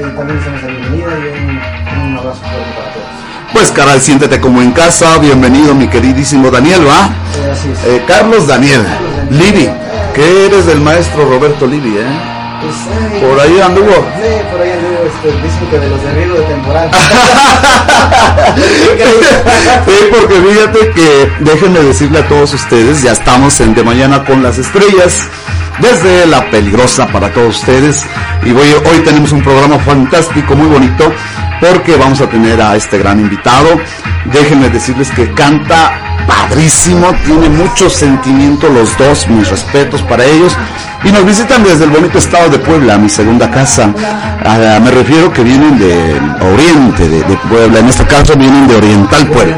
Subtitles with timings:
[0.00, 3.52] también damos la bienvenida y un, un abrazo fuerte para todos.
[3.52, 7.06] Pues caral, siéntete como en casa, bienvenido mi queridísimo Daniel, ¿va?
[7.06, 7.84] Eh, así es.
[7.84, 8.84] Eh, Carlos Daniel,
[9.30, 9.70] Livi,
[10.14, 12.34] que eres del maestro Roberto Livi, ¿eh?
[12.60, 12.74] Pues,
[13.12, 13.92] ay, Por ahí anduvo.
[13.92, 16.90] Sí, por ahí anduvo, este, dicen que de los de de temporada.
[19.84, 24.42] Sí, porque fíjate que déjenme decirle a todos ustedes, ya estamos en De Mañana con
[24.42, 25.28] las Estrellas,
[25.80, 28.04] desde La Peligrosa para todos ustedes.
[28.44, 31.12] Y voy, hoy tenemos un programa fantástico, muy bonito,
[31.60, 33.80] porque vamos a tener a este gran invitado.
[34.26, 35.92] Déjenme decirles que canta
[36.26, 40.56] padrísimo, tiene mucho sentimiento los dos, mis respetos para ellos.
[41.04, 43.92] Y nos visitan desde el bonito estado de Puebla, mi segunda casa.
[44.44, 47.80] Ah, me refiero que vienen de Oriente, de, de Puebla.
[47.80, 49.56] En este caso vienen de Oriental Puebla.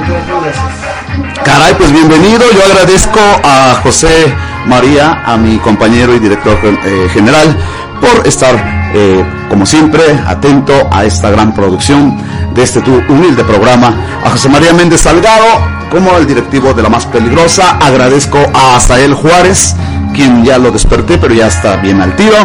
[1.45, 2.45] Caray, pues bienvenido.
[2.53, 4.35] Yo agradezco a José
[4.67, 7.57] María, a mi compañero y director eh, general,
[8.01, 8.55] por estar,
[8.95, 12.17] eh, como siempre, atento a esta gran producción
[12.55, 13.95] de este tu humilde programa.
[14.25, 15.47] A José María Méndez Salgado,
[15.91, 17.79] como el directivo de la más peligrosa.
[17.81, 19.75] Agradezco a Azael Juárez,
[20.15, 22.37] quien ya lo desperté, pero ya está bien al tiro.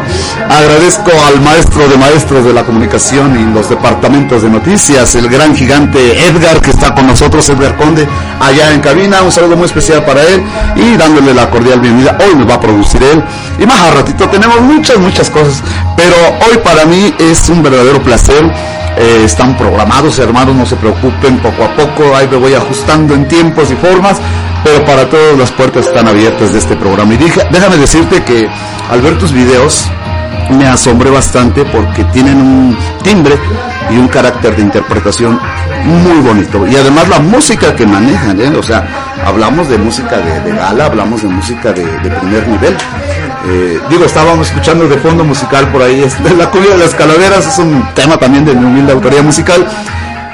[0.50, 5.56] Agradezco al maestro de maestros de la comunicación y los departamentos de noticias, el gran
[5.56, 8.08] gigante Edgar, que está con nosotros, Edgar Conde,
[8.40, 9.22] allá en cabina.
[9.22, 10.44] Un saludo muy especial para él
[10.76, 12.18] y dándole la cordial bienvenida.
[12.20, 13.24] Hoy nos va a producir él.
[13.58, 15.64] Y más a ratito tenemos muchas, muchas cosas.
[15.96, 16.16] Pero
[16.50, 18.44] hoy para mí es un verdadero placer.
[18.98, 23.28] Eh, están programados, hermanos, no se preocupen, poco a poco, ahí me voy ajustando en
[23.28, 24.20] tiempos y formas,
[24.64, 27.14] pero para todos las puertas están abiertas de este programa.
[27.14, 28.50] Y déjame decirte que
[28.90, 29.90] al ver tus videos
[30.50, 33.38] me asombré bastante porque tienen un timbre
[33.90, 35.40] y un carácter de interpretación
[35.86, 36.68] muy bonito.
[36.68, 38.50] Y además la música que manejan, ¿eh?
[38.58, 38.86] o sea,
[39.26, 42.76] hablamos de música de, gala, hablamos de música de primer nivel.
[43.48, 47.48] Eh, digo, estábamos escuchando de fondo musical por ahí, este, La cumbia de las calaveras
[47.48, 49.68] es un tema también de mi humilde autoría musical.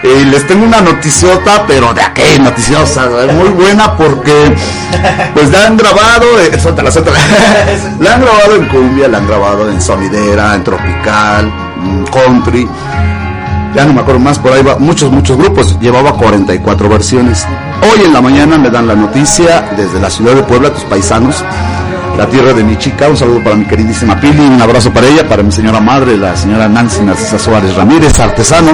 [0.03, 3.33] Eh, les tengo una noticiota, pero de aquella noticiosa, ¿no?
[3.33, 4.55] muy buena porque
[5.33, 7.17] pues la han grabado, eh, suéltala, suéltala.
[7.99, 12.69] la han grabado en cumbia, la han grabado en sonidera, en tropical, mm, country,
[13.75, 17.45] ya no me acuerdo más, por ahí va, muchos, muchos grupos, llevaba 44 versiones.
[17.81, 21.43] Hoy en la mañana me dan la noticia desde la ciudad de Puebla, tus paisanos,
[22.17, 25.27] la tierra de mi chica, un saludo para mi queridísima Pili, un abrazo para ella,
[25.27, 28.71] para mi señora madre, la señora Nancy Narcisa Suárez Ramírez, artesano.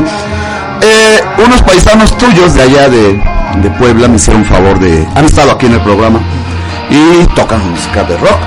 [0.81, 3.21] Eh, unos paisanos tuyos de allá de,
[3.61, 6.19] de Puebla me hicieron favor de, han estado aquí en el programa
[6.89, 8.39] y tocan música de rock,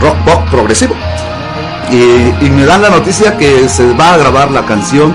[0.00, 0.94] rock pop progresivo.
[1.90, 5.14] Y, me dan la noticia que se va a grabar la canción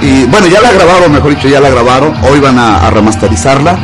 [0.00, 2.14] y bueno, ya la grabaron, mejor dicho, ya la grabaron.
[2.30, 3.76] Hoy van a, remasterizarla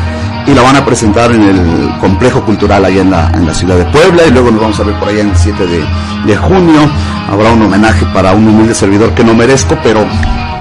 [0.48, 3.76] y la van a presentar en el complejo cultural allá en la, en la ciudad
[3.76, 4.22] de Puebla.
[4.26, 5.84] Y luego nos vamos a ver por allá en el 7 de,
[6.26, 6.80] de junio.
[7.30, 10.06] Habrá un homenaje para un humilde servidor que no merezco, pero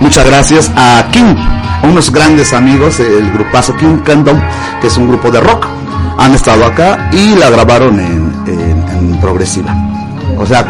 [0.02, 1.36] muchas gracias a King,
[1.82, 4.38] a unos grandes amigos, el grupazo King Candom,
[4.82, 5.66] que es un grupo de rock.
[6.18, 9.74] Han estado acá y la grabaron en, en, en progresiva.
[10.38, 10.66] O sea,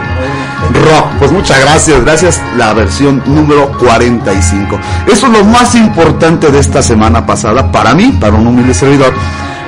[0.74, 1.06] rock.
[1.20, 2.42] Pues muchas gracias, gracias.
[2.56, 4.80] La versión número 45.
[5.08, 9.14] Eso es lo más importante de esta semana pasada para mí, para un humilde servidor.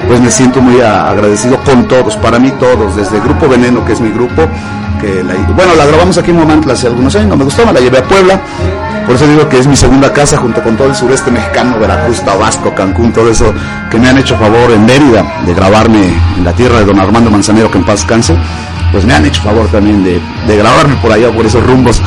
[0.08, 4.00] Pues me siento muy agradecido con todos, para mí todos, desde Grupo Veneno, que es
[4.00, 4.48] mi grupo,
[5.02, 7.82] que la, bueno, la grabamos aquí en Momantla hace algunos años, no me gustó, la
[7.82, 8.40] llevé a Puebla,
[9.06, 12.22] por eso digo que es mi segunda casa junto con todo el sureste mexicano, Veracruz,
[12.22, 13.54] Tabasco, Cancún, todo eso
[13.92, 17.30] que me han hecho favor en Mérida de grabarme en la tierra de don Armando
[17.30, 18.38] Manzanero, que en paz canse
[18.92, 22.02] pues me han hecho favor también de, de grabarme por allá, por esos rumbos.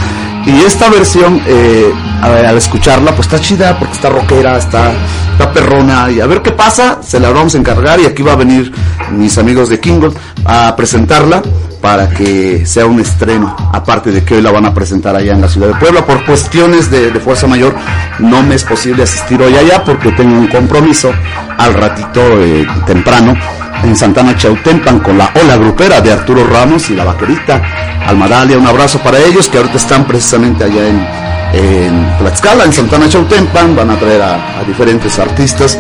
[0.45, 4.93] Y esta versión, eh, al escucharla, pues está chida, porque está rockera, está,
[5.33, 8.33] está perrona, y a ver qué pasa, se la vamos a encargar, y aquí va
[8.33, 8.73] a venir
[9.13, 10.11] mis amigos de Kingle
[10.45, 11.43] a presentarla
[11.81, 15.41] para que sea un estreno, aparte de que hoy la van a presentar allá en
[15.41, 16.05] la ciudad de Puebla.
[16.05, 17.75] Por cuestiones de, de fuerza mayor,
[18.19, 21.13] no me es posible asistir hoy allá, porque tengo un compromiso
[21.57, 23.37] al ratito eh, temprano
[23.83, 27.61] en Santana Chautempan con la Ola Grupera de Arturo Ramos y la Vaquerita
[28.07, 28.59] Almadalia.
[28.59, 33.75] Un abrazo para ellos que ahorita están precisamente allá en, Tlaxcala, en Santana Chautempan.
[33.75, 35.79] Van a traer a, a, diferentes artistas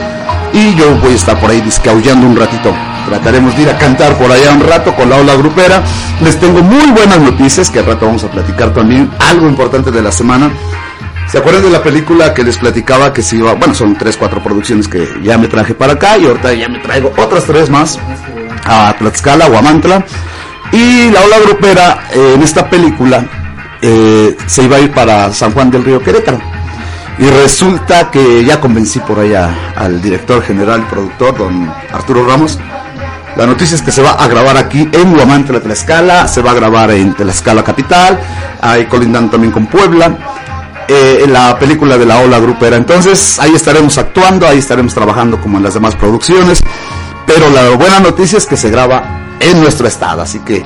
[0.52, 2.74] y yo voy a estar por ahí discaullando un ratito.
[3.06, 5.82] Trataremos de ir a cantar por allá un rato con la Ola Grupera.
[6.22, 9.10] Les tengo muy buenas noticias que al rato vamos a platicar también.
[9.18, 10.50] Algo importante de la semana.
[11.32, 13.54] ¿Se acuerdan de la película que les platicaba que se iba?
[13.54, 16.78] Bueno, son tres, cuatro producciones que ya me traje para acá y ahorita ya me
[16.78, 17.98] traigo otras tres más
[18.66, 20.04] a Tlaxcala, Guamantla.
[20.72, 23.24] Y la ola grupera eh, en esta película
[23.80, 26.38] eh, se iba a ir para San Juan del Río Querétaro.
[27.18, 32.58] Y resulta que ya convencí por allá al director general, productor, don Arturo Ramos.
[33.36, 36.54] La noticia es que se va a grabar aquí en Guamantla, Tlaxcala, se va a
[36.54, 38.20] grabar en Tlaxcala Capital,
[38.60, 40.14] ahí colindando también con Puebla
[40.92, 42.76] eh, la película de la ola grupera.
[42.76, 46.60] Entonces ahí estaremos actuando, ahí estaremos trabajando como en las demás producciones.
[47.26, 50.62] Pero la buena noticia es que se graba en nuestro estado, así que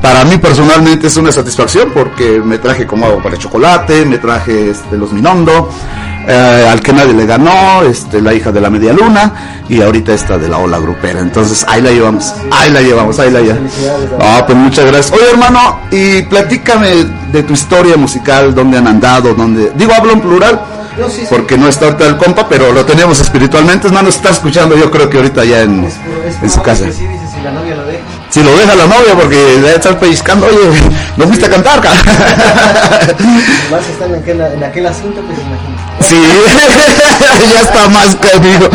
[0.00, 4.18] para mí personalmente es una satisfacción porque me traje como agua para el chocolate, me
[4.18, 5.68] traje este, los Minondo,
[6.26, 10.12] eh, al que nadie le ganó, este, la hija de la media luna y ahorita
[10.12, 11.20] esta de la ola grupera.
[11.20, 13.72] Entonces ahí la llevamos, ahí la llevamos, ahí la llevamos.
[14.20, 15.12] Ah, pues muchas gracias.
[15.12, 19.72] Oye hermano, y platícame de tu historia musical, dónde han andado, dónde...
[19.76, 20.60] Digo, hablo en plural.
[21.28, 23.88] Porque no está ahorita el compa, pero lo tenemos espiritualmente.
[23.88, 25.86] Hermano, está escuchando, yo creo que ahorita ya en,
[26.42, 26.86] en su casa.
[28.30, 28.74] si lo deja.
[28.76, 30.80] La novia, porque debe estar pellizcando, oye,
[31.16, 31.82] ¿no fuiste a cantar?
[33.70, 35.38] Más están en aquel, en aquel asunto, pues.
[36.00, 36.14] Sí,
[37.54, 38.68] ya está más conmigo.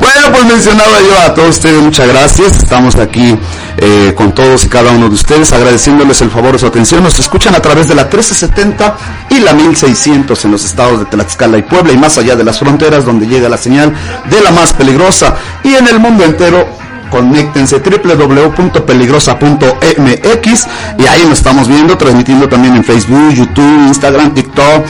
[0.00, 2.56] Bueno, pues mencionaba yo a todos ustedes, muchas gracias.
[2.56, 3.36] Estamos aquí
[3.76, 7.02] eh, con todos y cada uno de ustedes, agradeciéndoles el favor de su atención.
[7.02, 8.96] Nos escuchan a través de la 1370
[9.30, 12.58] y la 1600 en los estados de Tlaxcala y Puebla y más allá de las
[12.58, 13.92] fronteras donde llega la señal
[14.30, 16.66] de la más peligrosa y en el mundo entero
[17.10, 20.66] conéctense www.peligrosa.mx
[20.98, 24.86] y ahí nos estamos viendo, transmitiendo también en Facebook, YouTube, Instagram, TikTok,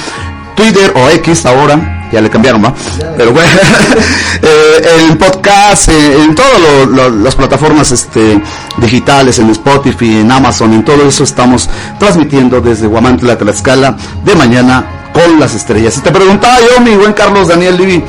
[0.55, 2.75] Twitter o X ahora, ya le cambiaron, ¿va?
[3.17, 3.51] Pero bueno,
[4.43, 8.41] eh, en podcast, eh, en todas las plataformas este,
[8.77, 11.69] digitales, en Spotify, en Amazon, en todo eso estamos
[11.99, 15.97] transmitiendo desde Guamantla, Tlaxcala, de mañana con las estrellas.
[15.99, 18.05] Y te preguntaba yo, mi buen Carlos Daniel Livi,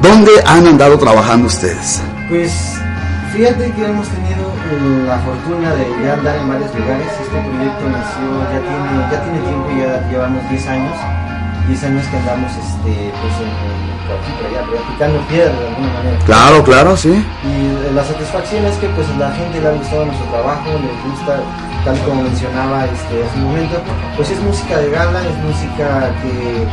[0.00, 2.00] ¿dónde han andado trabajando ustedes?
[2.28, 2.52] Pues
[3.32, 7.06] fíjate que hemos tenido eh, la fortuna de ya andar en varios lugares.
[7.20, 10.94] Este proyecto nació, ya tiene, ya tiene tiempo, ya llevamos 10 años.
[11.70, 13.50] 10 años que andamos este, pues en,
[14.10, 16.18] aquí, por allá, picando piedra de alguna manera.
[16.26, 17.10] Claro, claro, sí.
[17.10, 20.98] Y eh, la satisfacción es que pues la gente le ha gustado nuestro trabajo, les
[21.06, 21.38] gusta,
[21.84, 23.76] tal como mencionaba este, hace un momento,
[24.16, 26.66] pues es música de gala, es música que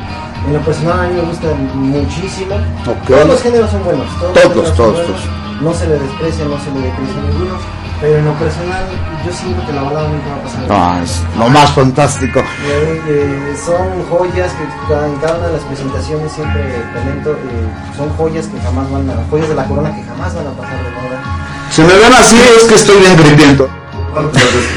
[0.48, 2.56] en lo personal a mí me gusta muchísimo.
[2.84, 4.08] Todos los géneros son buenos.
[4.20, 5.22] Todos, los Todos, todos, buenos.
[5.62, 7.87] No se le desprecia, no se le desprecia ninguno.
[8.00, 8.86] Pero en lo personal,
[9.26, 10.66] yo siento que la balada nunca va a pasar.
[10.70, 12.40] Ah, es lo más fantástico.
[12.40, 16.62] Eh, eh, son joyas que en cada una de las presentaciones siempre
[16.94, 20.46] comento, eh, son joyas que jamás van a, joyas de la corona que jamás van
[20.46, 21.24] a pasar de moda.
[21.72, 23.68] Si me ven así es que estoy bien gripiento.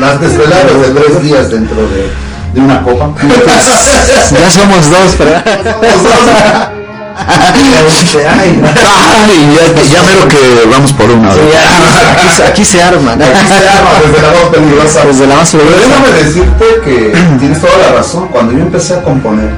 [0.00, 2.10] Las desveladas de tres días dentro de,
[2.54, 3.10] de una copa.
[4.30, 6.79] ya somos dos, pero...
[7.26, 11.28] Ay, Ay, ya, ya mero que vamos por una.
[11.28, 12.12] ¿verdad?
[12.16, 13.24] Aquí, se- aquí se arma, ¿no?
[13.24, 15.04] aquí se arma desde la voz peligrosa.
[15.04, 15.88] Desde la más Pero peligrosa.
[15.88, 18.28] déjame decirte que tienes toda la razón.
[18.28, 19.50] Cuando yo empecé a componer,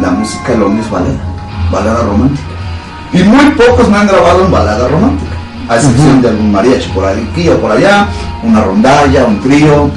[0.00, 1.14] la música lo es balada,
[1.70, 2.42] balada romántica.
[3.12, 5.30] Y muy pocos me han grabado en balada romántica,
[5.68, 8.08] a excepción de algún mariachi por aquí o por allá,
[8.42, 9.90] una rondalla, un trío,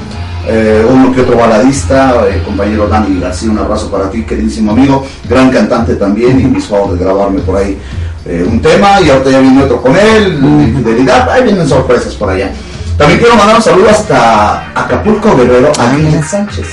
[0.46, 5.04] eh, uno que otro baladista, eh, compañero Dani García, un abrazo para ti, queridísimo amigo,
[5.28, 7.78] gran cantante también, y hizo favor de grabarme por ahí
[8.26, 12.14] eh, un tema, y ahorita ya viene otro con él, de infidelidad, ahí vienen sorpresas
[12.14, 12.50] por allá.
[12.96, 16.66] También quiero mandar un saludo hasta Acapulco Guerrero, a Lilian Sánchez,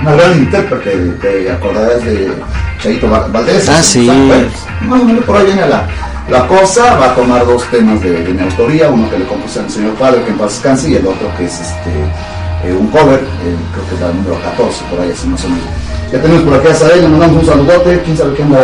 [0.00, 2.32] una gran intérprete, te acordarás de
[2.82, 3.68] Chaito Val- Valdés.
[3.68, 4.08] Ah, sí.
[4.82, 5.86] Más o menos por ahí viene la,
[6.30, 9.60] la cosa, va a tomar dos temas de, de mi autoría, uno que le compuse
[9.60, 11.90] al señor padre, que en paz descanse, y el otro que es este
[12.64, 15.48] eh, un cover, eh, creo que es el número 14, por ahí así más o
[15.48, 15.64] menos.
[16.12, 18.60] Ya tenemos por aquí a Sael, le mandamos un saludote, quién sabe qué anda.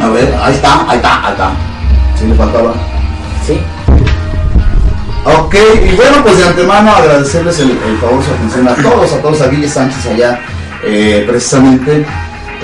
[0.00, 1.50] A ver, ahí está, ahí está, ahí está.
[2.18, 2.72] Sí le faltaba.
[3.46, 3.60] Sí.
[5.24, 9.20] Ok, y bueno, pues de antemano agradecerles el, el favor, su atención a todos, a
[9.20, 10.40] todos, a Guille Sánchez allá,
[10.84, 12.06] eh, precisamente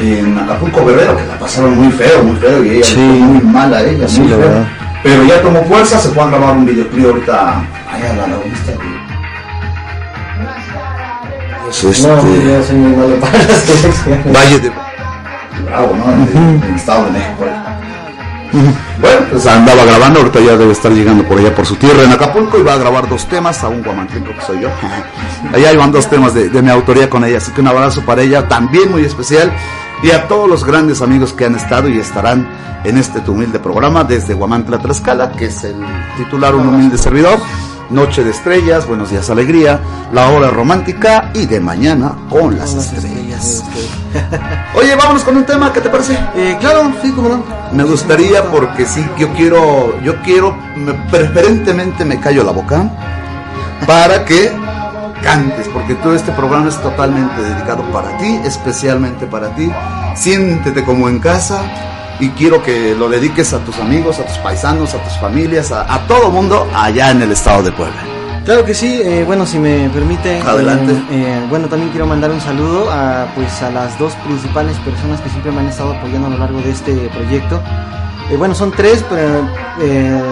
[0.01, 2.97] en Acapulco Guerrero, que la pasaron muy feo, muy feo, y ella Sí.
[3.01, 4.47] muy mala a ella, Sí, muy la feo.
[4.49, 4.65] verdad.
[5.03, 8.27] Pero ya tomó fuerza, se fue a grabar un videoclip ahorita allá a la.
[11.83, 14.35] Pues, No, este, yo soy muy malo para las.
[14.35, 14.73] Valle de...
[15.65, 16.13] Bravo, ¿no?
[16.13, 17.45] En, en el Estado de México.
[19.01, 22.13] Bueno, pues andaba grabando, ahorita ya debe estar llegando por allá por su tierra en
[22.13, 24.69] Acapulco y va a grabar dos temas, a un guamantenco que soy yo.
[25.53, 28.23] Allá iban dos temas de, de mi autoría con ella, así que un abrazo para
[28.23, 29.53] ella, también muy especial,
[30.05, 32.47] y a todos los grandes amigos que han estado y estarán
[32.85, 35.75] en este tu humilde programa desde Guamantla Tlaxcala, que es el
[36.17, 37.39] titular Un Humilde Servidor,
[37.91, 39.81] Noche de Estrellas, Buenos Días Alegría,
[40.13, 43.63] La Hora Romántica y de Mañana con las estrellas.
[44.75, 46.19] Oye, vámonos con un tema, ¿qué te parece?
[46.35, 47.45] Eh, claro, sí, como no.
[47.73, 52.91] Me gustaría porque sí, yo quiero, yo quiero, me- preferentemente me callo la boca
[53.87, 54.51] para que
[55.23, 59.71] cantes, porque todo este programa es totalmente dedicado para ti, especialmente para ti.
[60.15, 61.61] Siéntete como en casa
[62.21, 65.93] y quiero que lo dediques a tus amigos, a tus paisanos, a tus familias, a,
[65.93, 67.97] a todo mundo allá en el estado de Puebla.
[68.45, 70.41] Claro que sí, eh, bueno, si me permite.
[70.43, 70.93] Adelante.
[70.93, 75.21] eh, eh, bueno, también quiero mandar un saludo a, pues, a las dos principales personas
[75.23, 77.63] que siempre me han estado apoyando a lo largo de este proyecto.
[78.31, 79.49] Eh, bueno, son tres, pero
[79.81, 80.23] eh,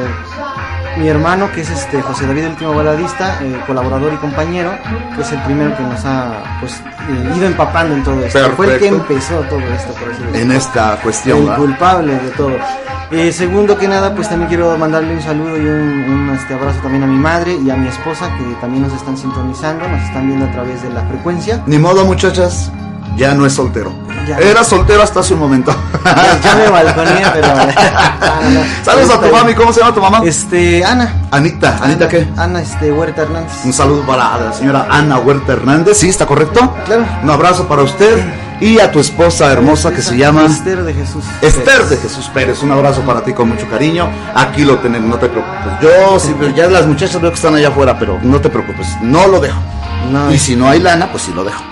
[0.99, 4.73] mi hermano, que es este José David, el último baladista, eh, colaborador y compañero,
[5.15, 8.51] que es el primero que nos ha pues, eh, ido empapando en todo esto.
[8.57, 11.59] Fue el que empezó todo esto, por así decirlo En esta cuestión, el ¿verdad?
[11.59, 12.57] culpable de todo.
[13.11, 16.81] Eh, segundo que nada, pues también quiero mandarle un saludo y un, un, este, abrazo
[16.81, 20.27] también a mi madre y a mi esposa que también nos están sintonizando, nos están
[20.27, 21.63] viendo a través de la frecuencia.
[21.67, 22.73] Ni modo, muchachas,
[23.17, 23.93] ya no es soltero.
[24.27, 24.39] Ya.
[24.39, 25.75] Era soltero hasta hace un momento.
[26.05, 27.49] Ya, ya me balconeé, pero...
[28.85, 30.21] Saludos a tu mami, ¿cómo se llama tu mamá?
[30.25, 31.15] Este, Ana.
[31.31, 32.29] Anita, ¿Anita qué?
[32.37, 33.53] Ana este, Huerta Hernández.
[33.65, 36.75] Un saludo para la señora Ana Huerta Hernández, ¿sí está correcto?
[36.85, 37.05] Claro.
[37.23, 38.23] Un abrazo para usted
[38.63, 41.25] y a tu esposa hermosa que se llama Esther de Jesús.
[41.41, 42.63] Esther de Jesús Pérez.
[42.63, 44.09] Un abrazo para ti con mucho cariño.
[44.35, 45.73] Aquí lo tenemos, no te preocupes.
[45.81, 48.87] Yo, sí, pero ya las muchachas veo que están allá afuera, pero no te preocupes,
[49.03, 49.59] no lo dejo.
[50.11, 51.63] No, Y si no hay lana, pues sí lo dejo.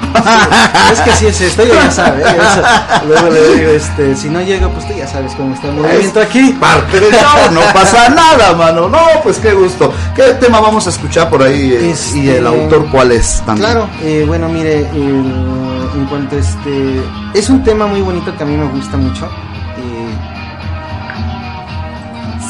[0.92, 2.24] es que si es esto, ya sabes.
[2.24, 5.74] ya Luego le digo, este, si no llega, pues tú ya sabes cómo está el
[5.74, 6.56] movimiento aquí.
[6.60, 7.20] Parte del show,
[7.52, 8.88] no pasa nada, mano.
[8.88, 9.92] No, pues qué gusto.
[10.14, 11.72] ¿Qué tema vamos a escuchar por ahí?
[11.72, 11.90] eh?
[11.90, 13.42] Este- Y el autor, ¿cuál es?
[13.44, 13.70] También.
[13.70, 17.02] Claro, eh, bueno, mire, en cuanto a este.
[17.34, 19.28] Es un tema muy bonito que a mí me gusta mucho.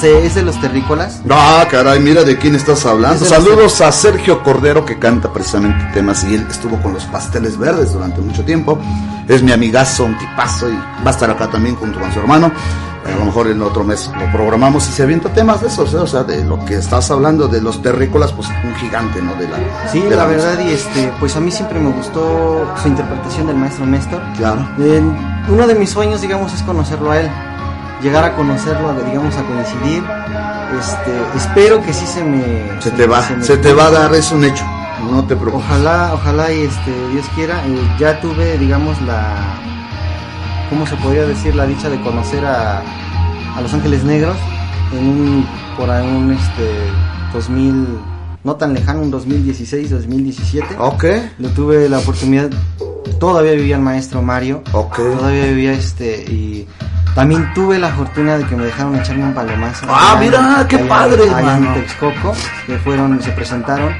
[0.01, 1.21] Se- es de los terrícolas.
[1.31, 3.23] Ah, caray, mira de quién estás hablando.
[3.25, 7.57] Es Saludos a Sergio Cordero que canta precisamente temas y él estuvo con los pasteles
[7.59, 8.79] verdes durante mucho tiempo.
[9.29, 12.51] Es mi amigazo, un tipazo y va a estar acá también junto con su hermano.
[13.07, 15.97] A lo mejor en otro mes lo programamos y se avienta temas de esos, ¿eh?
[15.97, 19.35] o sea, de lo que estás hablando de los terrícolas, pues un gigante, ¿no?
[19.35, 19.57] De la,
[19.91, 23.57] Sí, de la verdad, y este, pues a mí siempre me gustó su interpretación del
[23.57, 24.21] maestro Néstor.
[24.37, 24.69] Claro.
[24.79, 25.03] Eh,
[25.49, 27.31] uno de mis sueños, digamos, es conocerlo a él.
[28.03, 30.03] Llegar a conocerlo, digamos, a coincidir.
[30.79, 32.81] Este, espero que sí se me.
[32.81, 34.65] Se te va, me se te va a dar, es un hecho.
[35.11, 35.67] No te preocupes.
[35.67, 37.57] Ojalá, ojalá y este, Dios quiera.
[37.67, 39.37] eh, ya tuve, digamos, la.
[40.71, 41.55] ¿Cómo se podría decir?
[41.55, 42.79] La dicha de conocer a,
[43.57, 44.37] a Los Ángeles Negros
[44.93, 45.47] en un.
[45.77, 46.71] por ahí un este.
[47.33, 47.87] 2000.
[48.45, 50.77] no tan lejano, un 2016, 2017.
[50.79, 51.05] Ok,
[51.39, 52.51] Lo tuve la oportunidad.
[53.21, 54.63] Todavía vivía el maestro Mario.
[54.73, 54.97] ok.
[54.97, 56.23] Todavía vivía este.
[56.25, 56.67] Y
[57.15, 59.87] también tuve la fortuna de que me dejaron echarme un palomazo.
[59.89, 61.75] Ah, Allá- mira, qué allá- padre, allá en mano.
[61.75, 62.33] Texcoco,
[62.67, 63.95] que fueron, se presentaron.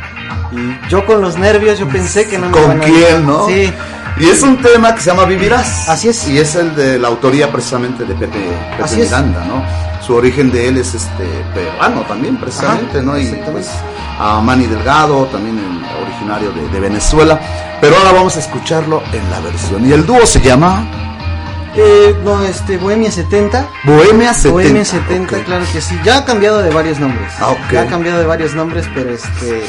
[0.53, 3.47] Y yo con los nervios, yo pensé que no me ¿Con quién, no?
[3.47, 3.73] Sí.
[4.19, 5.89] Y es un tema que se llama Vivirás.
[5.89, 6.27] Así es.
[6.29, 8.39] Y es el de la autoría precisamente de Pepe,
[8.73, 9.07] Pepe Así es.
[9.09, 9.63] Miranda, ¿no?
[10.05, 11.25] Su origen de él es este
[11.55, 13.19] peruano también, precisamente, Ajá, ¿no?
[13.19, 13.71] Y pues
[14.19, 15.59] a Manny Delgado, también
[16.03, 17.39] originario de, de Venezuela.
[17.81, 19.87] Pero ahora vamos a escucharlo en la versión.
[19.89, 20.85] Y el dúo se llama
[21.77, 23.67] Eh, no, este, Bohemia 70.
[23.85, 24.51] Bohemia 70.
[24.51, 25.45] Bohemia 70, Ok.
[25.45, 25.99] claro que sí.
[26.05, 27.33] Ya ha cambiado de varios nombres.
[27.41, 27.73] Ah, ok.
[27.73, 29.63] Ya ha cambiado de varios nombres, pero este.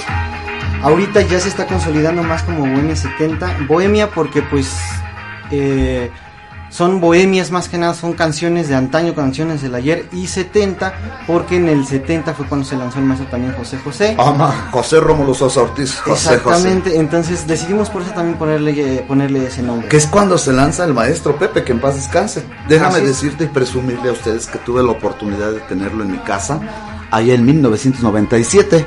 [0.81, 3.55] Ahorita ya se está consolidando más como Bohemia 70.
[3.67, 4.75] Bohemia porque, pues.
[5.51, 6.09] eh,
[6.71, 10.07] son bohemias más que nada, son canciones de antaño, canciones del ayer.
[10.13, 10.93] Y 70
[11.27, 14.15] porque en el 70 fue cuando se lanzó el maestro también José José.
[14.17, 15.99] Ama, José Rómulo Sosa Ortiz.
[15.99, 19.89] José Exactamente, entonces decidimos por eso también ponerle, eh, ponerle ese nombre.
[19.89, 22.45] que es cuando se lanza el maestro Pepe, que en paz descanse.
[22.69, 26.19] Déjame Así decirte y presumirle a ustedes que tuve la oportunidad de tenerlo en mi
[26.19, 26.61] casa,
[27.11, 28.85] allá en 1997.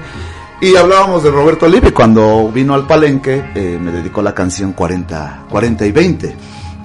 [0.63, 5.45] Y hablábamos de Roberto Olivi cuando vino al palenque, eh, me dedicó la canción 40,
[5.51, 6.37] 40 y 20,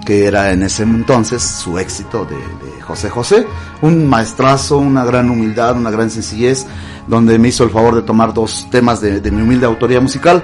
[0.10, 2.36] que era en ese entonces su éxito de,
[2.82, 3.46] José José.
[3.84, 6.66] Un maestrazo, una gran humildad, una gran sencillez,
[7.06, 10.42] donde me hizo el favor de tomar dos temas de mi humilde autoría musical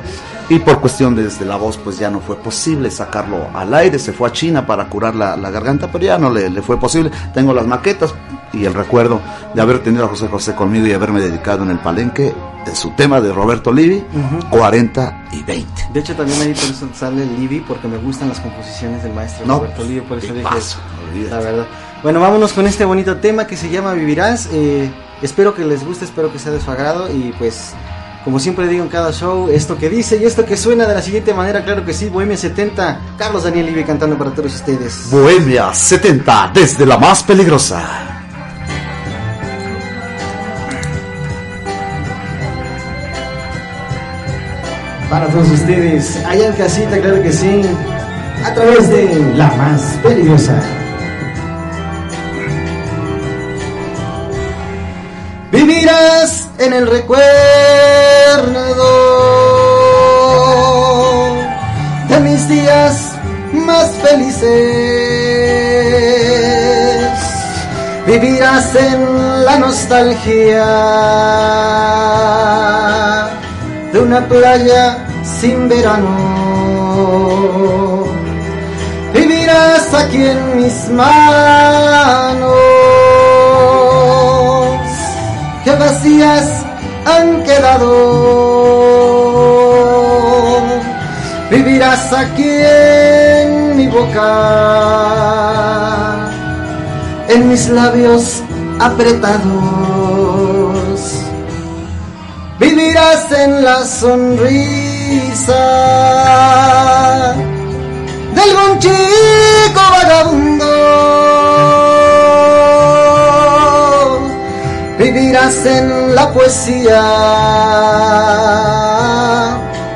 [0.50, 4.14] y por cuestión desde la voz pues ya no fue posible sacarlo al aire, se
[4.14, 7.12] fue a China para curar la, la garganta, pero ya no le, le fue posible.
[7.34, 8.14] Tengo las maquetas
[8.54, 9.20] y el recuerdo
[9.54, 12.34] de haber tenido a José José conmigo y haberme dedicado en el palenque
[12.66, 14.50] de su tema de Roberto Livi, Ujú.
[14.50, 15.90] 40 y 20.
[15.94, 19.46] De hecho, también ahí por eso sale Livi, porque me gustan las composiciones del maestro
[19.46, 20.48] No, Roberto Livi, por eso dije,
[21.12, 21.30] olvídate.
[21.36, 21.66] la verdad.
[22.02, 24.50] Bueno, vámonos con este bonito tema que se llama Vivirás.
[24.52, 24.90] Eh,
[25.22, 27.74] espero que les guste, espero que sea de su agrado y pues,
[28.26, 31.02] como siempre digo en cada show, esto que dice y esto que suena de la
[31.04, 35.12] siguiente manera, claro que sí, Bohemia 70, Carlos Daniel Livi cantando para todos ustedes.
[35.12, 37.84] Bohemia 70, desde la más peligrosa.
[45.08, 47.62] Para todos ustedes, allá en casita, claro que sí,
[48.44, 50.60] a través de la más peligrosa.
[55.56, 57.24] Vivirás en el recuerdo
[62.10, 63.14] de mis días
[63.54, 64.52] más felices.
[68.06, 70.66] Vivirás en la nostalgia
[73.94, 76.16] de una playa sin verano.
[79.14, 82.56] Vivirás aquí en mis manos,
[86.06, 86.48] vacías
[87.06, 87.92] han quedado.
[91.50, 94.22] Vivirás aquí en mi boca,
[97.28, 98.44] en mis labios
[98.80, 99.42] apretados.
[102.60, 105.64] Vivirás en la sonrisa
[108.34, 110.45] de algún chico vagabundo.
[115.48, 117.04] En la poesía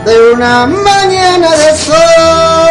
[0.06, 2.69] de una mañana de sol.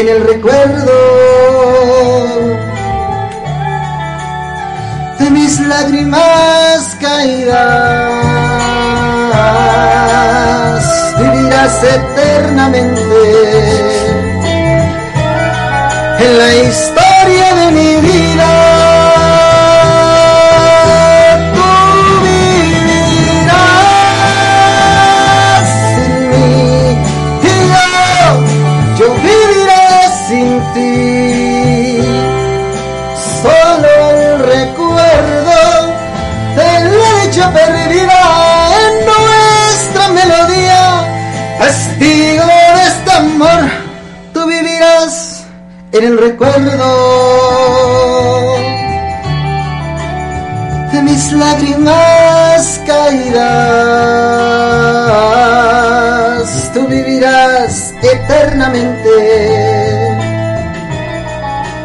[0.00, 0.92] En el recuerdo
[5.18, 8.12] de mis lágrimas caídas,
[11.18, 13.47] vivirás eternamente
[45.98, 46.88] en el recuerdo
[50.92, 53.40] de mis lágrimas caídas.
[56.72, 59.08] Tú vivirás eternamente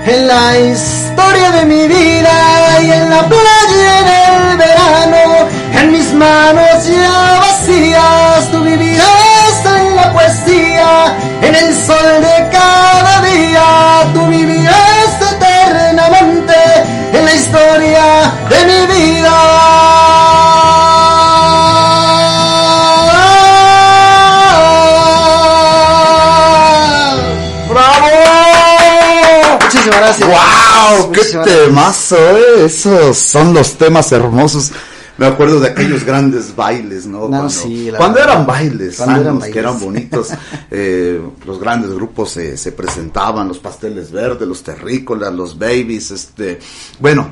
[0.06, 4.08] en la historia de mi vida y en la playa en
[4.52, 5.48] el verano,
[5.80, 6.63] en mis manos
[30.20, 31.12] ¡Wow!
[31.12, 32.18] ¡Qué temazo!
[32.18, 32.66] eh!
[32.66, 34.72] Esos son los temas hermosos.
[35.18, 37.20] Me acuerdo de aquellos grandes bailes, ¿no?
[37.22, 39.86] No, cuando sí, cuando eran bailes, Cuando eran sanos, que eran bailes.
[39.86, 40.30] bonitos,
[40.72, 46.60] eh, los grandes grupos se, se presentaban, los pasteles verdes, los terrícolas, los babies, este,
[47.00, 47.28] bueno,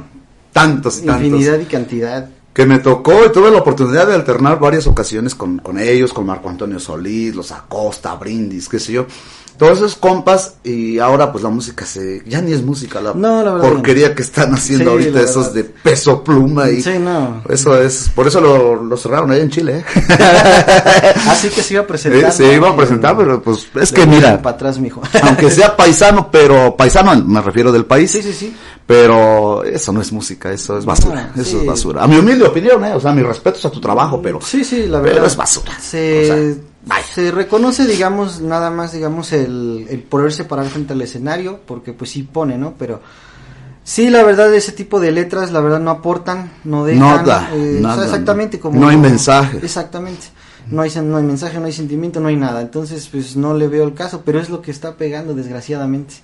[0.54, 1.26] tantos y tantos.
[1.26, 2.30] Infinidad y cantidad.
[2.54, 6.28] que me tocó y tuve la oportunidad de alternar varias ocasiones con, con ellos, con
[6.28, 9.08] Marco Antonio Solís, los Acosta, Brindis, qué sé yo.
[9.62, 12.24] Todos esos compas y ahora pues la música se...
[12.26, 15.54] Ya ni es música la No, la verdad porquería que están haciendo Sí, ahorita esos
[15.54, 16.82] de peso pluma y...
[16.82, 17.44] Sí, no.
[17.48, 19.86] Eso es, por eso lo, lo cerraron ahí en Chile, ¿eh?
[21.28, 22.24] Así que se iba a presentar.
[22.30, 25.00] Eh, se iba a presentar, pero pues es que mira, Para atrás, mijo.
[25.22, 28.10] aunque sea paisano, pero paisano me refiero del país.
[28.10, 28.56] Sí, sí, sí.
[28.88, 32.04] Pero eso no es música, eso es basura, eso es basura.
[32.04, 32.94] A mi humilde opinión, ¿eh?
[32.96, 35.28] o sea, mis respetos a tu trabajo, pero Sí, sí, la pero verdad.
[35.28, 35.72] es basura.
[35.80, 36.64] Se, O sea,
[37.14, 42.12] se reconoce, digamos, nada más, digamos, el, el poderse parar frente al escenario, porque pues
[42.12, 42.74] sí pone, ¿no?
[42.78, 43.02] Pero
[43.84, 47.00] sí, la verdad, ese tipo de letras, la verdad, no aportan, no dejan.
[47.26, 48.80] Nada, eh, o sea, nada, exactamente como...
[48.80, 49.58] no hay mensaje.
[49.62, 50.28] Exactamente.
[50.68, 52.62] No hay, no hay mensaje, no hay sentimiento, no hay nada.
[52.62, 56.16] Entonces, pues no le veo el caso, pero es lo que está pegando, desgraciadamente.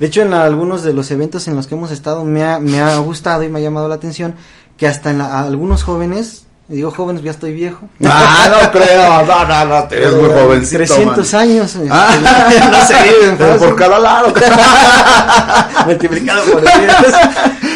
[0.00, 2.58] De hecho, en la- algunos de los eventos en los que hemos estado me ha,
[2.58, 4.34] me ha gustado y me ha llamado la atención
[4.76, 7.88] que hasta en la- a algunos jóvenes, digo jóvenes, ya estoy viejo.
[8.04, 10.76] Ah, no creo, no, no, no, te ves muy jovencito.
[10.78, 11.42] 300 man.
[11.42, 11.74] años.
[11.76, 12.14] este, Ah,
[12.72, 13.58] no se viven fácil.
[13.58, 14.32] por cada lado.
[15.86, 16.72] Multiplicado por 10.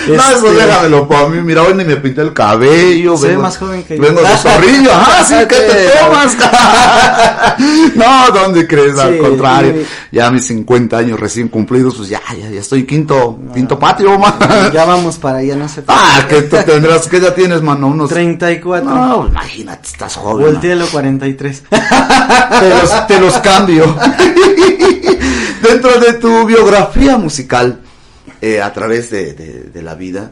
[0.08, 1.40] No, eso Este, déjamelo para mí.
[1.42, 3.16] Mira, hoy ni me pinté el cabello.
[3.16, 4.02] Se ve vengo- más joven que yo.
[4.02, 4.90] Vengo de zorrillo.
[4.92, 6.36] Ah, sí, ¿qué te tomas?
[7.94, 8.98] no, ¿dónde crees?
[8.98, 9.74] Al Sí, contrario.
[9.78, 9.86] sí.
[10.12, 14.34] Ya mis 50 años recién cumplidos, pues ya, ya, ya estoy quinto, quinto patio, man.
[14.72, 15.82] Ya vamos para allá, no sé.
[15.86, 18.10] Ah, que tú tendrás, que ya tienes, mano, unos...
[18.10, 18.79] 34.
[18.82, 20.46] No, imagínate, estás joven.
[20.46, 21.62] Voltealo 43.
[21.70, 23.84] te los, te los cambio.
[25.62, 27.80] Dentro de tu biografía musical,
[28.40, 30.30] eh, a través de, de- de la vida,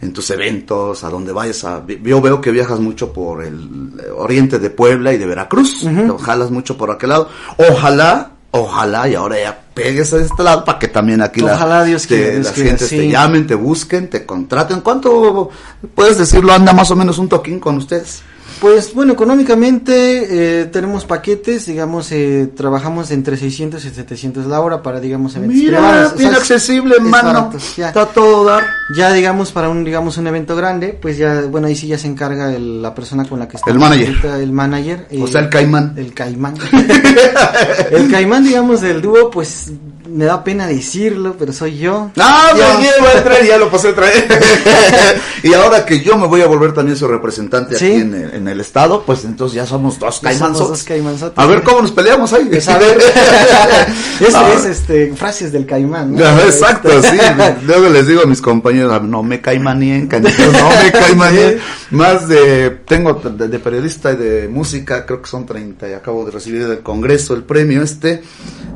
[0.00, 1.82] en tus eventos, a donde vayas a...
[2.02, 5.82] Yo veo que viajas mucho por el oriente de Puebla y de Veracruz.
[5.82, 6.16] Ujú.
[6.16, 7.28] Te jalas mucho por aquel lado.
[7.56, 12.02] Ojalá, Ojalá y ahora ya pegues a este lado para que también aquí la, Dios
[12.02, 14.80] te- quiera, Dios las quiera, gentes te llamen, te busquen, te contraten.
[14.80, 15.50] ¿Cuánto
[15.94, 16.52] puedes decirlo?
[16.52, 18.22] Anda más o menos un toquín con ustedes.
[18.60, 24.82] Pues bueno, económicamente eh, tenemos paquetes, digamos, eh, trabajamos entre 600 y 700 la hora
[24.82, 26.12] para, digamos, eventos Mira, privados.
[26.12, 27.28] O bien sea, accesible, es hermano.
[27.32, 27.88] barato, ya.
[27.88, 28.64] Está todo dar.
[28.96, 32.06] Ya digamos para un digamos un evento grande, pues ya bueno ahí sí ya se
[32.06, 34.16] encarga el- la persona con la que está El manager.
[34.40, 35.94] el manager, O eh, sea, el caimán.
[35.96, 36.54] el caimán.
[37.90, 39.72] el caimán digamos del dúo, pues
[40.14, 42.10] me da pena decirlo, pero soy yo.
[42.20, 42.68] Ah, Dios.
[42.78, 44.28] me llevo a traer, ya lo pasé a traer.
[45.42, 47.86] y ahora que yo me voy a volver también su representante Sí.
[47.86, 51.36] aquí en el, en el estado, pues entonces ya somos dos Ya caimanzotes.
[51.36, 52.44] A ver cómo nos peleamos ahí.
[52.44, 52.96] Pues, a ver,
[54.20, 56.14] eso es este frases del caimán.
[56.14, 56.20] ¿no?
[56.40, 57.18] Exacto, Este- sí.
[57.66, 61.58] Luego les digo a mis compañeros, no me caimanien, canijo, no me caimanien.
[61.90, 66.24] Más de, tengo de, de periodista y de música, creo que son 30 y acabo
[66.24, 68.22] de recibir del Congreso el premio este.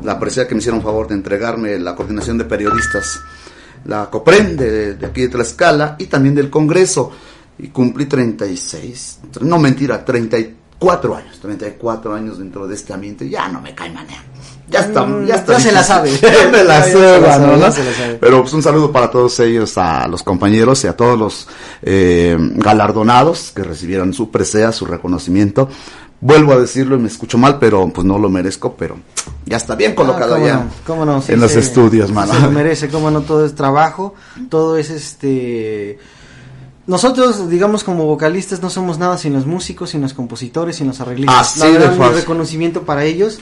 [0.03, 3.21] La presea que me hicieron favor de entregarme la coordinación de periodistas,
[3.85, 7.11] la COPREN de, de aquí de Tlaxcala y también del Congreso.
[7.59, 13.29] Y cumplí 36, no mentira, 34 años, 34 años dentro de este ambiente.
[13.29, 14.23] Ya no me caimanean.
[14.69, 15.53] Ya está, Mm, ya está.
[15.53, 16.11] ya se la sabe.
[16.21, 16.87] Ya me la
[17.57, 17.67] ¿no?
[18.19, 21.47] Pero pues un saludo para todos ellos, a los compañeros y a todos los
[21.81, 25.69] eh, galardonados que recibieron su presea, su reconocimiento.
[26.21, 28.97] Vuelvo a decirlo y me escucho mal, pero pues no lo merezco, pero
[29.45, 30.65] ya está bien colocado Ah, ¿cómo ya no?
[30.85, 31.21] ¿Cómo no?
[31.21, 32.33] Sí, en los estudios, mano.
[32.33, 34.13] Se lo merece, cómo no, todo es trabajo,
[34.49, 35.97] todo es este...
[36.87, 40.99] Nosotros, digamos, como vocalistas no somos nada sin los músicos, sin los compositores, sin los
[40.99, 41.51] arreglistas.
[41.51, 42.15] Así La de verdad, mi fácil.
[42.17, 43.39] reconocimiento para ellos.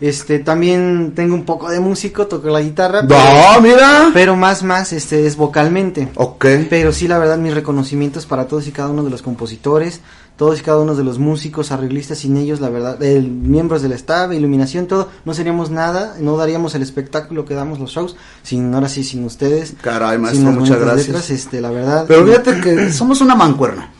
[0.00, 3.20] Este, también tengo un poco de músico, toco la guitarra, pero,
[3.54, 4.10] No, mira.
[4.12, 6.08] pero más, más, este, es vocalmente.
[6.16, 6.44] Ok.
[6.68, 10.00] Pero sí, la verdad, mis reconocimientos para todos y cada uno de los compositores,
[10.42, 13.92] todos y cada uno de los músicos, arreglistas, sin ellos, la verdad, el, miembros del
[13.92, 18.74] staff, iluminación, todo, no seríamos nada, no daríamos el espectáculo que damos los shows, sin,
[18.74, 19.74] ahora sí, sin ustedes.
[19.80, 21.06] Caray, maestro, muchas gracias.
[21.06, 22.06] letras, este, la verdad.
[22.08, 23.92] Pero fíjate que somos una mancuerna.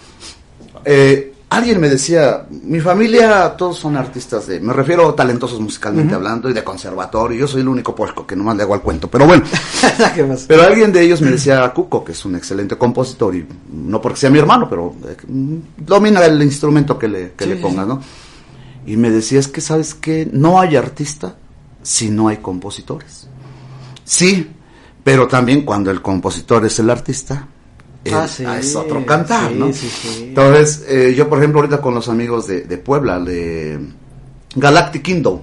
[0.84, 6.48] Eh, alguien me decía, mi familia, todos son artistas de, me refiero talentosos musicalmente hablando
[6.48, 7.40] y de conservatorio.
[7.40, 9.08] Yo soy el único puerco que nomás le hago al cuento.
[9.08, 9.44] Pero bueno,
[10.48, 14.18] pero alguien de ellos me decía, Cuco, que es un excelente compositor y no porque
[14.18, 17.86] sea mi hermano, pero eh, mm, domina el instrumento que le, que Sí, le pongas.
[17.86, 18.00] ¿no?
[18.86, 21.36] Y me decía, es que sabes que no hay artista
[21.82, 23.28] si no hay compositores.
[24.04, 24.50] Sí,
[25.04, 27.46] pero también cuando el compositor es el artista,
[28.04, 29.72] él- Ah, sí, es otro cantar, sí, ¿no?
[29.72, 30.24] sí, sí.
[30.28, 33.78] Entonces, eh, yo por ejemplo ahorita con los amigos de, de Puebla, de
[34.56, 35.40] Galactic Kingdom,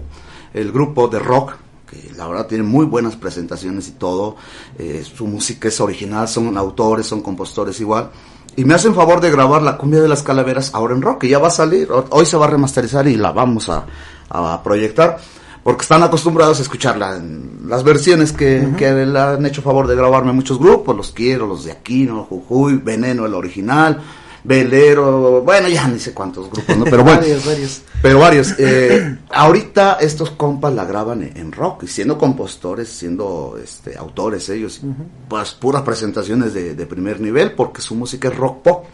[0.54, 1.54] el grupo de rock,
[1.89, 4.36] que la verdad tiene muy buenas presentaciones y todo,
[4.78, 8.12] eh, su música es original, son autores, son compositores igual.
[8.56, 11.30] Y me hacen favor de grabar la cumbia de las calaveras ahora en rock, que
[11.30, 13.86] ya va a salir, ho- hoy se va a remasterizar y la vamos a,
[14.30, 15.17] a proyectar,
[15.63, 19.95] porque están acostumbrados a escucharla en las versiones que, que le han hecho favor de
[19.95, 24.02] grabarme muchos grupos, los quiero, los de Aquino, Jujuy, Veneno, el original,
[24.41, 26.86] Velero, bueno, ya ni sé cuántos grupos, ¿no?
[26.86, 27.82] Pero bueno, varios, varios.
[28.02, 28.56] pero varios.
[28.58, 34.48] Eh, ahorita estos compas la graban en, en rock, y siendo compositores, siendo este, autores
[34.50, 34.82] ellos,
[35.28, 38.86] pues puras presentaciones de, de primer nivel, porque su música es rock pop,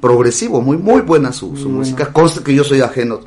[0.00, 2.04] progresivo, muy, muy buena su, su Muy música.
[2.04, 2.12] buena.
[2.12, 3.20] Conste que yo soy ajeno,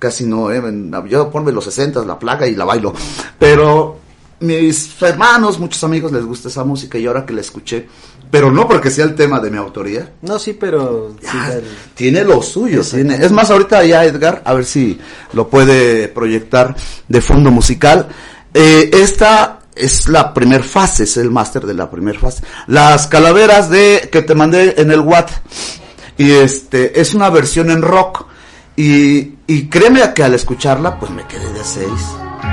[0.00, 0.60] casi no, eh,
[1.08, 2.92] yo ponme los 60, la plaga y la bailo.
[3.38, 3.98] Pero
[4.40, 7.86] mis hermanos, muchos amigos les gusta esa música y ahora que la escuché,
[8.30, 11.14] pero no porque sea el tema de mi autoría, No, sí, pero...
[11.20, 13.16] sí, el- tiene lo suyo, tiene.
[13.16, 14.98] Es más, ahorita ya Edgar, a ver si
[15.34, 16.74] lo puede proyectar
[17.08, 18.08] de fondo musical.
[18.54, 22.42] Eh, esta es la primer fase, es el máster de la primer fase.
[22.68, 25.30] Las calaveras de que te mandé en el Watt.
[26.16, 28.26] Y este, es una versión en rock.
[28.82, 32.00] Y, y créeme que al escucharla, pues me quedé de seis.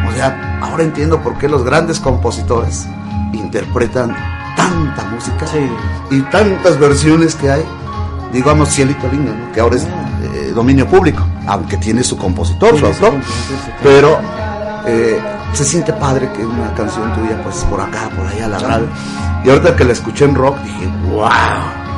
[0.07, 2.85] O sea, ahora entiendo por qué los grandes compositores
[3.33, 4.15] interpretan
[4.57, 5.69] tanta música Sí.
[6.11, 7.63] y tantas versiones que hay.
[8.33, 9.51] Digamos, Cielito Lindo, ¿no?
[9.53, 13.21] que ahora es eh, dominio público, aunque tiene su compositor, Tiene su autor.
[13.23, 13.53] sí.
[13.81, 14.19] Pero
[14.85, 15.21] eh,
[15.53, 18.85] se siente padre que una canción tuya, pues por acá, por allá la grabe.
[19.45, 21.29] Y ahorita que la escuché en rock, dije, wow.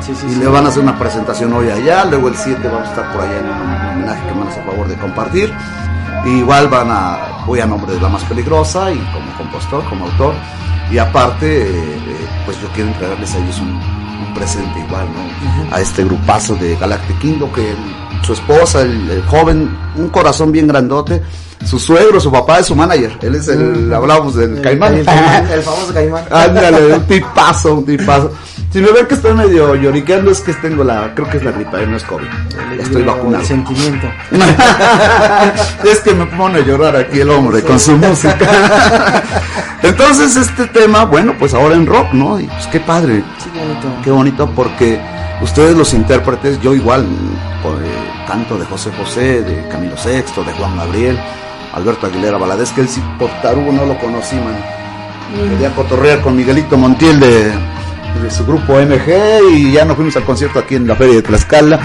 [0.00, 0.36] Sí, sí, y sí.
[0.36, 3.22] le van a hacer una presentación hoy allá, luego el 7 vamos a estar por
[3.22, 5.52] allá en un homenaje que me van a favor de compartir.
[6.24, 10.06] Y igual van a, voy a nombre de la más peligrosa y como compositor, como
[10.06, 10.34] autor.
[10.90, 15.74] Y aparte, eh, eh, pues yo quiero entregarles a ellos un, un presente igual, ¿no?
[15.74, 17.74] A este grupazo de Galactic Kingdom que
[18.22, 21.22] su esposa, el, el joven, un corazón bien grandote,
[21.64, 24.94] su suegro, su papá es su manager, él es el, hablábamos del El- caimán.
[24.94, 26.24] El, caimán, el famoso caimán.
[26.30, 28.32] Ándale, un tipazo, un tipazo.
[28.72, 31.50] Si me ven que estoy medio lloriqueando es que tengo la, creo que es la
[31.50, 32.26] gripa, no es COVID.
[32.76, 33.44] Ya estoy El vacunado.
[33.44, 34.06] sentimiento.
[35.84, 38.36] es que me pone a llorar aquí el hombre con su música.
[39.82, 42.38] Entonces este tema, bueno, pues ahora en rock, ¿no?
[42.40, 43.88] Y pues qué padre, Sí, qué bonito.
[44.04, 45.00] qué bonito porque
[45.42, 47.06] ustedes los intérpretes, yo igual
[47.62, 47.88] con, eh,
[48.28, 51.18] canto de José José, de Camilo Sexto, de Juan Gabriel,
[51.72, 54.56] Alberto Aguilera Valadez, que él sí por tarugo no lo conocí, man.
[55.50, 57.52] Quería cotorrear con Miguelito Montiel de,
[58.22, 61.22] de su grupo MG y ya nos fuimos al concierto aquí en la Feria de
[61.22, 61.78] Tlaxcala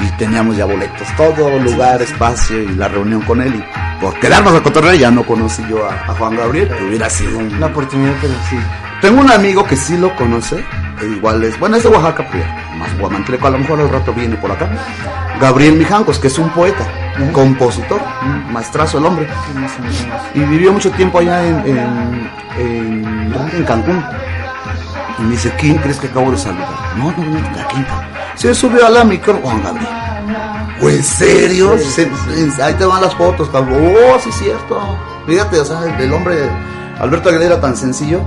[0.00, 4.54] y teníamos ya boletos, todo lugar, espacio y la reunión con él y por quedarnos
[4.54, 7.54] a cotorrear ya no conocí yo a, a Juan Gabriel, que hubiera sido un...
[7.54, 8.56] Una oportunidad, pero sí.
[9.00, 10.64] Tengo un amigo que sí lo conoce,
[11.06, 12.44] igual es, bueno, es de Oaxaca, pero
[12.78, 14.68] más guamantleco, a lo mejor al rato viene por acá.
[15.40, 16.84] Gabriel Mijancos, que es un poeta,
[17.32, 18.00] compositor,
[18.50, 19.28] maestrazo el hombre,
[20.34, 23.56] y vivió mucho tiempo allá en, en, en, ¿dónde?
[23.58, 24.04] en Cancún.
[25.18, 26.68] Y me dice, ¿quién crees que acabo de saludar?
[26.96, 27.86] No, no, no, ¿a quién?
[28.36, 29.88] Se subió a la micro Juan Gabriel.
[30.80, 31.76] ¿O en serio?
[31.78, 33.78] Se- se- ahí te van las fotos, cabrón.
[34.12, 34.80] Oh, sí, cierto.
[35.26, 36.48] Fíjate, o sea, el, el hombre,
[37.00, 38.20] Alberto Aguilera, era tan sencillo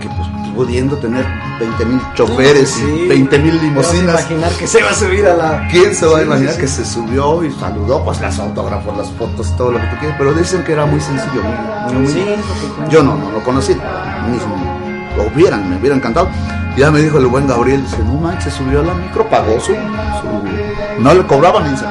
[0.00, 1.24] que pues pudiendo tener
[1.58, 2.84] 20 mil choferes Sí.
[3.04, 5.68] y 20 mil Te vas a imaginar que se va a subir a la.
[5.70, 8.04] ¿Quién se va a imaginar sí, que se subió y saludó?
[8.04, 10.16] Pues las autógrafos, las fotos, todo lo que tú quieras.
[10.18, 11.42] Pero dicen que era muy sencillo.
[11.88, 12.88] muy- muy- muy-.
[12.90, 13.74] Yo no, no lo conocí.
[13.74, 16.28] Ni- lo hubieran, me hubiera encantado.
[16.76, 19.58] Y ya me dijo el buen Gabriel, dice, no manches, subió a la micro, pagó
[19.58, 19.72] su...
[19.72, 21.90] su- No le cobraban ni se no,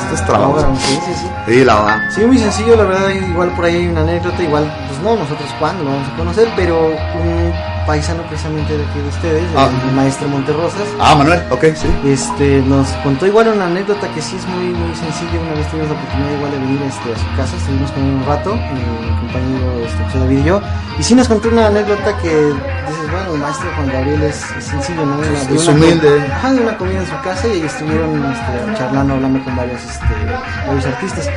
[0.00, 0.58] este es trabajo.
[0.80, 1.26] Sí, sí, sí.
[1.46, 2.10] Sí, la va.
[2.10, 4.64] Sí, muy sencillo, la verdad, igual por ahí hay una anécdota, igual,
[5.02, 7.52] no, nosotros cuándo lo vamos a conocer, pero un
[7.86, 9.68] paisano precisamente de aquí de ustedes, el Ah.
[9.94, 11.88] maestro Monterrosas, Ah, Manuel, ok, sí.
[12.04, 15.88] este, nos contó igual una anécdota que sí es muy, muy sencilla, una vez tuvimos
[15.90, 19.16] la oportunidad igual de venir este, a su casa, estuvimos con él un rato, mi
[19.20, 20.60] compañero este, José David y yo,
[20.98, 24.64] y sí nos contó una anécdota que dices, bueno, el maestro Juan Gabriel es, es
[24.64, 25.16] sencillo, ¿no?
[25.16, 26.26] Una- Es una- humilde.
[26.30, 30.04] Ajá, de una comida en su casa y estuvieron este, charlando, hablando con varios, este,
[30.66, 31.30] varios artistas.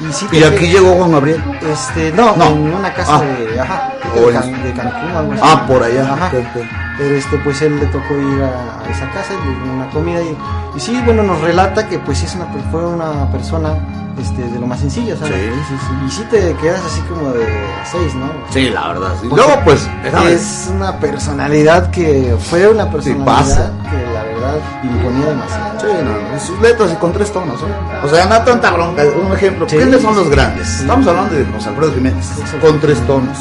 [0.00, 1.42] Y, sí Y aquí llegó Juan Gabriel.
[1.70, 2.44] este, no, No.
[2.46, 3.20] en una casa Ah.
[3.22, 5.42] de, ajá, O de, Can- de Cancún, algo así.
[5.44, 6.12] Ah, por allá.
[6.14, 6.26] Ajá.
[6.28, 6.62] ok, ok.
[7.00, 10.36] Pero este, pues él le tocó ir a, a esa casa y una comida y,
[10.76, 13.74] y sí, bueno, nos relata que pues sí es una, fue una persona
[14.20, 15.32] este, de lo más sencillo, ¿sabes?
[15.34, 15.94] Sí, sí, sí.
[16.06, 17.46] Y sí te quedas así como de
[17.90, 18.26] seis, ¿no?
[18.50, 19.14] Sí, la verdad.
[19.18, 19.28] sí.
[19.34, 19.88] Luego, pues,
[20.28, 23.72] es una personalidad que fue una personalidad pasa.
[23.90, 25.80] que la verdad imponía demasiado.
[25.80, 28.04] Sí, no, y sus letras y con tres tonos, ¿eh?
[28.04, 29.02] O sea, no tanta bronca.
[29.26, 30.32] Un ejemplo, Sí, ¿quiénes son sí, los sí.
[30.32, 30.68] grandes?
[30.68, 30.80] Sí.
[30.82, 32.26] Estamos hablando de José Alfredo Jiménez,
[32.60, 33.38] con tres tonos,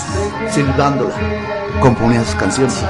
[0.50, 1.14] silbándola,
[1.82, 2.84] componía sus canciones.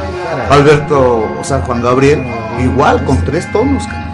[0.49, 2.25] Alberto, o sea, Juan Gabriel,
[2.59, 3.83] igual, con tres tonos.
[3.85, 4.09] cabrón.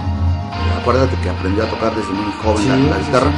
[0.82, 3.32] Acuérdate que aprendió a tocar desde muy joven la, Sí, la sí, guitarra.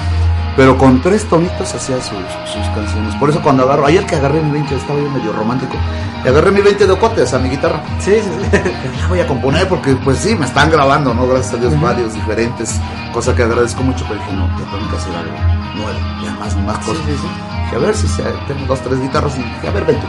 [0.57, 2.17] Pero con tres tonitos hacía sus,
[2.51, 3.13] sus canciones.
[3.15, 5.75] Por eso cuando agarro, ayer que agarré mi 20, estaba yo medio romántico,
[6.25, 7.79] y agarré mi 20 de ocotes a mi guitarra.
[7.99, 8.57] Sí, sí, sí.
[8.99, 11.27] Ya voy a componer porque pues sí, me están grabando, ¿no?
[11.27, 12.81] Gracias a Dios, varios diferentes,
[13.13, 15.37] cosa que agradezco mucho, pero dije, no, ya tengo que hacer algo
[15.75, 17.03] nuevo, ya más, más Sí, cosas.
[17.05, 17.27] sí, sí.
[17.65, 20.07] Dije, a ver si se, tengo dos, tres guitarras y dije, a ver, vente.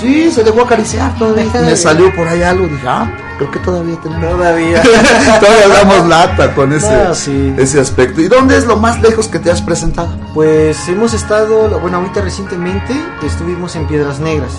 [0.00, 1.50] Sí, se dejó acariciar todavía.
[1.64, 4.30] Me salió por ahí algo, dije, ah, creo que todavía tenemos.
[4.30, 4.82] Todavía.
[5.40, 7.54] todavía damos lata con ese, No, sí.
[7.58, 8.20] ese aspecto.
[8.20, 10.08] ¿Y dónde es lo más lejos que te has presentado?
[10.34, 14.52] Pues hemos estado, bueno, ahorita recientemente estuvimos en Piedras Negras.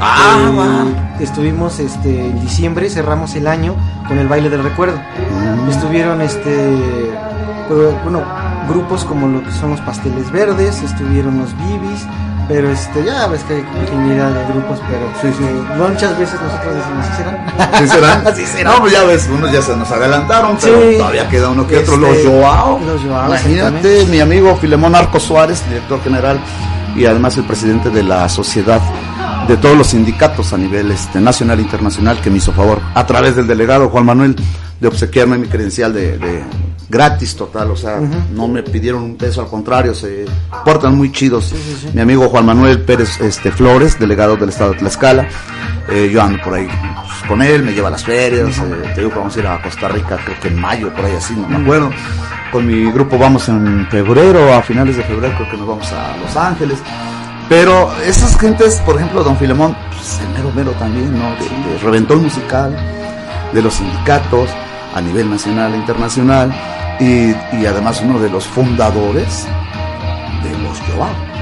[0.00, 0.50] Ah,
[1.18, 1.22] Eh.
[1.24, 3.76] Estuvimos este, en diciembre, cerramos el año
[4.08, 4.96] con el baile del recuerdo.
[4.96, 5.70] Mm.
[5.70, 6.68] Estuvieron, este,
[7.68, 8.22] pues, bueno,
[8.68, 12.06] grupos como lo que son los Pasteles Verdes, estuvieron los Bibis,
[12.48, 15.44] pero este, ya ves que hay infinidad de grupos, pero Sí, sí.
[15.78, 17.72] muchas veces nosotros decimos, ¿sí serán?
[17.78, 18.24] ¿Sí serán?
[18.36, 18.74] Sí serán.
[18.74, 20.96] No, pues ya ves, unos ya se nos adelantaron, pero Sí.
[20.98, 21.94] todavía queda uno que otro.
[21.94, 22.80] Este, Los Joao.
[22.80, 26.38] los Joao, Imagínate, mi amigo Filemón Arco Suárez, director general
[26.96, 28.80] y además el presidente de la sociedad
[29.48, 33.04] de todos los sindicatos a nivel este, nacional e internacional que me hizo favor a
[33.06, 34.36] través del delegado Juan Manuel
[34.80, 36.42] de obsequiarme mi credencial de, de
[36.94, 40.26] gratis total, o sea, no me pidieron un peso, al contrario, se
[40.64, 41.46] portan muy chidos.
[41.46, 41.90] sí, sí.
[41.92, 45.26] Mi amigo Juan Manuel Pérez este, Flores, delegado del estado de Tlaxcala,
[45.88, 49.00] eh, yo ando por ahí pues, con él, me lleva a las ferias, eh, te
[49.00, 51.34] digo que vamos a ir a Costa Rica, creo que en mayo, por ahí así,
[51.34, 51.90] no me acuerdo.
[52.52, 56.16] Con mi grupo vamos en febrero, a finales de febrero creo que nos vamos a
[56.18, 56.78] Los Ángeles.
[57.48, 61.30] Pero esas gentes, por ejemplo, don Filemón, pues, el mero mero también, ¿no?
[61.32, 62.72] De, de reventón musical,
[63.52, 64.48] de los sindicatos
[64.94, 66.54] a nivel nacional e internacional,
[67.00, 69.46] y, y además uno de los fundadores
[70.42, 71.34] de los Joao.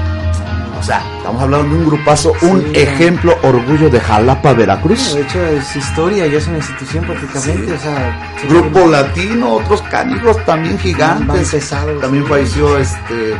[0.79, 5.15] O sea, estamos hablando de un grupazo, un ejemplo, orgullo de Jalapa, Veracruz.
[5.15, 7.71] De hecho, es historia, ya es una institución prácticamente, Sí.
[7.71, 8.33] o sea...
[8.41, 11.55] se- Grupo latino, otros canijos también gigantes.
[12.01, 13.33] También falleció este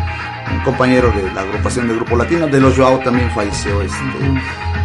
[0.53, 3.97] un compañero de la agrupación de Grupo Latino, de los Joao también falleció este,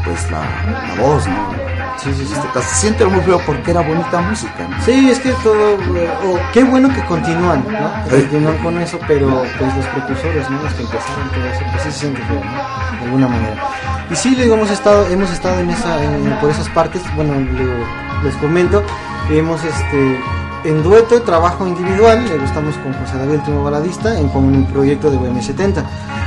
[0.04, 1.67] pues la, la voz, ¿no?
[2.02, 2.34] Sí, sí, sí.
[2.60, 4.68] se siente muy feo porque era bonita música.
[4.68, 4.82] ¿no?
[4.84, 8.04] Sí, es que todo, eh, oh, qué bueno que continúan, ¿no?
[8.08, 10.62] Que continúan con eso, pero pues los precursores, ¿no?
[10.62, 12.98] Los que empezaron todo eso, pues sí se siente feo, ¿no?
[12.98, 13.64] De alguna manera.
[14.10, 18.24] Y sí, digo, hemos estado, hemos estado en esa, en- por esas partes, bueno, le-
[18.24, 18.82] les comento,
[19.30, 20.20] hemos este
[20.64, 24.64] en dueto, trabajo individual, le gustamos con José David el Timo Baladista en con el
[24.64, 25.82] proyecto de BM70.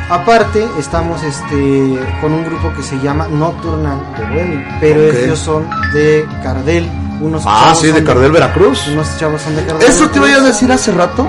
[0.09, 5.69] Aparte, estamos este con un grupo que se llama Nocturnal de Bohemia, pero ellos son
[5.93, 6.89] de Cardel,
[7.21, 8.87] unos Ah, sí, de Cardel, Veracruz.
[8.89, 9.87] unos chavos son de Cardel.
[9.87, 11.27] Eso te iba a decir hace rato.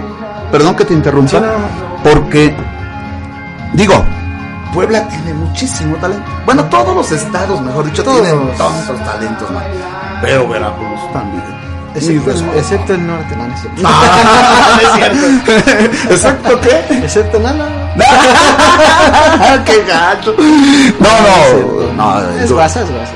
[0.51, 1.31] Perdón que te interrumpa.
[1.31, 2.03] Sí, no, no.
[2.03, 2.55] Porque,
[3.75, 3.95] digo,
[4.75, 6.25] Puebla tiene muchísimo talento.
[6.45, 8.21] Bueno, todos los estados, mejor dicho, Todos.
[8.23, 9.65] tienen tantos talentos, man.
[10.21, 11.62] Pero Veracruz también.
[11.95, 12.57] Excepto el, respetos.
[12.63, 13.83] excepto el norte, no, no es cierto.
[13.87, 16.13] Ah, no es cierto.
[16.13, 16.97] ¿Exacto qué?
[16.99, 17.69] Excepto nada.
[19.65, 20.35] ¡Qué gacho!
[21.01, 22.31] No, no, no.
[22.41, 23.13] Es guasa, es guasa.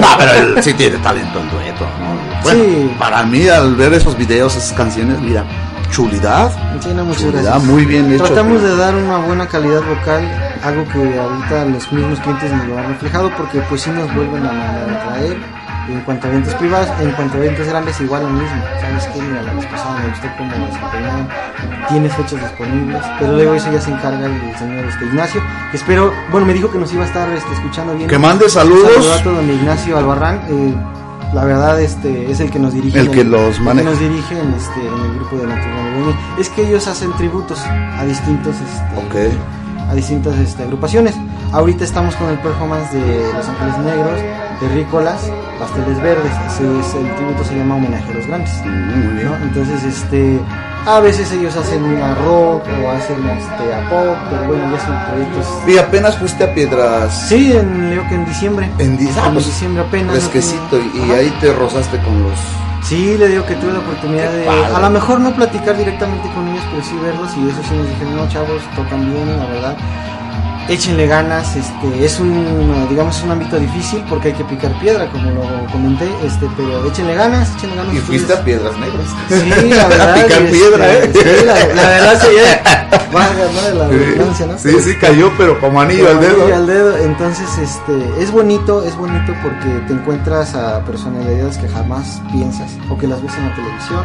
[0.00, 1.84] No, pero él sí tiene talento en dueto.
[2.00, 2.42] ¿no?
[2.42, 2.94] Bueno, Sí.
[2.98, 5.44] para mí, al ver esos videos, esas canciones, mira,
[5.90, 6.50] chulidad.
[6.80, 7.64] Sí, no, muchas chulidad, gracias.
[7.64, 8.24] muy bien hecho.
[8.24, 10.28] Tratamos de dar una buena calidad vocal,
[10.62, 14.44] algo que ahorita los mismos clientes nos lo han reflejado porque pues sí nos vuelven
[14.46, 15.36] a a traer.
[15.88, 18.62] En cuanto a eventos privados, en cuanto a eventos grandes igual lo mismo.
[18.80, 19.20] ¿Sabes qué?
[19.20, 21.28] Mira, la vez pasada me gustó cómo desempeñaron,
[21.88, 26.12] tienes fechas disponibles, pero luego eso ya se encarga el señor este, Ignacio, que espero,
[26.30, 28.08] bueno, me dijo que nos iba a estar este, escuchando bien.
[28.08, 28.90] Que mande saludos.
[28.94, 30.74] saludazo a don Ignacio Albarrán, eh,
[31.34, 33.90] la verdad este es el que nos dirige El en que los el maneja.
[33.90, 36.16] nos dirige en, este, en el grupo de Bohemia.
[36.38, 39.32] es que ellos hacen tributos a distintos este, Ok.
[39.90, 41.14] a distintas este, agrupaciones
[41.52, 44.20] ahorita estamos con el performance de Los Ángeles Negros
[44.66, 49.14] Terrícolas Pasteles Verdes ese es el tributo se llama homenaje a los grandes Mm, Muy
[49.14, 49.26] bien.
[49.28, 49.36] ¿no?
[49.36, 50.38] entonces este
[50.86, 54.96] a veces ellos hacen a rock o hacen este, a pop pero bueno ya son
[55.10, 57.26] proyectos Y apenas fuiste a Piedras.
[57.28, 60.78] sí en, creo que en diciembre En di- ah, en pues, diciembre apenas no Fresquecito.
[60.92, 62.38] tiene- Y, ahí te rozaste con los.
[62.82, 64.74] Sí, le digo que tuve la oportunidad Qué de, padre.
[64.74, 67.88] a lo mejor no platicar directamente con ellos, pero sí verlos y eso sí nos
[67.88, 69.76] dijeron, no chavos, tocan bien, la verdad.
[70.68, 75.30] Échenle ganas, este, es un, digamos, un ámbito difícil porque hay que picar piedra, como
[75.30, 77.94] lo comenté, este, pero échenle ganas, échenle ganas.
[77.94, 79.06] Y fuiste a Piedras Negras.
[79.28, 80.10] Sí, la verdad.
[80.10, 81.36] A picar y, piedra, este, ¿eh?
[81.40, 82.60] Sí, la, la verdad sí, eh.
[83.12, 84.56] La redundancia, ¿no?
[84.58, 86.42] Sí, sí, cayó, pero como anillo al dedo.
[86.42, 86.96] anillo al dedo.
[86.98, 92.96] Entonces, este, es bonito, es bonito porque te encuentras a personalidades que jamás piensas, o
[92.96, 94.04] que las ves en la televisión,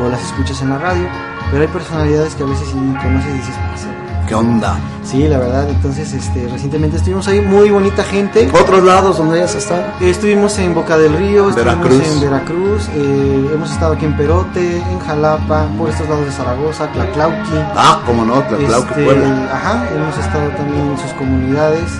[0.00, 1.06] o las escuchas en la radio,
[1.50, 4.07] pero hay personalidades que a veces sí conoces y dices, "Pasa".
[4.28, 4.78] ¿Qué onda?
[5.04, 8.50] sí, la verdad, entonces, este, recientemente estuvimos ahí, muy bonita gente.
[8.52, 9.84] ¿Otros lados donde hayas estado?
[10.02, 14.98] Estuvimos en Boca del Río, estuvimos en Veracruz, eh, hemos estado aquí en Perote, en
[14.98, 17.56] Jalapa, por estos lados de Zaragoza, Tlaclauqui.
[17.74, 19.48] Ah, como no, Tlatelolco, Este, Puebla.
[19.50, 21.90] Ajá, hemos estado también en sus comunidades.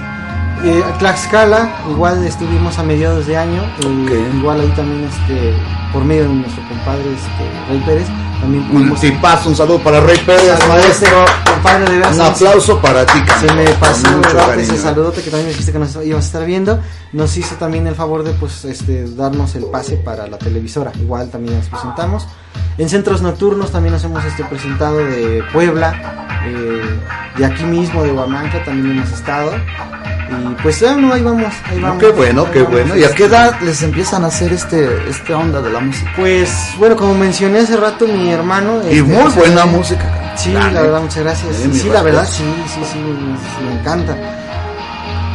[0.64, 5.54] Eh, Tlaxcala, igual estuvimos a mediados de año, eh, igual ahí también este,
[5.94, 8.08] por medio de nuestro compadre este, Rey Pérez,
[8.40, 11.24] también Un tipazo, un saludo para Rey Pérez, maestro.
[11.44, 14.62] compadre de Un aplauso para ti, se me pasó mucho cariño.
[14.62, 16.80] ese saludote que también me dijiste que nos ibas a estar viendo.
[17.12, 20.92] Nos hizo también el favor de pues este darnos el pase para la televisora.
[21.00, 22.26] Igual también nos presentamos.
[22.78, 26.80] En centros nocturnos también nos hemos este, presentado de Puebla, eh,
[27.36, 29.50] de aquí mismo, de Huamanca también hemos estado.
[30.30, 32.04] Y pues ah, no, ahí vamos, ahí No, vamos.
[32.04, 32.96] qué bueno, Ahí qué vamos, bueno.
[32.96, 36.12] ¿Y a qué edad les empiezan a hacer este, este onda de la música?
[36.16, 38.80] Pues bueno, como mencioné hace rato, mi hermano.
[38.84, 40.34] Y este, muy José buena Manuel, música.
[40.36, 41.56] Sí, la verdad, muchas gracias.
[41.56, 42.98] Sí, Sí, la verdad, sí, sí, sí,
[43.64, 44.16] me encanta.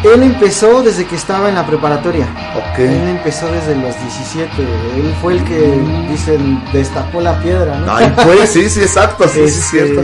[0.03, 2.27] Él empezó desde que estaba en la preparatoria.
[2.55, 2.79] Ok.
[2.79, 4.49] Él empezó desde los 17.
[4.61, 7.95] Él fue el que, dicen, destapó la piedra, ¿no?
[7.95, 10.01] Ay, pues, sí, sí, exacto, sí, sí, es Este, cierto.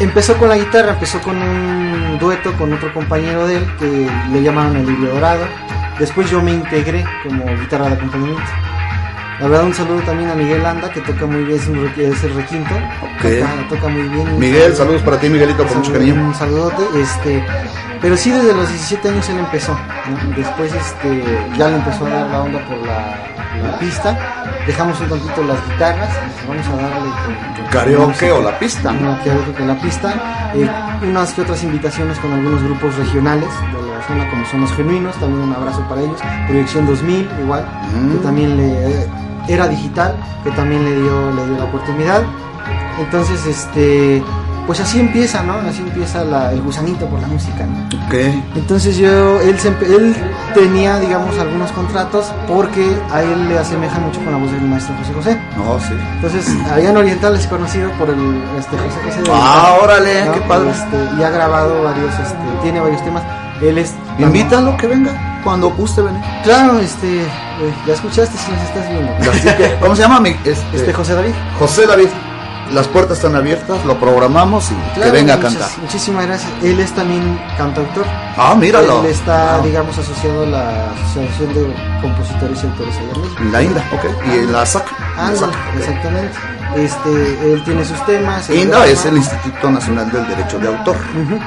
[0.00, 4.42] Empezó con la guitarra, empezó con un dueto con otro compañero de él que le
[4.42, 5.44] llamaron el Libro Dorado.
[5.98, 8.50] Después yo me integré como guitarra de acompañamiento.
[9.40, 12.74] La verdad, un saludo también a Miguel Anda, que toca muy bien, es, el requinto.
[13.02, 13.22] Ok.
[13.22, 14.38] Toca, toca muy bien.
[14.38, 14.76] Miguel, saludo.
[14.76, 16.14] saludos para ti, Miguelito, con mucho cariño.
[16.14, 17.44] Un saludote, este,
[18.00, 20.36] pero sí desde los 17 años él empezó, ¿no?
[20.36, 21.24] Después este,
[21.56, 24.16] ya le empezó a dar la onda por la, la pista,
[24.66, 26.08] dejamos un tantito las guitarras,
[26.46, 28.90] vamos a darle con, con- Karaoke o la pista.
[28.90, 30.14] una karaoke con la pista,
[30.54, 30.68] eh,
[31.02, 35.14] unas que otras invitaciones con algunos grupos regionales de la zona como son los genuinos,
[35.16, 38.12] también un abrazo para ellos, Proyección 2000 igual, Mm.
[38.12, 39.08] que también le
[39.48, 42.22] era digital, que también le dio, le dio la oportunidad.
[43.00, 44.22] Entonces, este,
[44.68, 45.54] pues así empieza, ¿no?
[45.68, 47.86] Así empieza la- el gusanito por la música, ¿no?
[48.06, 48.14] Ok.
[48.54, 50.14] Entonces yo, él, se él
[50.54, 54.94] tenía, digamos, algunos contratos porque a él le asemeja mucho con la voz del maestro
[54.98, 55.40] José José.
[55.56, 55.94] No, sí.
[56.16, 60.24] Entonces, allá en Oriental es conocido por el este, José José de Ah, Oriental, órale,
[60.26, 60.32] ¿no?
[60.34, 60.70] qué padre.
[60.70, 63.22] Este, y ha grabado varios, este, tiene varios temas.
[63.62, 63.92] Él es...
[64.20, 66.20] Invítalo que venga cuando guste venir.
[66.44, 67.26] Claro, este, eh,
[67.86, 69.78] ya escuchaste si nos estás viendo.
[69.80, 70.20] ¿Cómo se llama?
[70.20, 71.32] mi- este, Este José David.
[71.58, 72.08] José David.
[72.72, 75.78] Las puertas están abiertas, lo programamos y que Claro, venga a muchas- cantar.
[75.80, 76.50] Muchísimas gracias.
[76.62, 78.04] Él es también cantautor.
[78.36, 79.00] Ah, míralo.
[79.04, 83.40] Él está, Ah, digamos, asociado a la Asociación de Compositores y Autores allá México.
[83.42, 84.04] en la Inda, ok.
[84.34, 84.84] Y la SAC.
[85.16, 85.78] Ah, la SAC, no, ok.
[85.78, 86.38] exactamente.
[86.76, 88.50] Este, él tiene sus temas.
[88.50, 90.96] INDA es el Instituto Nacional del Derecho de Autor.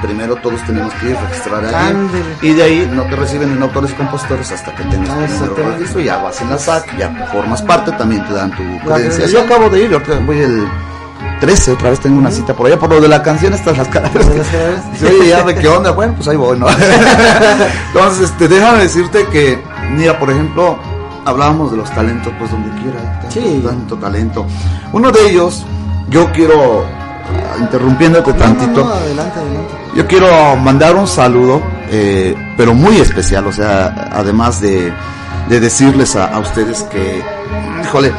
[0.02, 2.36] Primero todos tenemos que ir a registrar a alguien Ándele.
[2.42, 5.20] y de ahí no te reciben en autores y compositores hasta que tengas Ah, tu
[5.20, 5.76] de exactamente.
[5.78, 9.30] registro, ya vas en la SAC, ya formas parte, también te dan tu credencial.
[9.30, 10.66] Yo acabo de ir, ahorita voy el
[11.42, 13.88] 13, otra vez tengo una cita por allá, por lo de la canción, estas las
[13.88, 14.12] caras.
[14.96, 16.66] Sí, ya de qué onda, bueno, pues ahí voy, ¿no?
[17.88, 20.78] Entonces, este, déjame decirte que, mira, por ejemplo,
[21.24, 23.60] hablábamos de los talentos, pues donde quiera, tanto, Sí.
[23.66, 24.46] tanto talento.
[24.92, 25.64] Uno de ellos,
[26.10, 26.84] yo quiero,
[27.58, 29.74] interrumpiéndote No, tantito, no, no, adelante, adelante.
[29.96, 34.92] yo quiero mandar un saludo, eh, pero muy especial, o sea, además de,
[35.48, 37.20] de decirles a, a ustedes que,
[37.82, 38.12] híjole,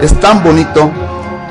[0.00, 0.92] es tan bonito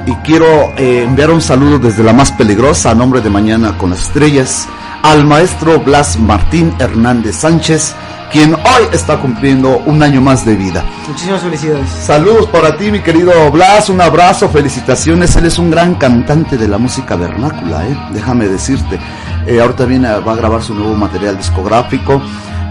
[0.08, 3.90] y quiero eh, enviar un saludo desde la más peligrosa a nombre de Mañana con
[3.90, 4.68] las Estrellas
[5.04, 7.94] al maestro Blas Martín Hernández Sánchez,
[8.32, 10.84] quien hoy está cumpliendo un año más de vida.
[11.08, 11.90] Muchísimas felicidades.
[11.90, 15.36] Saludos para ti, mi querido Blas, un abrazo, felicitaciones.
[15.36, 17.98] Él es un gran cantante de la música vernácula, ¿eh?
[18.14, 18.98] déjame decirte.
[19.46, 22.22] Eh, ahorita viene, va a grabar su nuevo material discográfico.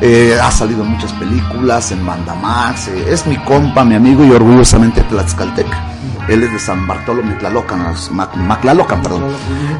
[0.01, 2.89] Eh, ha salido en muchas películas, en Mandamax.
[2.89, 5.97] eh, es mi compa, mi amigo y orgullosamente tlaxcalteca.
[6.29, 9.25] Él es de San Bartolomé Tlalocan, Mac- Maclalocan, perdón.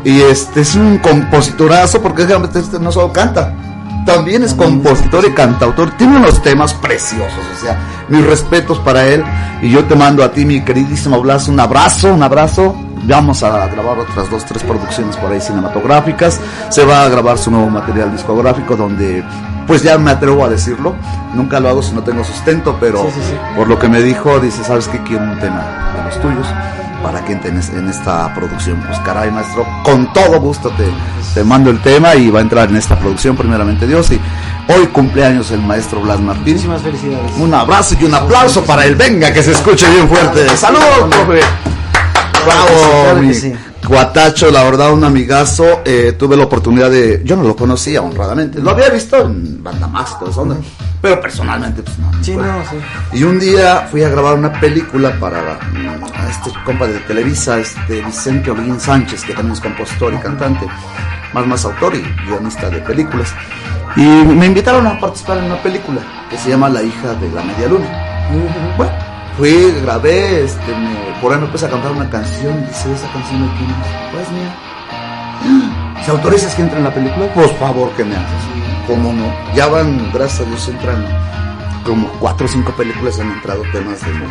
[0.05, 3.53] Y este es un compositorazo porque decirte, no solo canta,
[4.07, 5.91] también es compositor y cantautor.
[5.97, 7.77] Tiene unos temas preciosos, o sea,
[8.09, 9.25] mis respetos para él.
[9.63, 12.77] Y yo te mando a ti, mi queridísimo Blas, un abrazo, un abrazo.
[13.03, 16.41] Vamos a grabar otras dos, tres producciones por ahí cinematográficas.
[16.71, 19.25] Se va a grabar su nuevo material discográfico donde,
[19.67, 20.95] pues ya me atrevo a decirlo.
[21.35, 23.35] Nunca lo hago si no tengo sustento, pero Sí, sí, sí.
[23.57, 25.03] por lo que me dijo, dice, ¿sabes qué?
[25.03, 26.47] Quiero un tema de los tuyos
[27.03, 28.83] para que entres en esta producción.
[28.87, 30.89] Pues caray, maestro, con todo gusto te,
[31.35, 34.11] te mando el tema y va a entrar en esta producción, primeramente Dios.
[34.11, 34.21] Y
[34.73, 36.55] hoy cumpleaños el maestro Blas Martín.
[36.55, 37.33] Muchísimas felicidades.
[37.39, 38.95] Un abrazo y un aplauso para él.
[38.97, 40.49] Venga, que se escuche bien fuerte.
[40.57, 41.41] Saludos, profe.
[42.47, 43.66] Bravo, mi.
[43.89, 45.83] Guatacho, la verdad, un amigazo.
[45.85, 47.23] Eh, tuve la oportunidad de.
[47.25, 48.61] Yo no lo conocía honradamente.
[48.61, 50.57] Lo había visto en Banda Más, todo eso, ¿no?
[51.01, 52.11] pero personalmente, pues no.
[52.23, 52.77] Sí, no, sí.
[53.13, 57.59] Y un día fui a grabar una película para mm, a este compa de Televisa,
[57.61, 60.67] este Vicente Olguín Sánchez, que también es compositor y cantante,
[61.33, 63.33] más más autor y guionista de películas.
[63.95, 67.43] Y me invitaron a participar en una película que se llama La hija de la
[67.43, 67.87] media luna.
[68.77, 68.93] Bueno,
[69.37, 73.43] fui, grabé, este, me, por ahí me puse a cantar una canción, dice esa canción
[73.43, 74.13] de quién es?
[74.13, 76.03] Pues mía.
[76.05, 77.33] ¿Se autorizas que entre en la película?
[77.35, 78.45] Por favor que me haces.
[78.87, 79.33] ¿Cómo no?
[79.55, 81.05] Ya van, gracias a Dios, entran
[81.85, 84.27] como cuatro o cinco películas han entrado temas de mi,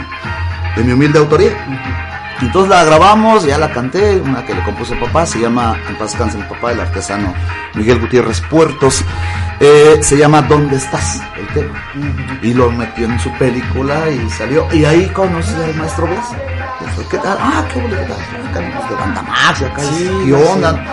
[0.76, 2.15] de mi humilde autoría.
[2.42, 5.96] Entonces la grabamos, ya la canté, una que le compuso el papá, se llama, en
[5.96, 7.34] paz descanse mi papá, el artesano
[7.74, 9.04] Miguel Gutiérrez Puertos,
[9.60, 11.22] eh, se llama ¿Dónde estás?
[11.38, 11.82] el tema.
[12.42, 16.28] Y lo metió en su película y salió, y ahí conocí al maestro Blas.
[17.10, 17.38] ¿qué tal?
[17.40, 18.14] Ah, qué bonito, ¿qué
[18.54, 18.66] tal?
[18.66, 20.84] Acá de banda más, y acá, Sí, ¿qué onda?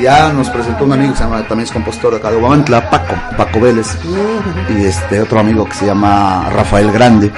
[0.00, 2.88] Ya nos presentó un amigo que se llama, también es compositor de acá de Guamantla,
[2.90, 3.98] Paco, Paco Vélez.
[4.68, 7.32] Y este otro amigo que se llama Rafael Grande.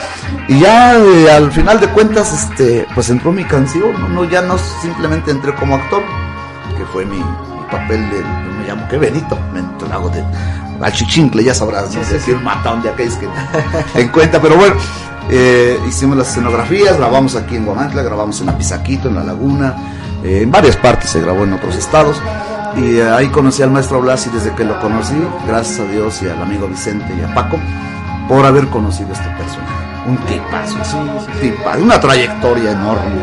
[0.48, 4.42] Y ya eh, al final de cuentas este pues entró mi canción no, No, ya
[4.42, 6.02] no simplemente entré como actor
[6.76, 10.24] que fue mi, mi papel de yo me llamo que Benito me hago de
[10.80, 13.28] al chichincle ya sabrás no sé si el matón de aquellos que
[14.00, 14.40] en cuenta.
[14.40, 14.74] Pero bueno
[15.28, 20.50] eh, hicimos las escenografías grabamos aquí en Guamantla grabamos en Apizaquito en la Laguna en
[20.50, 22.20] varias partes se grabó en otros estados
[22.76, 25.16] y eh, ahí conocí al maestro Blas y desde que lo conocí,
[25.46, 27.58] gracias a Dios y al amigo Vicente y a Paco,
[28.28, 29.74] por haber conocido a este personaje.
[30.06, 30.96] Un tipazo, Sí,
[31.40, 33.20] sí, tipazo, una trayectoria enorme,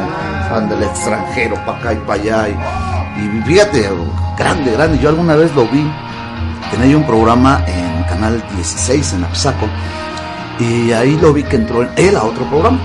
[0.50, 2.50] fan del extranjero, para acá y para allá.
[2.50, 3.90] Y, y fíjate,
[4.38, 5.00] grande, grande.
[5.00, 5.90] Yo alguna vez lo vi,
[6.72, 9.68] tenía yo un programa en Canal 16 en Apsaco,
[10.60, 12.80] y ahí lo vi que entró él a otro programa.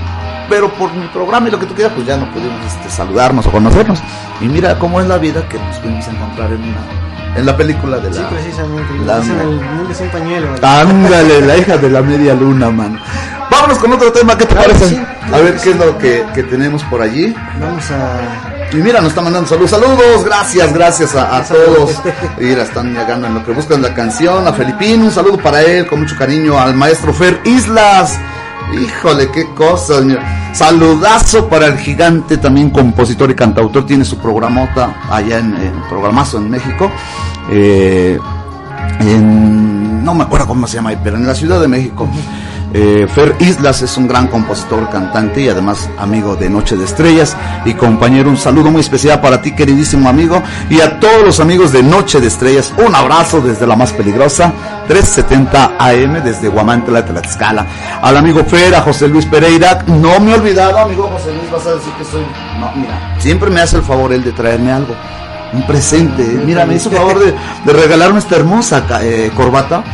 [0.53, 3.46] Pero por mi programa y lo que tú quieras, pues ya no pudimos este, saludarnos
[3.46, 3.98] o conocernos.
[4.42, 7.57] Y mira cómo es la vida que nos fuimos a encontrar en una, en la
[7.57, 8.16] película de la.
[8.16, 8.92] Sí, precisamente.
[9.07, 10.48] la- Dicen, el mundo es un pañuelo.
[10.61, 13.00] Ándale, la hija de la media luna, man.
[13.50, 14.88] Vámonos con otro tema, ¿qué te Claro, parece?
[14.90, 17.34] sí, a ver qué es lo que, que tenemos por allí.
[17.59, 21.98] Vamos a Y mira, nos está mandando saludos, saludos, gracias, gracias a, a todos.
[22.38, 25.86] Mira, están llegando en lo que buscan la canción, a Felipín, un saludo para él,
[25.86, 28.18] con mucho cariño, al maestro Fer Islas.
[28.72, 30.52] Híjole, qué cosas, mira.
[30.54, 36.38] Saludazo para el gigante, también compositor y cantautor, tiene su programota allá en, en Programazo
[36.38, 36.90] en México.
[37.50, 38.18] Eh,
[40.02, 42.08] no me acuerdo cómo se llama, pero en la Ciudad de México.
[42.74, 47.36] Eh, Fer Islas es un gran compositor, cantante y además amigo de Noche de Estrellas
[47.66, 48.30] y compañero.
[48.30, 52.18] Un saludo muy especial para ti, queridísimo amigo, y a todos los amigos de Noche
[52.20, 52.72] de Estrellas.
[52.78, 54.52] Un abrazo desde la más peligrosa,
[54.88, 57.66] 370 AM desde Guamantla, Tlaxcala.
[58.00, 59.84] Al amigo Fer, a José Luis Pereira.
[59.86, 62.24] No me he olvidado, amigo José Luis, vas a decir que soy.
[62.58, 64.94] No, mira, siempre me hace el favor él de traerme algo.
[65.52, 66.22] Un presente.
[66.46, 67.34] Mira, me hizo el favor de,
[67.70, 69.84] regalarme esta hermosa eh, corbata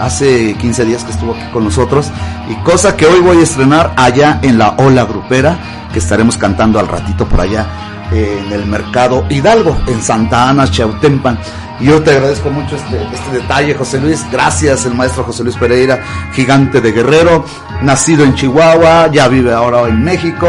[0.00, 2.10] hace 15 días que estuvo aquí con nosotros.
[2.48, 5.58] Y cosa que hoy voy a estrenar allá en la Ola Grupera
[5.92, 7.66] que estaremos cantando al ratito por allá
[8.12, 11.38] eh, en el mercado Hidalgo en Santa Ana, Chautempan
[11.80, 16.00] yo te agradezco mucho este, este detalle José Luis, gracias el maestro José Luis Pereira,
[16.32, 17.44] gigante de Guerrero
[17.82, 20.46] nacido en Chihuahua, ya vive ahora en México,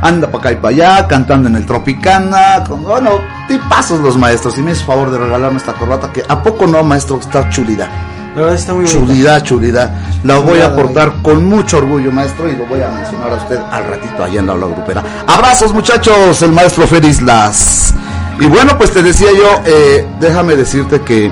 [0.00, 3.18] anda para acá y para allá, cantando en el Tropicana, con, bueno,
[3.48, 6.82] tipazos los maestros, y me hizo favor de regalarme esta corbata que a poco no
[6.84, 7.90] maestro, está chulida.
[8.34, 8.84] La verdad está muy.
[8.86, 9.90] Chulidad, chulidad.
[10.22, 13.36] La voy a Chulada, portar con mucho orgullo, maestro, y lo voy a mencionar a
[13.36, 15.02] usted al ratito allá en la aula grupera.
[15.26, 17.94] Abrazos, muchachos, el maestro Fer Islas.
[18.38, 21.30] Y bueno, pues te decía yo, eh, déjame decirte que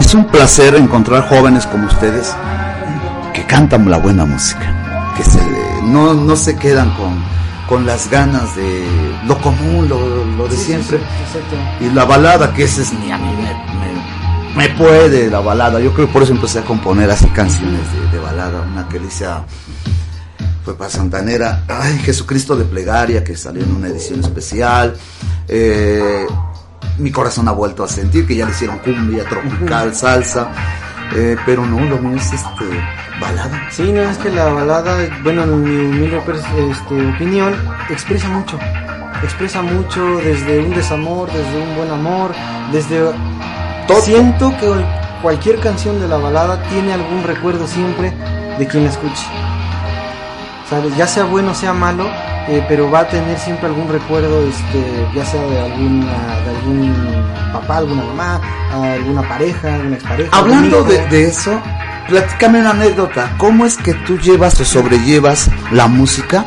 [0.00, 2.34] es un placer encontrar jóvenes como ustedes
[3.34, 5.40] que cantan la buena música, que se
[5.84, 7.22] no, no se quedan con,
[7.68, 8.86] con las ganas de
[9.26, 10.98] lo común, lo, lo de Sí, siempre.
[10.98, 11.84] sí.
[11.86, 13.34] Y la balada, que ese es ni a mí
[14.56, 15.80] me, puede la balada.
[15.80, 18.60] Yo creo que por eso empecé a componer así canciones de, de balada.
[18.62, 19.44] Una que dice a-
[20.64, 24.94] fue para Santanera, ay, Jesucristo de plegaria, que salió en una edición especial.
[25.48, 26.26] Eh,
[26.98, 30.50] mi corazón ha vuelto a sentir que ya le hicieron cumbia, tropical, salsa.
[31.14, 32.64] Eh, pero no, lo mío es este
[33.20, 33.68] balada.
[33.70, 36.16] Sí, no, es que la balada, bueno, en mi humilde
[36.70, 37.54] este, opinión,
[37.90, 38.58] expresa mucho.
[39.22, 42.32] Expresa mucho desde un desamor, desde un buen amor,
[42.72, 43.02] desde...
[43.86, 44.00] Todo.
[44.00, 44.68] Siento que
[45.22, 48.12] cualquier canción de la balada tiene algún recuerdo siempre
[48.58, 49.26] de quien la escuche.
[50.68, 50.96] ¿Sabes?
[50.96, 52.06] Ya sea bueno, sea malo,
[52.48, 56.94] eh, pero va a tener siempre algún recuerdo, este, ya sea de alguna, de algún
[57.52, 58.40] papá, alguna mamá,
[58.72, 60.36] alguna pareja, alguna expareja.
[60.36, 61.60] Hablando de, de eso,
[62.08, 63.30] platícame una anécdota.
[63.36, 66.44] ¿Cómo es que tú llevas o sobrellevas la música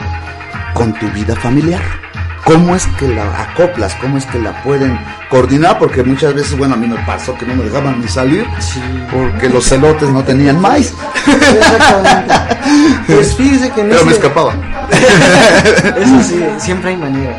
[0.74, 2.05] con tu vida familiar?
[2.46, 3.96] ¿Cómo es que la acoplas?
[3.96, 4.98] ¿Cómo es que la pueden
[5.30, 5.80] coordinar?
[5.80, 8.80] Porque muchas veces, bueno, a mí me pasó que no me dejaban ni salir Sí.
[9.12, 10.94] porque los celotes no tenían maíz.
[11.26, 12.34] Exactamente.
[13.08, 14.54] Pues fíjese que en Pero me ese- escapaba.
[15.98, 17.36] Eso sí, siempre hay manera.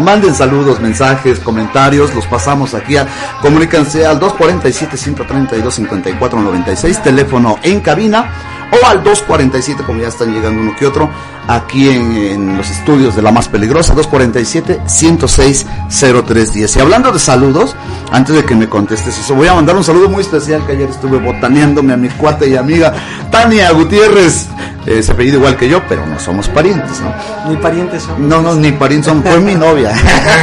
[0.00, 2.96] Manden saludos, mensajes, comentarios, los pasamos aquí.
[2.96, 3.06] A,
[3.40, 8.32] comuníquense al 247-132-5496, teléfono en cabina,
[8.72, 11.10] o al 247, como ya están llegando uno que otro,
[11.46, 16.76] aquí en, en los estudios de la más peligrosa, 247-106-0310.
[16.76, 17.76] Y hablando de saludos,
[18.10, 20.88] antes de que me contestes eso, voy a mandar un saludo muy especial que ayer
[20.88, 22.94] estuve botaneándome a mi cuate y amiga
[23.30, 24.48] Tania Gutiérrez.
[24.84, 27.14] Eh, se apellida igual que yo, pero no somos parientes, ¿no?
[27.48, 28.28] Ni parientes son.
[28.28, 29.92] No, no, ni parientes son, fue mi novia.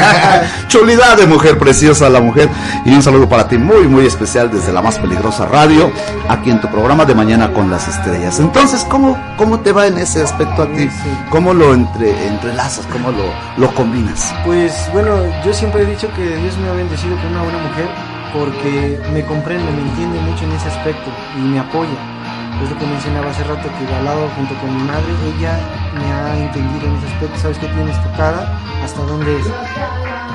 [0.70, 2.50] Chulidad de mujer, preciosa la mujer.
[2.86, 5.92] Y un saludo para ti muy, muy especial desde la más peligrosa radio,
[6.30, 8.40] aquí en tu programa de Mañana con las Estrellas.
[8.40, 10.84] Entonces, ¿cómo, cómo te va en ese aspecto a ti?
[10.90, 11.18] Sí.
[11.30, 12.86] ¿Cómo lo entre, entrelazas?
[12.86, 13.26] ¿Cómo lo,
[13.58, 14.34] lo combinas?
[14.46, 17.90] Pues bueno, yo siempre he dicho que Dios me ha bendecido con una buena mujer
[18.34, 22.19] porque me comprende, me entiende mucho en ese aspecto y me apoya.
[22.64, 25.58] Es lo que mencionaba hace rato, que al lado junto con mi madre, ella
[25.96, 29.46] me ha entendido en ese aspecto, sabes que tienes tocada, hasta dónde es.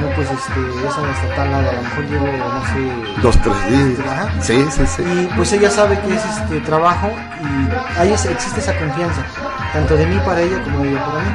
[0.01, 3.69] No, pues este, es hasta tal lado, a lo mejor llevo, no sé, Dos, tres
[3.71, 4.09] días.
[4.11, 4.29] Ajá.
[4.41, 5.03] Sí, sí, sí.
[5.03, 7.11] y pues ella sabe que es este trabajo
[7.43, 9.23] y ahí es- existe esa confianza,
[9.73, 11.31] tanto de mí para ella como de ella para mí.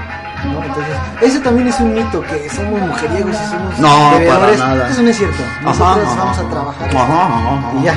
[0.45, 0.63] ¿No?
[0.63, 4.89] Entonces, ese también es un mito, que somos mujeriegos y somos No, para nada.
[4.89, 5.43] Eso no es cierto.
[5.63, 6.47] Nosotros Ajá, vamos ajá.
[6.47, 6.89] a trabajar.
[6.95, 7.71] Ajá, ajá, ajá.
[7.79, 7.95] Y ya.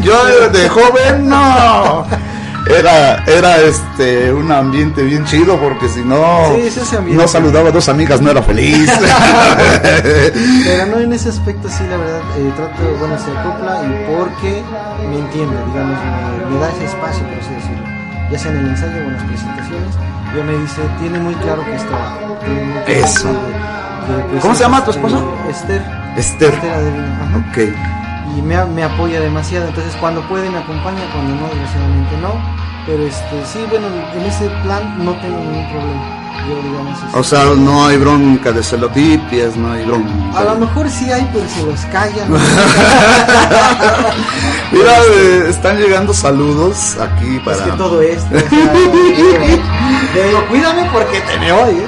[0.02, 2.06] Yo de joven no.
[2.68, 6.70] Era, era este un ambiente bien chido porque si no Sí,
[7.14, 8.90] no saludaba a dos amigas no era feliz.
[10.64, 14.62] Pero no en ese aspecto, sí, la verdad, eh, trato, bueno, se acopla y porque
[15.08, 17.84] me entiende, digamos, me, me da ese espacio, por así decirlo.
[18.30, 19.94] Ya sea en el ensayo o en las presentaciones,
[20.36, 22.18] ya me dice, tiene muy claro que es trabajo.
[22.44, 23.28] tiene muy claro Eso.
[23.28, 25.24] que- pues, ¿Cómo se llama tu este, esposa?
[25.50, 25.82] Esther.
[26.16, 26.54] Esther.
[26.54, 27.58] Esther Adelina, ok.
[28.36, 29.68] y me, me apoya demasiado.
[29.68, 32.32] Entonces, cuando puede, me acompaña, cuando no, desgraciadamente no.
[32.86, 36.17] Pero este, sí, bueno, en ese plan no tengo ningún problema.
[37.14, 40.10] O sea, no hay bronca de celotipias, no hay bronca.
[40.36, 42.30] a lo mejor sí hay, pero se los callan.
[44.72, 47.56] Mira, eh, están llegando saludos aquí para.
[47.56, 48.36] Es que todo esto.
[48.36, 48.48] o sea,
[50.14, 51.82] le digo, cuídame porque te me odio.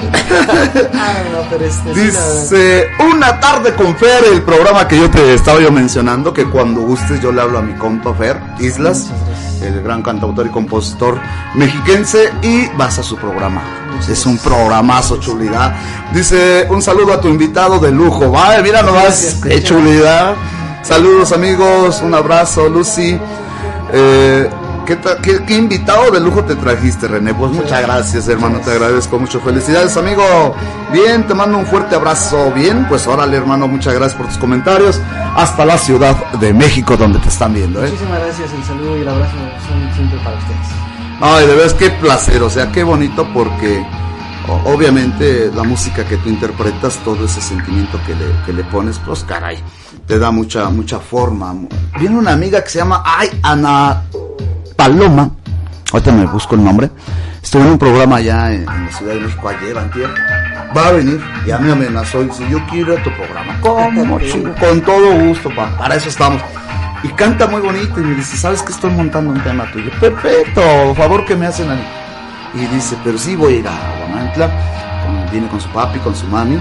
[0.95, 1.93] Ah, no, pero este.
[1.95, 6.81] Dice, una tarde con Fer, el programa que yo te estaba yo mencionando, que cuando
[6.81, 9.30] gustes yo le hablo a mi compa Fer Islas, Muchas gracias.
[9.63, 11.21] El gran cantautor y compositor
[11.55, 13.63] mexiquense, y vas a su programa.
[14.09, 15.75] Es un programazo, chulidad.
[16.13, 18.31] Dice, un saludo a tu invitado de lujo.
[18.31, 20.35] Vale, mira nomás, qué chulidad.
[20.83, 23.19] Saludos amigos, un abrazo, Lucy.
[23.93, 24.49] Eh,
[24.87, 27.33] ¿qué, ta- qué- qué invitado de lujo te trajiste, René?
[27.35, 29.41] Pues muchas gracias, hermano, te agradezco mucho.
[29.41, 30.23] Felicidades, amigo.
[30.93, 32.51] Bien, te mando un fuerte abrazo.
[32.53, 35.01] Bien, pues órale, hermano, muchas gracias por tus comentarios.
[35.37, 37.89] Hasta la Ciudad de México, donde te están viendo, ¿eh?
[37.91, 39.37] Muchísimas gracias, el saludo y el abrazo
[39.69, 40.67] son siempre para ustedes.
[41.21, 43.85] Ay, de veras, qué placer, o sea, qué bonito porque
[44.65, 49.23] obviamente la música que tú interpretas, todo ese sentimiento que le, que le pones, pues
[49.25, 49.59] caray,
[50.07, 51.55] te da mucha, mucha forma.
[51.99, 54.03] Viene una amiga que se llama, ay, Ana
[54.81, 55.29] Paloma,
[55.93, 56.89] ahorita me busco el nombre,
[57.43, 60.09] estuve en un programa allá en, en la Ciudad de México ayer, antier,
[60.75, 64.19] va a venir, ya me amenazó y dice, yo quiero ir a tu programa, ¿cómo,
[64.21, 64.55] chico?
[64.59, 66.41] Con todo gusto, pa, para eso estamos.
[67.03, 69.91] Y canta muy bonito y me dice, ¿sabes que estoy montando un tema tuyo?
[70.01, 71.85] Perfecto, por favor que me hacen a mí.
[72.55, 74.51] Y dice, pero sí voy a ir a Guamantla,
[75.31, 76.59] viene con su papi, con su mami.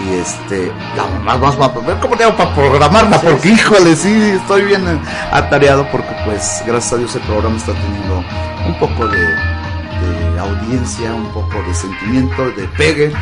[0.00, 4.32] Y este, la mamá vas a ver cómo te hago para programarla, porque híjole, sí,
[4.40, 5.00] estoy bien
[5.32, 8.24] atareado porque pues gracias a Dios el programa está teniendo
[8.66, 13.12] un poco de, de audiencia, un poco de sentimiento, de pegue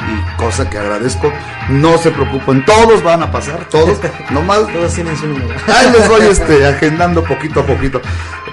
[0.00, 1.32] y cosa que agradezco.
[1.68, 3.98] No se preocupen, todos van a pasar, todos,
[4.30, 5.54] nomás Todos tienen su número.
[5.66, 8.00] Ahí les voy este, agendando poquito a poquito.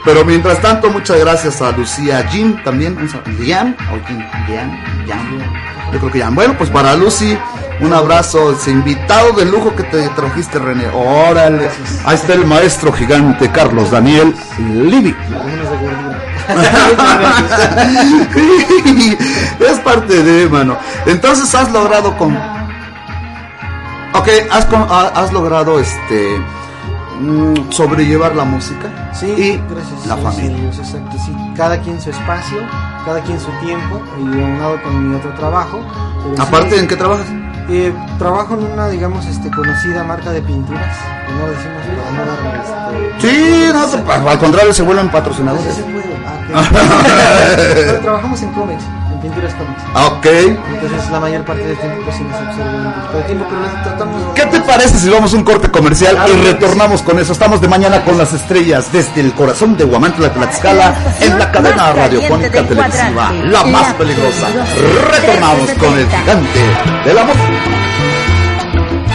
[0.03, 2.97] Pero mientras tanto, muchas gracias a Lucía Jim también.
[3.39, 4.71] Liam, o Jim, Liam,
[5.07, 5.39] Jam.
[5.91, 6.36] Yo creo que Jam.
[6.36, 7.38] Bueno, pues para Lucy,
[7.82, 8.51] un abrazo.
[8.53, 10.88] Ese invitado de lujo que te trajiste, René.
[10.93, 11.69] Órale.
[12.05, 14.34] Ahí está el maestro gigante Carlos Daniel
[15.82, 16.21] gordura.
[19.59, 20.78] es parte de, mano.
[21.05, 22.36] Entonces has logrado con.
[24.13, 26.39] Ok, has, con- ha- has logrado este.
[27.19, 30.05] mm, sobrellevar la música Sí, y gracias.
[30.05, 30.55] la sí, familia.
[30.57, 31.36] sí, Dios, exacto, sí.
[31.55, 32.57] Cada quien su espacio,
[33.05, 35.82] cada quien su tiempo, y aunado con mi otro trabajo.
[36.38, 37.28] Aparte, ¿en qué trabajas?
[37.70, 40.97] Eh, trabajo en una, digamos, este, conocida marca de pinturas,
[41.38, 43.22] no decimos para no este...
[43.22, 45.74] Sí, no, al contrario, se vuelven Sí patrocinadores.
[45.74, 46.16] se puede.
[46.53, 46.63] Ah.
[47.55, 48.84] Pero trabajamos en cómics,
[49.26, 49.82] pinturas cómics.
[49.95, 50.26] Ah, Ok.
[50.28, 53.84] Entonces la mayor parte del tiempo pues sí nos absorbe un poquito de tiempo, pero
[53.84, 54.21] tratamos...
[54.36, 57.34] ¿Qué te parece si vamos a un corte comercial y retornamos con eso?
[57.34, 61.91] Estamos de mañana con las estrellas desde el corazón de Guamantla, Tlaxcala, en la cadena
[61.93, 64.47] radiofónica televisiva, la más la peligrosa.
[64.47, 65.11] peligrosa.
[65.11, 66.17] Retornamos con el 360.
[66.19, 66.59] gigante
[67.09, 67.43] de la música.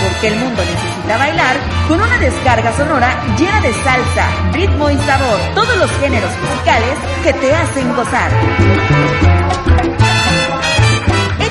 [0.02, 1.56] Porque el mundo necesita bailar
[1.88, 5.38] con una descarga sonora llena de salsa, ritmo y sabor.
[5.54, 9.39] Todos los géneros musicales que te hacen gozar.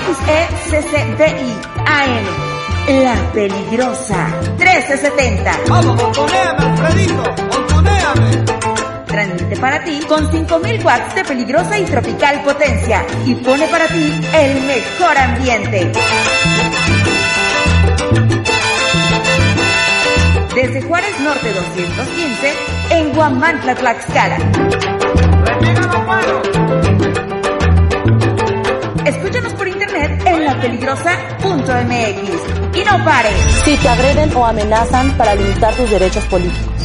[0.10, 1.54] E XECCDI
[1.86, 2.26] AM.
[3.04, 5.60] La peligrosa 1370.
[5.68, 7.24] Vamos, montoneame, Alfredito.
[9.06, 14.20] Transmite para ti con 5000 watts de peligrosa y tropical potencia y pone para ti
[14.34, 15.92] el mejor ambiente.
[20.56, 22.54] Desde Juárez Norte 215
[22.90, 24.38] en Guamantla, Tlaxcala.
[29.06, 29.54] Escúchanos
[30.50, 33.34] lapeligrosa.mx y no pares.
[33.64, 36.69] si te agreden o amenazan para limitar tus derechos políticos,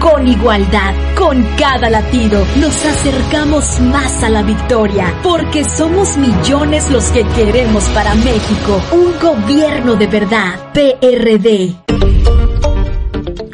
[0.00, 0.94] con igualdad.
[1.16, 5.14] Con cada latido, nos acercamos más a la victoria.
[5.22, 8.80] Porque somos millones los que queremos para México.
[8.92, 10.72] Un gobierno de verdad.
[10.72, 11.74] PRD.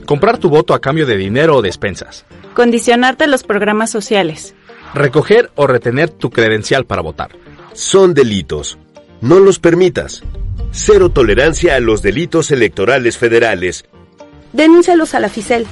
[0.04, 2.24] Comprar tu voto a cambio de dinero o despensas.
[2.54, 4.54] Condicionarte los programas sociales.
[4.94, 7.30] Recoger o retener tu credencial para votar.
[7.72, 8.78] Son delitos.
[9.20, 10.22] No los permitas.
[10.70, 13.84] Cero tolerancia a los delitos electorales federales.
[14.52, 15.66] Denúncialos a la FICEL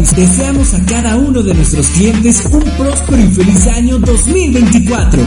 [0.00, 5.22] Deseamos a cada uno de nuestros clientes un próspero y feliz año 2024.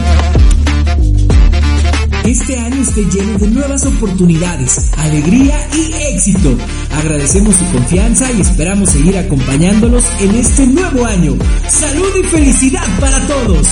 [2.24, 6.58] Este año esté lleno de nuevas oportunidades, alegría y éxito.
[6.90, 11.36] Agradecemos su confianza y esperamos seguir acompañándolos en este nuevo año.
[11.68, 13.68] Salud y felicidad para todos.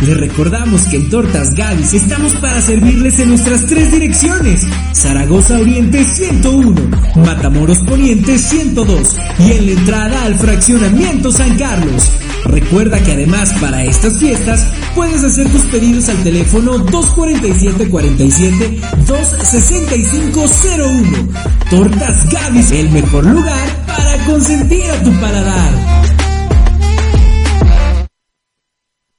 [0.00, 4.64] Les recordamos que en Tortas Gavis estamos para servirles en nuestras tres direcciones.
[4.92, 6.72] Zaragoza Oriente 101,
[7.16, 12.12] Matamoros Poniente 102 y en la entrada al fraccionamiento San Carlos.
[12.44, 21.28] Recuerda que además para estas fiestas puedes hacer tus pedidos al teléfono 247-47 26501.
[21.70, 26.17] Tortas Gavis, el mejor lugar para consentir a tu paladar.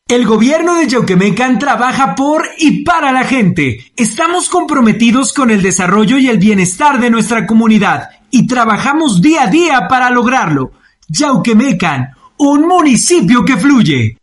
[0.08, 3.92] El gobierno de Yauquemecan trabaja por y para la gente.
[3.98, 9.48] Estamos comprometidos con el desarrollo y el bienestar de nuestra comunidad y trabajamos día a
[9.48, 10.72] día para lograrlo.
[11.10, 14.18] Yauquemecan, un municipio que fluye.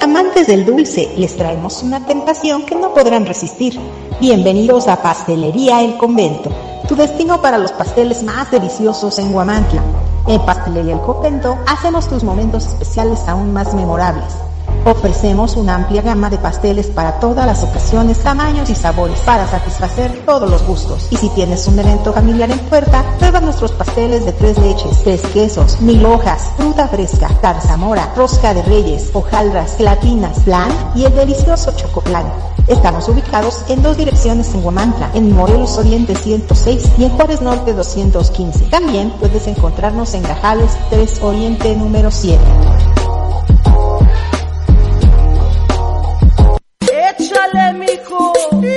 [0.00, 3.78] Amantes del dulce, les traemos una tentación que no podrán resistir.
[4.20, 6.50] Bienvenidos a Pastelería El Convento,
[6.88, 10.05] tu destino para los pasteles más deliciosos en Guamantla.
[10.28, 14.45] En Pastelería El Convento hacemos tus momentos especiales aún más memorables.
[14.86, 20.22] Ofrecemos una amplia gama de pasteles para todas las ocasiones, tamaños y sabores para satisfacer
[20.24, 21.08] todos los gustos.
[21.10, 25.22] Y si tienes un evento familiar en puerta, prueba nuestros pasteles de tres leches, tres
[25.34, 31.72] quesos, mil hojas, fruta fresca, tarzamora, rosca de reyes, hojaldras, gelatinas, plan y el delicioso
[31.74, 32.32] chocoplan.
[32.68, 37.72] Estamos ubicados en dos direcciones en Guamantla, en Morelos Oriente 106 y en Juárez Norte
[37.72, 38.66] 215.
[38.66, 42.38] También puedes encontrarnos en Gajales 3 Oriente número 7.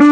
[0.00, 0.06] En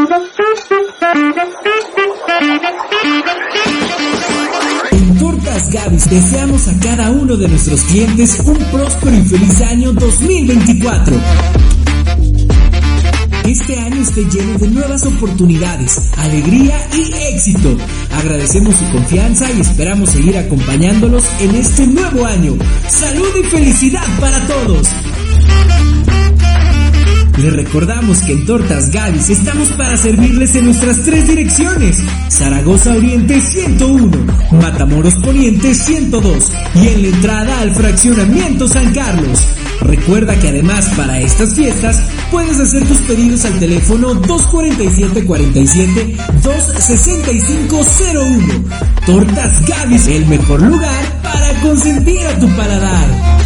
[5.19, 11.17] Tortas Gavis deseamos a cada uno de nuestros clientes un próspero y feliz año 2024.
[13.45, 17.77] Este año esté lleno de nuevas oportunidades, alegría y éxito.
[18.11, 22.57] Agradecemos su confianza y esperamos seguir acompañándolos en este nuevo año.
[22.89, 24.89] Salud y felicidad para todos.
[27.37, 31.99] Les recordamos que en Tortas Gavis estamos para servirles en nuestras tres direcciones.
[32.31, 34.11] Zaragoza Oriente 101,
[34.53, 39.39] Matamoros Poniente 102 y en la entrada al fraccionamiento San Carlos.
[39.83, 48.65] Recuerda que además para estas fiestas puedes hacer tus pedidos al teléfono 247 265 01.
[49.05, 53.46] Tortas Gavis, el mejor lugar para consentir a tu paladar.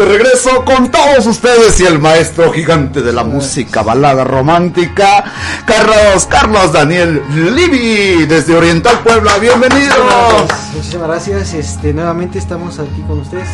[0.00, 5.22] De regreso con todos ustedes y el maestro gigante de la música balada romántica,
[5.66, 7.22] Carlos, Carlos Daniel
[7.54, 9.36] Livi, desde Oriental Puebla.
[9.38, 9.94] Bienvenido.
[10.72, 11.52] Muchísimas gracias.
[11.52, 13.46] Este, nuevamente estamos aquí con ustedes.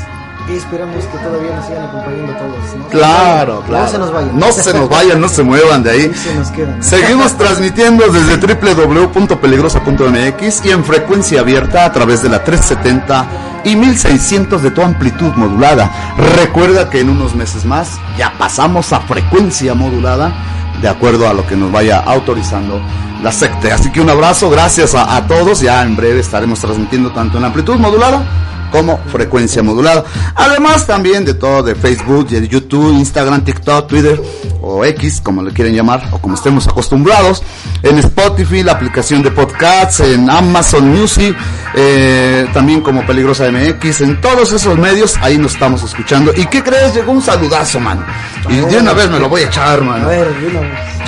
[0.48, 2.76] Y esperamos que todavía nos sigan acompañando todos.
[2.78, 2.86] ¿no?
[2.90, 3.84] Claro, claro.
[3.84, 4.38] No se nos vayan.
[4.38, 6.12] No se nos vayan, no se muevan de ahí.
[6.22, 6.80] Se nos quedan.
[6.80, 13.26] Seguimos transmitiendo desde www.peligrosa.mx y en frecuencia abierta a través de la 370
[13.66, 15.90] y 1600 de tu amplitud modulada.
[16.36, 20.32] Recuerda que en unos meses más ya pasamos a frecuencia modulada
[20.80, 22.80] de acuerdo a lo que nos vaya autorizando
[23.22, 23.72] la secte.
[23.72, 25.60] Así que un abrazo, gracias a, todos.
[25.60, 28.22] Ya en breve estaremos transmitiendo tanto en amplitud modulada
[28.70, 30.04] como frecuencia modulada.
[30.36, 34.22] Además también de todo de Facebook, de YouTube, Instagram, TikTok, Twitter
[34.62, 37.42] o X, como le quieren llamar, o como estemos acostumbrados,
[37.82, 41.36] en Spotify, la aplicación de podcasts, en Amazon Music,
[41.78, 46.32] eh, también como Peligrosa MX, en todos esos medios, ahí nos estamos escuchando.
[46.34, 46.94] ¿Y qué crees?
[46.94, 48.02] Llegó un saludazo, man.
[48.48, 50.02] Y de una vez me lo voy a echar, man.
[50.02, 50.34] A ver.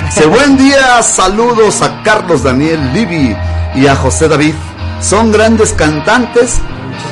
[0.05, 3.35] Dice, buen día, saludos a Carlos Daniel Livi
[3.73, 4.53] y a José David.
[5.01, 6.59] Son grandes cantantes.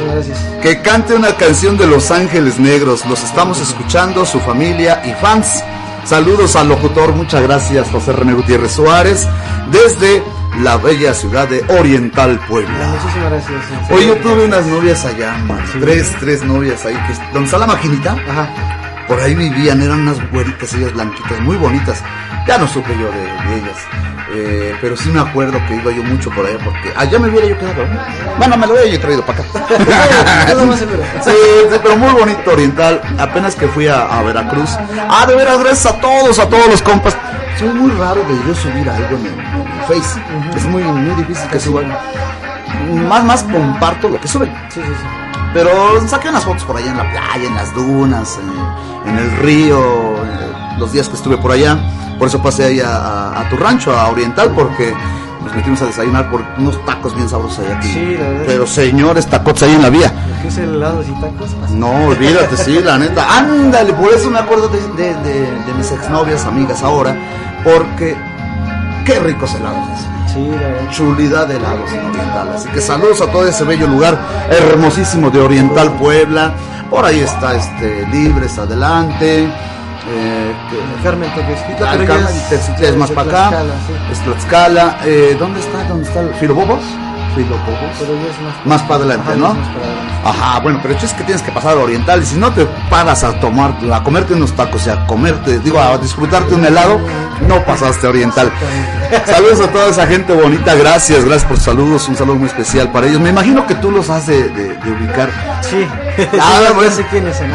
[0.08, 0.38] Gracias.
[0.62, 3.08] Que cante una canción de Los Ángeles Negros.
[3.08, 5.64] Los estamos escuchando, su familia y fans.
[6.06, 9.28] Saludos al locutor, muchas gracias José René Gutiérrez Suárez,
[9.72, 10.24] desde
[10.62, 12.88] la bella ciudad de Oriental Puebla.
[13.02, 13.92] Muchísimas gracias.
[13.92, 15.60] Hoy yo tuve unas novias allá, man.
[15.80, 18.16] tres, tres novias ahí, que, donde está la maquinita,
[19.08, 22.04] por ahí vivían, eran unas güeritas, ellas blanquitas, muy bonitas.
[22.48, 23.78] Ya no supe yo de, de ellas,
[24.34, 27.48] Eh, pero sí me acuerdo que iba yo mucho por allá, porque allá me hubiera
[27.48, 27.86] yo quedado.
[27.88, 28.00] ¿no?
[28.38, 29.50] Bueno, me lo hubiera yo traído para acá.
[31.24, 31.32] Sí,
[31.72, 33.02] sí, pero muy bonito Oriental.
[33.18, 34.72] Apenas que fui a, a Veracruz.
[35.10, 37.16] Ah, de veras, gracias a todos, a todos los compas.
[37.58, 39.57] Soy muy raro de yo subir algo en el,
[39.90, 40.22] en el Face.
[40.56, 41.92] Es muy, muy difícil que suban.
[43.08, 44.50] Más, más comparto lo que suben.
[44.70, 45.06] Sí, sí, sí.
[45.54, 45.72] Pero
[46.08, 48.38] saqué unas fotos por allá en la playa, en las dunas,
[49.06, 49.80] en, en el río,
[50.78, 51.78] los días que estuve por allá.
[52.20, 54.94] Por eso pasé ahí a, a- a tu rancho, a Oriental, porque
[55.44, 57.88] nos metimos a desayunar por unos tacos bien sabrosos allá aquí.
[57.90, 58.44] Sí, la verdad.
[58.48, 60.12] Pero señores, tacos ahí en la vía.
[60.42, 61.52] Que es el tacos.
[61.72, 63.38] No, olvídate, sí, la neta.
[63.38, 67.16] Ándale, por eso me acuerdo de, de, de- de mis exnovias, amigas ahora,
[67.64, 68.16] porque
[69.08, 70.00] qué ricos helados.
[70.34, 70.52] Sí.
[70.92, 72.50] Chulidad de helados en Oriental.
[72.54, 76.54] Así que saludos a todo ese bello lugar hermosísimo de Oriental Puebla.
[76.90, 79.46] Por ahí está este Libres Adelante.
[80.10, 81.30] Eh, que- Carmen
[82.08, 83.50] Carmen, es- es más para acá.
[83.50, 83.94] Tlaxcala, sí.
[84.12, 84.98] Es Tlaxcala.
[85.06, 85.84] Eh, ¿Dónde está?
[85.86, 86.22] ¿Dónde está?
[87.40, 87.66] El ¿Filobobos?
[87.66, 87.98] Filobobos.
[88.00, 89.48] Pero ya es más, Más para adelante, Ajá, ¿no?
[89.52, 90.08] es más para adelante.
[90.26, 92.66] Ajá, bueno, pero el es que tienes que pasar a Oriental y si no te
[92.90, 97.00] paras a tomar, a comerte unos tacos y a comerte, digo, a disfrutarte un helado,
[97.48, 98.52] no pasaste a Oriental.
[99.26, 102.92] Saludos a toda esa gente bonita, gracias, gracias por sus saludos, un saludo muy especial
[102.92, 103.22] para ellos.
[103.22, 105.30] Me imagino que tú los has de, de- de ubicar.
[105.62, 105.88] Sí.
[106.42, 106.84] Ah, Sí, bueno.
[106.90, 107.48] ya sé quiénes son.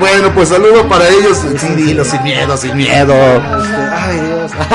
[0.00, 1.38] Bueno, pues saludo para ellos.
[1.58, 3.14] Sí, dilo, sin miedo, sin miedo.
[3.14, 4.66] Este, ay Dios.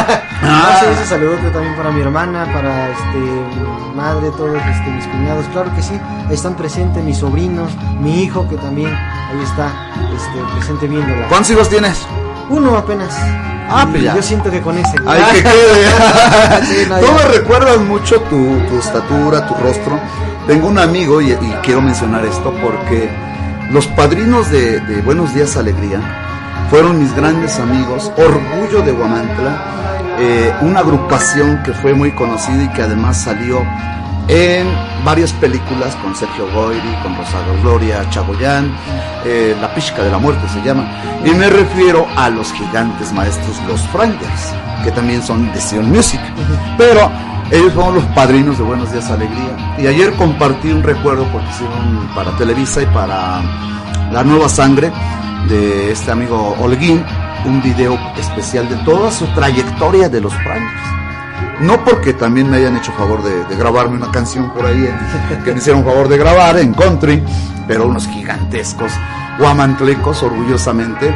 [0.42, 0.80] Ah.
[0.80, 5.06] No, sí, ese saludo también para mi hermana, para este mi madre, todos este, mis
[5.08, 9.70] cuñados, claro que sí, ahí están presentes mis sobrinos, mi hijo que también ahí está
[10.16, 11.28] este, presente viéndola.
[11.28, 12.06] ¿Cuántos hijos tienes?
[12.50, 13.14] Uno apenas.
[13.72, 14.16] Ah, pues ya.
[14.16, 14.96] Yo siento que con ese.
[15.06, 15.90] Ay, que quede.
[16.66, 20.00] Sí, no, Tú me recuerdas mucho tu, tu estatura, tu rostro.
[20.48, 23.10] Tengo un amigo y, y quiero mencionar esto porque
[23.72, 26.29] los padrinos de, de Buenos Días Alegría
[26.70, 32.70] fueron mis grandes amigos, Orgullo de Guamantla, eh, una agrupación que fue muy conocida y
[32.70, 33.64] que además salió
[34.28, 34.68] en
[35.04, 38.72] varias películas con Sergio Goyri, con Rosario Gloria, Chagoyán,
[39.26, 40.88] eh, La Pizca de la Muerte se llama.
[41.26, 44.54] Y me refiero a los gigantes maestros, los Frinders,
[44.84, 46.22] que también son de Sion Music.
[46.78, 47.10] Pero
[47.52, 49.76] Ellos fueron los padrinos de Buenos Días Alegría.
[49.80, 53.42] Y ayer compartí un recuerdo porque hicieron para Televisa y para
[54.12, 54.92] La Nueva Sangre
[55.48, 57.04] de este amigo Holguín
[57.46, 60.82] un video especial de toda su trayectoria de los Frangers.
[61.62, 65.44] No porque también me hayan hecho favor de, de grabarme una canción por ahí, en-
[65.44, 67.24] que me hicieron favor de grabar en country,
[67.68, 68.92] pero unos gigantescos
[69.40, 71.14] guamantlecos, orgullosamente.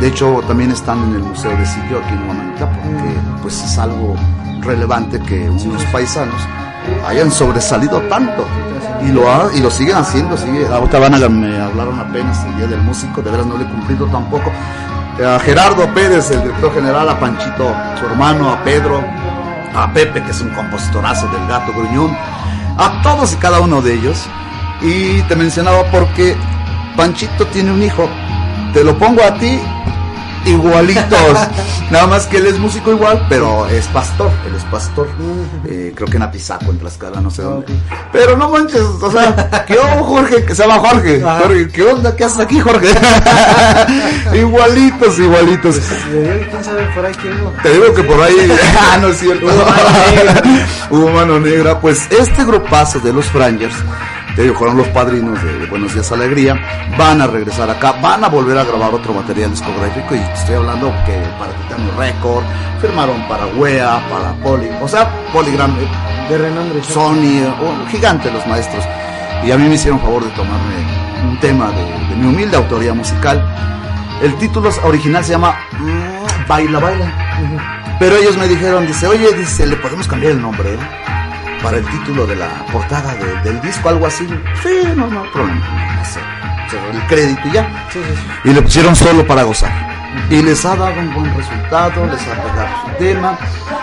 [0.00, 3.78] De hecho, también están en el Museo de Sitio aquí en Huamantla, porque pues es
[3.78, 4.14] algo
[4.62, 6.40] relevante que unos paisanos
[7.06, 8.46] hayan sobresalido tanto.
[9.04, 12.66] Y lo ha- y lo siguen haciendo sigue ahorita van me hablaron apenas el día
[12.68, 14.50] del músico de veras no le he cumplido tampoco.
[15.24, 19.02] A Gerardo Pérez el director general a Panchito su hermano a Pedro
[19.74, 22.16] a Pepe que es un compositorazo del gato gruñón
[22.78, 24.24] a todos y cada uno de ellos.
[24.80, 26.36] Y te mencionaba porque
[26.96, 28.08] Panchito tiene un hijo.
[28.72, 29.60] Te lo pongo a ti
[30.44, 31.38] igualitos.
[31.90, 34.30] Nada más que él es músico igual, pero es pastor.
[34.46, 35.08] Él es pastor.
[35.66, 37.66] Eh, creo que en Apizaco, en Tlaxcala, no sé dónde.
[38.12, 40.44] Pero no manches, o sea, ¿qué onda, Jorge?
[40.44, 41.20] Que se llama Jorge.
[41.20, 42.16] Jorge, ¿Qué onda?
[42.16, 42.88] ¿Qué haces aquí, Jorge?
[44.34, 45.76] igualitos, igualitos.
[45.78, 47.34] ¿Quién sabe por ahí quién?
[47.62, 49.46] Te digo que por ahí, ah, no es cierto.
[49.46, 49.80] Hubo mano
[50.10, 50.42] negra.
[50.90, 51.80] Hubo mano negra.
[51.80, 53.74] Pues este grupazo de los Frangers,
[54.36, 56.58] digo, fueron los padrinos de Buenos Días Alegría,
[56.96, 60.92] van a regresar acá, van a volver a grabar otro material discográfico y estoy hablando
[61.04, 62.44] que para Titanium Record,
[62.80, 65.76] firmaron para Wea, para Poly, o sea, Polygram,
[66.28, 66.82] De renombre.
[66.82, 68.84] Sony, oh, gigante los maestros.
[69.44, 70.74] Y a mí me hicieron favor de tomarme
[71.28, 73.44] un tema de, de mi humilde autoría musical.
[74.22, 77.96] El título original se llama mm, Baila Baila.
[77.98, 80.78] Pero ellos me dijeron, dice, oye, dice, le podemos cambiar el nombre, eh?
[81.62, 84.26] Para el título de la portada de- del disco, algo así.
[84.62, 85.60] Sí, no, no, problema.
[85.96, 86.20] No sé.
[86.92, 87.68] El crédito y ya.
[88.44, 89.70] Y le pusieron solo para gozar.
[90.30, 93.36] Y les ha dado un buen resultado, les ha pegado su tema.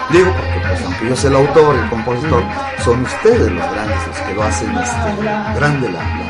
[0.09, 2.43] Digo, porque pues aunque yo sea el autor, el compositor,
[2.83, 6.28] son ustedes los grandes los que lo hacen este, grande la, la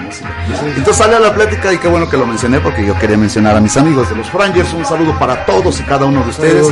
[0.76, 3.56] Entonces sale a la plática y qué bueno que lo mencioné porque yo quería mencionar
[3.56, 4.74] a mis amigos de los Frangers.
[4.74, 6.68] Un saludo para todos y cada uno de ustedes.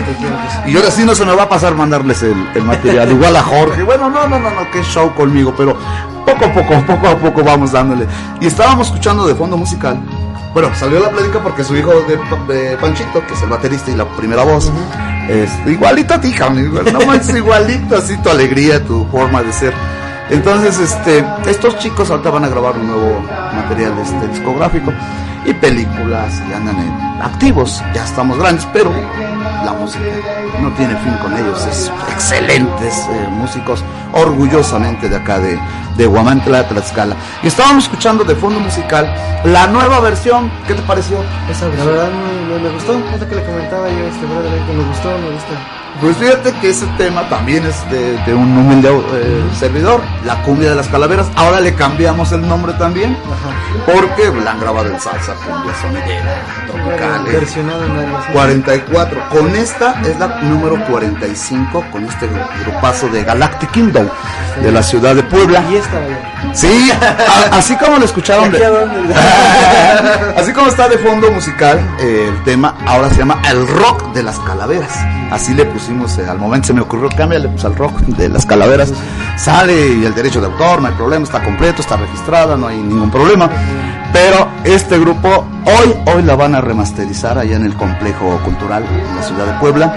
[0.66, 3.12] Y ahora sí no se me va a pasar mandarles el, el material.
[3.12, 3.84] Igual a Jorge.
[3.84, 5.78] Bueno, no, no, no, no, qué show conmigo, pero
[6.26, 8.08] poco a poco, poco a poco vamos dándole.
[8.42, 10.00] Y estábamos escuchando de fondo musical.
[10.54, 12.18] Bueno, salió la plática porque su hijo de,
[12.54, 14.72] de Panchito, que es el baterista y la primera voz,
[15.30, 19.74] es igualito a ti, igual, no manches, igualito, así tu alegría, tu forma de ser.
[20.30, 23.22] Entonces, este, estos chicos ahorita van a grabar un nuevo
[23.54, 24.92] material este, discográfico
[25.48, 28.91] y películas y andan en- activos, ya estamos grandes, pero
[29.66, 30.04] la música
[30.62, 33.84] no tiene fin con ellos, es excelentes eh, músicos,
[34.14, 35.60] orgullosamente de acá de,
[35.98, 37.16] de Huamantla, Tlaxcala.
[37.41, 39.12] Y estábamos escuchando de fondo musical
[39.45, 41.18] la nueva versión, ¿qué te pareció?
[41.50, 44.62] Esa La verdad me, me- me gustó, es lo que le comentaba yo este brother
[44.68, 45.54] que me gustó, me gusta.
[46.00, 50.70] Pues fíjate que ese tema también es de, de un humilde eh, servidor, la cumbia
[50.70, 51.26] de las calaveras.
[51.36, 53.18] Ahora le cambiamos el nombre también,
[53.86, 56.35] porque la han grabado en salsa, cumbia sonidera,
[56.68, 57.23] tropical.
[57.31, 58.31] Versionado en algo así.
[58.34, 59.30] 44.
[59.30, 62.27] Con esta es la número 45, con este
[62.64, 64.07] grupazo de Galactic Kingdom
[64.61, 65.64] de la ciudad de Puebla.
[65.72, 65.97] Y esta.
[66.53, 68.59] Sí, a- así como lo escucharon de,
[70.38, 74.23] así como está de fondo musical eh, el tema, ahora se llama El Rock de
[74.23, 74.91] las Calaveras.
[75.31, 78.45] Así le pusimos, eh, al momento se me ocurrió cámbiale pues, al rock de las
[78.45, 78.93] calaveras.
[79.38, 82.77] Sale y el derecho de autor, no hay problema, está completo, está registrada, no hay
[82.77, 83.49] ningún problema.
[84.14, 89.16] Pero este grupo hoy, hoy la van a remasterizar allá en el complejo cultural en
[89.16, 89.96] la ciudad de Puebla.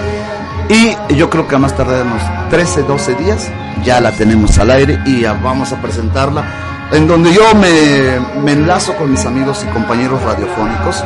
[0.68, 3.50] Y yo creo que a más tardar unos 13, 12 días
[3.84, 6.69] ya la tenemos al aire y ya vamos a presentarla.
[6.92, 11.04] En donde yo me, me enlazo con mis amigos y compañeros radiofónicos,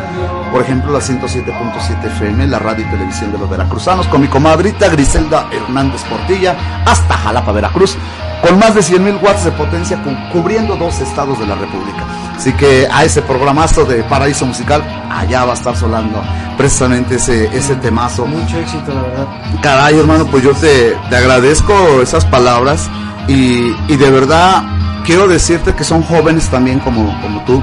[0.51, 4.89] por ejemplo la 107.7 FM, la radio y televisión de los veracruzanos, con mi comadrita
[4.89, 6.57] Griselda Hernández Portilla,
[6.87, 7.97] hasta Jalapa, Veracruz,
[8.41, 12.03] con más de 100.000 watts de potencia, cu- cubriendo dos estados de la República.
[12.35, 16.23] Así que a ese programazo de Paraíso Musical, allá va a estar sonando
[16.57, 18.25] precisamente ese, ese temazo.
[18.27, 19.27] Mucho éxito, la verdad.
[19.63, 22.91] Caray, hermano, pues yo te, te agradezco esas palabras
[23.29, 24.63] y, y de verdad
[25.05, 27.63] quiero decirte que son jóvenes también como, como tú.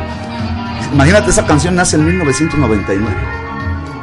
[0.93, 3.41] Imagínate, esa canción nace en 1999.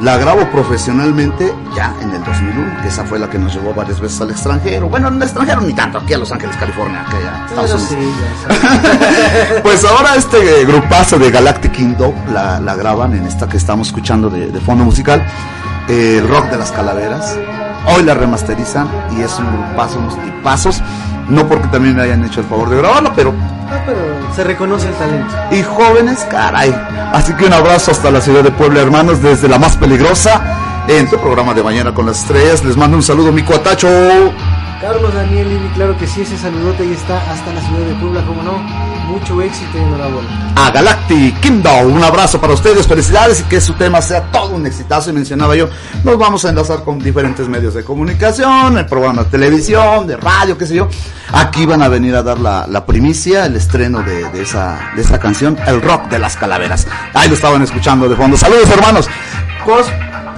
[0.01, 4.01] La grabo profesionalmente ya en el 2001, que esa fue la que nos llevó varias
[4.01, 4.89] veces al extranjero.
[4.89, 7.97] Bueno, en el extranjero ni tanto, aquí a Los Ángeles, California, que ya Estados sí,
[7.99, 13.89] ya Pues ahora este grupazo de Galactic Kingdom la, la graban en esta que estamos
[13.89, 15.21] escuchando de, de fondo musical,
[15.89, 17.37] eh, el rock de las calaveras.
[17.87, 20.81] Hoy la remasterizan y es un grupazo, unos tipazos.
[21.29, 23.35] No porque también me hayan hecho el favor de grabarlo, pero
[23.71, 23.99] Ah, pero
[24.35, 25.35] se reconoce el talento.
[25.51, 26.75] y jóvenes, caray.
[27.13, 30.41] Así que un abrazo hasta la ciudad de Puebla, hermanos, desde la más peligrosa.
[30.89, 33.89] En su programa de Mañana con las Estrellas, les mando un saludo, mi cuatacho.
[34.81, 38.25] Carlos Daniel Livi, claro que sí, ese saludote ahí está hasta la ciudad de Puebla,
[38.25, 38.59] como no.
[39.09, 40.53] Mucho éxito y enhorabuena.
[40.55, 44.67] A Galactic Kingdom, un abrazo para ustedes, felicidades y que su tema sea todo un
[44.67, 45.11] exitazo.
[45.11, 45.69] Y mencionaba yo,
[46.05, 50.57] nos vamos a enlazar con diferentes medios de comunicación, el programa de televisión, de radio,
[50.57, 50.89] qué sé yo.
[51.33, 55.03] Aquí van a venir a dar la, la primicia, el estreno de, de esa, de
[55.03, 56.87] esa canción, El Rock de las Calaveras.
[57.15, 58.37] Ahí lo estaban escuchando de fondo.
[58.37, 59.09] Saludos, hermanos.
[59.65, 59.87] Pues,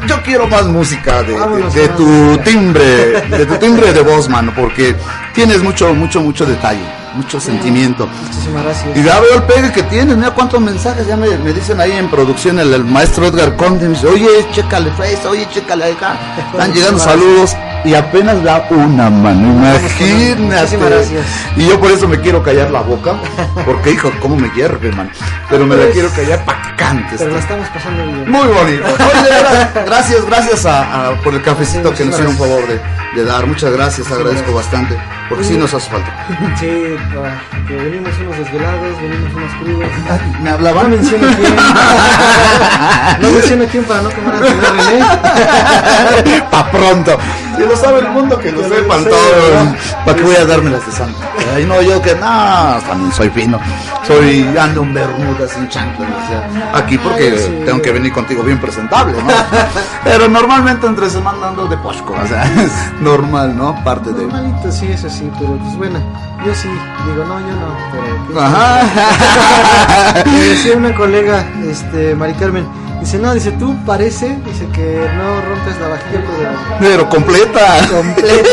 [0.07, 4.53] yo quiero más música de, de- de tu timbre, de tu timbre de voz, mano,
[4.57, 4.95] porque
[5.35, 8.07] tienes mucho, mucho, mucho detalle, mucho sentimiento.
[8.25, 8.97] Muchísimas gracias.
[8.97, 11.93] Y ya veo el pegue que tienes, mira cuántos mensajes ya me, me dicen ahí
[11.93, 16.17] en producción el, el maestro Edgar Conde, me dice, oye, chécale Face, oye, chécale acá,
[16.53, 20.37] están llegando saludos y apenas da una mano, imagínate.
[20.37, 21.27] Muchísimas gracias.
[21.57, 23.15] Y yo por eso me quiero callar la boca,
[23.65, 25.11] porque hijo, cómo me hierve, man.
[25.49, 27.19] Pero me la Pues, quiero callar para que cantes.
[27.19, 28.31] Pero la estamos pasando bien.
[28.31, 28.85] Muy bonito.
[28.85, 32.81] Oye, gracias, gracias a, a- por el cafecito que nos hicieron un favor de,
[33.17, 33.47] de dar.
[33.47, 34.97] Muchas gracias, agradezco bastante,
[35.31, 36.27] porque sí nos hace falta.
[36.59, 36.67] Sí,
[37.67, 39.89] que venimos unos desvelados, venimos unos crudos.
[40.43, 40.83] ¿Me hablaba?
[40.85, 41.57] No menciono quién.
[43.21, 44.41] no menciono quién para no al señor
[46.25, 46.43] René.
[46.51, 47.19] pa' pronto.
[47.57, 49.17] Si lo sabe el mundo, que lo Que lo sepan sepa.
[49.17, 50.05] todos.
[50.05, 51.19] ¿Para qué voy a darme las de santo?
[51.55, 53.59] Ay, no, yo que no, también soy fino.
[54.07, 56.09] Soy, ando un bermuda sin chanclas.
[56.11, 57.63] o sea, aquí porque sí.
[57.65, 59.29] tengo que venir contigo bien presentable, ¿no?
[60.05, 63.75] Pero normalmente entre semana ando de posco, o sea, es normal, ¿no?
[63.85, 64.23] Parte de...
[64.23, 66.01] Normalito, sí, eso sí, pero pues bueno,
[66.45, 66.69] yo sí,
[67.07, 68.41] digo, no, yo no, pero...
[68.41, 70.23] Ajá.
[70.25, 72.67] Me decía una colega, este, Mari Carmen,
[73.01, 76.51] dice, no, dice, tú parece, dice que no rompes la vajilla, pero...
[76.79, 77.79] Pero completa.
[77.91, 78.49] Completa.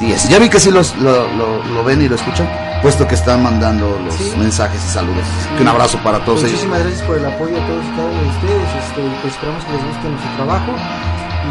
[0.00, 0.28] 247-106-0310.
[0.28, 2.48] Ya vi que sí los, lo, lo- lo ven y lo escuchan,
[2.82, 5.24] puesto que están mandando los mensajes y saludos.
[5.60, 6.52] Un abrazo para todos ellos.
[6.52, 9.64] Muchísimas gracias por el apoyo a todos y cada uno de ustedes, este, pues esperamos
[9.64, 10.72] que les guste nuestro trabajo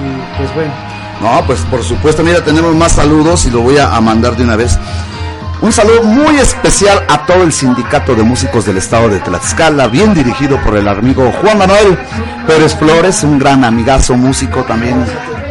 [0.02, 0.72] y pues bueno.
[1.22, 4.44] No, pues por supuesto, mira, tenemos más saludos y lo voy a, a mandar de
[4.44, 4.78] una vez.
[5.60, 10.14] Un saludo muy especial a todo el sindicato de músicos del estado de Tlaxcala, bien
[10.14, 11.98] dirigido por el amigo Juan Manuel
[12.46, 15.04] Pérez Flores, un gran amigazo músico también.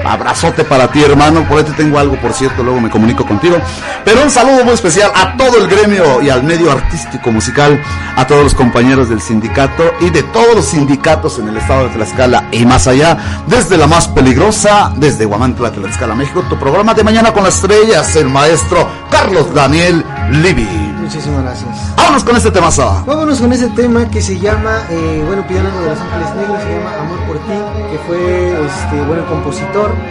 [0.07, 1.47] Abrazote para ti, hermano.
[1.49, 3.57] Por ahí te tengo algo, por cierto, luego me comunico contigo.
[4.05, 7.83] Pero un saludo muy especial a todo el gremio y al medio artístico musical,
[8.17, 11.95] a todos los compañeros del sindicato y de todos los sindicatos en el estado de
[11.95, 13.17] Tlaxcala y más allá,
[13.47, 18.15] desde la más peligrosa, desde Guamantla, Tlaxcala, México, tu programa de mañana con las estrellas,
[18.17, 20.96] el maestro Carlos Daniel Livi.
[21.07, 21.97] Muchísimas gracias.
[21.97, 23.05] Vámonos con este temazo.
[23.07, 26.63] Vámonos con ese tema que se llama, eh, bueno, pidiendo algo de Los Ángeles Negros,
[26.65, 27.53] se llama Amor por ti,
[27.93, 29.95] que fue, este, bueno, el compositor.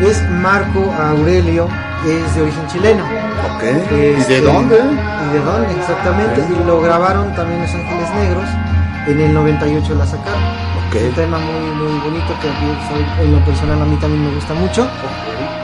[0.00, 1.68] Es Marco Aurelio,
[2.04, 3.04] es de origen chileno.
[3.04, 3.62] Ok.
[3.62, 4.76] Este, ¿Y de dónde?
[4.76, 5.72] ¿Y de dónde?
[5.72, 6.44] Exactamente.
[6.50, 8.48] Y lo grabaron también Los Ángeles Negros.
[9.06, 10.42] En el 98 la sacaron.
[10.94, 11.02] Ok.
[11.02, 12.48] Un tema muy, muy bonito que
[12.88, 14.88] soy- en lo personal a mí también me gusta mucho.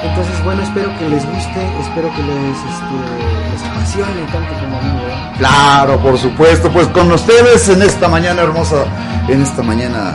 [0.03, 4.83] Entonces, bueno, espero que les guste, espero que les, este, les apasione tanto como a
[4.83, 5.01] mí.
[5.05, 5.33] ¿verdad?
[5.39, 8.85] Claro, por supuesto, pues con ustedes en esta mañana hermosa,
[9.29, 10.15] en esta mañana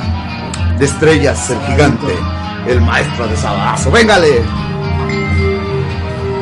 [0.78, 2.14] de estrellas, el gigante,
[2.68, 3.92] el maestro de Sabazo.
[3.92, 4.42] Véngale.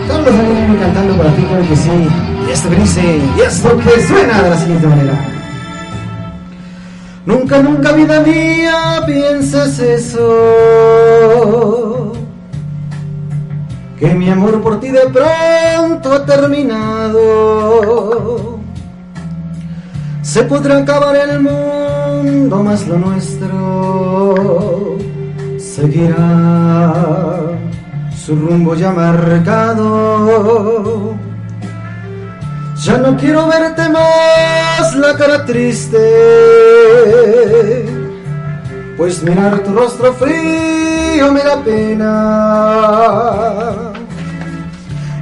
[0.08, 2.08] Carlos Daniel cantando para ti, claro que sí.
[2.48, 5.43] Y esto que dice, y esto que suena de la siguiente manera.
[7.26, 10.28] Nunca, nunca, vida mía, pienses eso.
[13.98, 17.22] Que mi amor por ti de pronto ha terminado.
[20.22, 24.98] Se podrá acabar el mundo, mas lo nuestro
[25.58, 26.94] seguirá
[28.16, 31.16] su rumbo ya marcado.
[32.84, 35.98] Ya no quiero verte más la cara triste,
[38.98, 42.12] pues mirar tu rostro frío me da pena.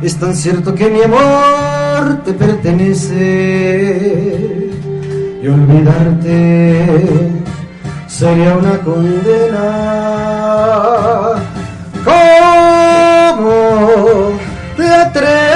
[0.02, 3.12] Es tan cierto que mi amor te pertenece
[5.44, 7.32] y olvidarte
[8.08, 9.68] sería una condena.
[12.04, 13.52] ¿Cómo
[14.76, 15.51] te atreves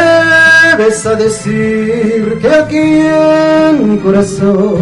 [0.77, 4.75] a decir que aquí en mi corazón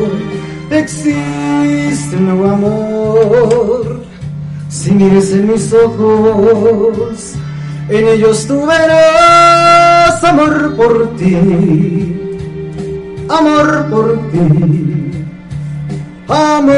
[0.71, 4.01] existe un nuevo amor?
[4.69, 7.33] Si mires en mis ojos,
[7.89, 11.35] en ellos tú verás amor por ti,
[13.29, 15.11] amor por ti,
[16.27, 16.73] amor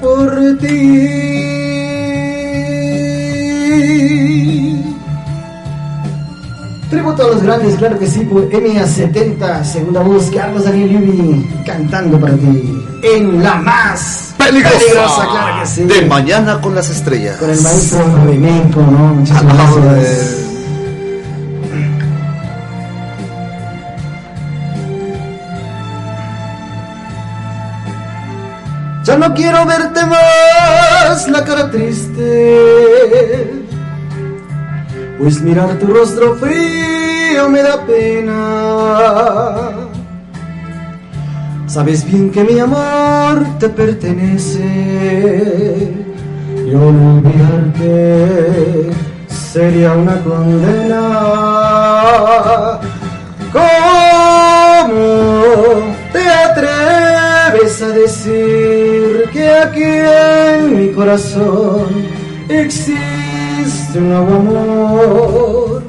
[0.00, 1.32] por ti.
[6.92, 12.84] Los grandes, claro que sí, por MA70, segunda voz, Carlos Daniel Yubi, cantando para ti
[13.02, 15.84] en la más Peligrosa, claro que sí.
[15.84, 17.36] De mañana con las estrellas.
[17.36, 19.14] Con el maestro Flamenco, ¿no?
[19.14, 20.38] Muchísimas Ah, gracias.
[29.04, 33.61] Ya no quiero verte más la cara triste,
[35.22, 39.70] pues mirar tu rostro frío me da pena.
[41.66, 44.64] Sabes bien que mi amor te pertenece
[46.66, 47.80] y olvidarte
[49.28, 51.10] sería una condena.
[53.52, 54.98] ¿Cómo
[56.12, 62.08] te atreves a decir que aquí en mi corazón
[62.48, 63.21] existe
[63.94, 65.82] un nuevo amor?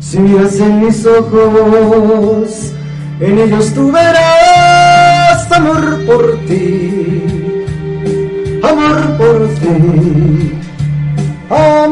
[0.00, 2.72] Si miras en mis ojos,
[3.20, 7.64] en ellos tú verás amor por ti,
[8.62, 10.52] amor por ti,
[11.50, 11.85] amor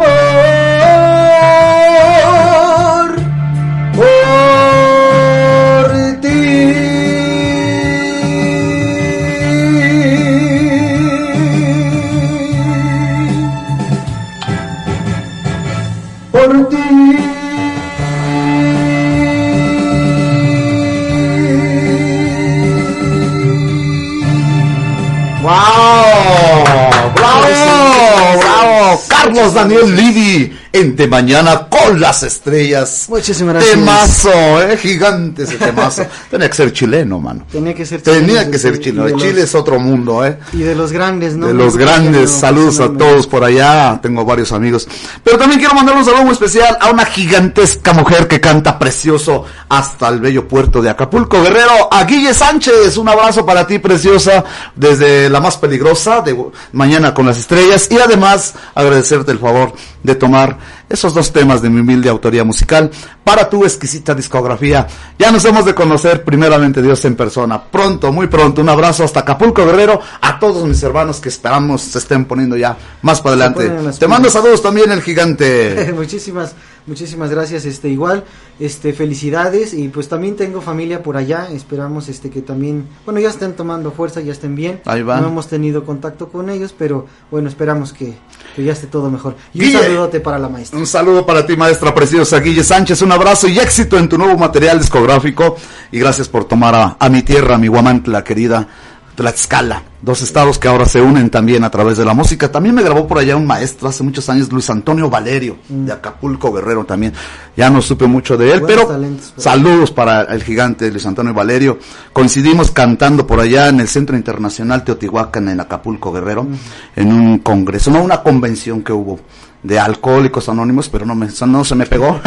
[29.45, 29.55] ¡Bravo!
[29.55, 33.07] Carlos Daniel Livi en De Mañana con las Estrellas.
[33.09, 33.75] Muchísimas gracias.
[33.77, 36.05] Temazo, eh, gigante ese temazo.
[36.31, 37.47] Tenía que ser chileno, mano.
[37.51, 39.17] Tenía que ser Tenía chileno, que ser chileno.
[39.17, 40.37] Chile los- es otro mundo, eh.
[40.53, 41.47] Y de los grandes, ¿no?
[41.47, 44.89] De los grandes, saludos a todos por allá, tengo varios amigos.
[45.23, 49.45] Pero también quiero mandar un saludo muy especial a una gigantesca mujer que canta precioso
[49.69, 54.45] hasta el bello puerto de Acapulco, Guerrero, a Guille Sánchez, un abrazo para ti preciosa,
[54.75, 56.35] desde la más peligrosa, de
[56.73, 59.73] Mañana con las Estrellas, y además agradecerte el favor
[60.03, 62.91] de tomar esos dos temas de mi humilde autoría musical
[63.23, 64.87] para tu exquisita discografía.
[65.19, 67.63] Ya nos hemos de conocer primeramente Dios en persona.
[67.63, 68.61] Pronto, muy pronto.
[68.61, 70.01] Un abrazo hasta Acapulco Guerrero.
[70.21, 73.71] A todos mis hermanos que esperamos se estén poniendo ya más para adelante.
[73.99, 75.93] Te mando saludos también el gigante.
[75.97, 76.55] muchísimas
[76.87, 78.25] muchísimas gracias este igual
[78.61, 83.31] este felicidades y pues también tengo familia por allá esperamos este que también bueno ya
[83.31, 85.23] estén tomando fuerza ya estén bien Ahí van.
[85.23, 88.15] no hemos tenido contacto con ellos pero bueno esperamos que,
[88.55, 89.77] que ya esté todo mejor y Guille.
[89.77, 93.03] un saludote para la maestra Un saludo para ti, maestra preciosa Guille Sánchez.
[93.03, 95.57] Un abrazo y éxito en tu nuevo material discográfico.
[95.91, 98.67] Y gracias por tomar a, a mi tierra, a mi Guamantla querida,
[99.15, 99.83] Tlaxcala.
[100.03, 102.53] Dos estados que ahora se unen también a través de la música.
[102.53, 106.53] También me grabó por allá un maestro hace muchos años, Luis Antonio Valerio, de Acapulco
[106.53, 107.15] Guerrero también.
[107.57, 111.33] Ya no supe mucho de él, Buenos pero talentos, saludos para el gigante Luis Antonio
[111.33, 111.79] Valerio.
[112.13, 116.47] Coincidimos cantando por allá en el Centro Internacional Teotihuacán en Acapulco Guerrero,
[116.95, 119.21] en un congreso, no una convención que hubo
[119.65, 122.21] de alcohólicos anónimos, pero no me, no se me pegó.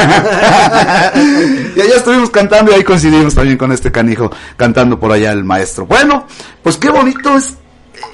[1.75, 5.43] y allá estuvimos cantando y ahí coincidimos también con este canijo cantando por allá el
[5.43, 5.85] maestro.
[5.85, 6.25] Bueno,
[6.63, 7.51] pues qué bonito es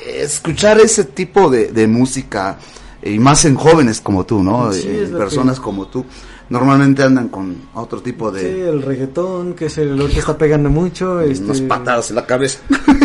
[0.06, 2.58] eh, escuchar ese tipo de, de música
[3.02, 4.72] y más en jóvenes como tú, ¿no?
[4.72, 6.06] Sí, Eh, personas que- como tú.
[6.50, 10.38] Normalmente andan con otro tipo de Sí, el reggaetón que es el lo que está
[10.38, 12.60] pegando mucho este unas patadas en la cabeza.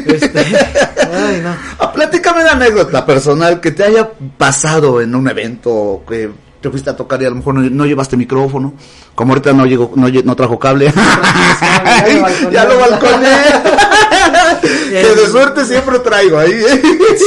[0.09, 0.39] Este,
[1.13, 1.55] ay, no.
[1.79, 6.31] Ah, Platícame una anécdota personal que te haya pasado en un evento que
[6.61, 8.75] te fuiste a tocar y a lo mejor no, no llevaste micrófono.
[9.15, 10.87] Como ahorita no llegó, no, no trajo cable.
[12.53, 13.37] ya lo balconé.
[14.61, 16.53] Que de suerte siempre traigo ahí.
[16.53, 16.83] ¿eh?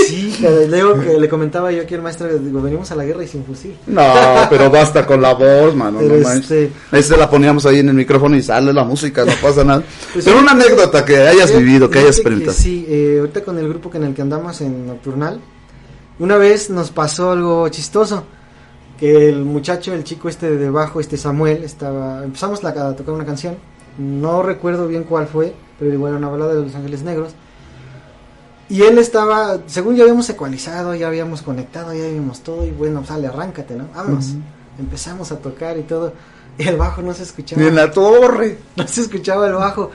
[0.07, 3.23] Sí, que luego que le comentaba yo aquí al maestro, digo, venimos a la guerra
[3.23, 3.75] y sin fusil.
[3.87, 4.03] No,
[4.49, 5.99] pero basta con la voz, mano.
[5.99, 9.63] Pero no este- la poníamos ahí en el micrófono y sale la música, no pasa
[9.63, 9.83] nada.
[10.13, 12.57] Pues pero sí, una anécdota que hayas vivido, que hayas experimentado.
[12.57, 15.39] Sí, eh, ahorita con el grupo que en el que andamos en Nocturnal,
[16.19, 18.23] una vez nos pasó algo chistoso.
[18.99, 22.23] Que el muchacho, el chico este de debajo, este Samuel, estaba.
[22.23, 23.55] Empezamos la, a tocar una canción.
[23.97, 27.31] No recuerdo bien cuál fue, pero igual era una balada de Los Ángeles Negros.
[28.69, 32.67] Y él estaba, según ya habíamos ecualizado, ya habíamos conectado, ya habíamos todo.
[32.67, 33.87] Y bueno, sale, arráncate, ¿no?
[33.95, 34.29] Vámonos.
[34.29, 34.41] Ujú.
[34.77, 36.13] Empezamos a tocar y todo.
[36.59, 37.59] Y el bajo no se escuchaba.
[37.59, 38.59] Ni en la torre.
[38.75, 39.89] No se escuchaba el bajo.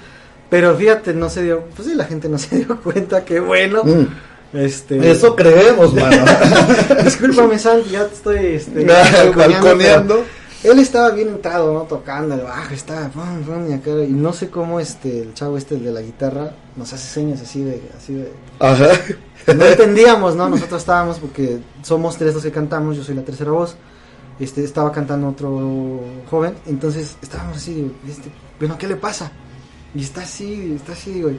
[0.51, 3.85] Pero fíjate, no se dio, pues sí, la gente no se dio cuenta, qué bueno.
[3.85, 4.07] Mm.
[4.55, 6.25] Este, Eso creemos, mano.
[7.05, 8.85] Discúlpame, Santi, ya te estoy este,
[9.37, 10.25] balconeando,
[10.65, 11.83] Él estaba bien entrado, ¿no?
[11.83, 15.57] Tocando el bajo, estaba pum, pum, y acá, y no sé cómo este, el chavo
[15.59, 18.89] este, el de la guitarra, nos hace señas así de, así de, Ajá.
[19.55, 20.49] no entendíamos, ¿no?
[20.49, 23.77] Nosotros estábamos porque somos tres los que cantamos, yo soy la tercera voz.
[24.41, 26.01] este, estaba cantando otro
[26.31, 29.31] joven, entonces estábamos así, digo, este, bueno, ¿qué le pasa?
[29.95, 31.39] Y está así, está así, güey.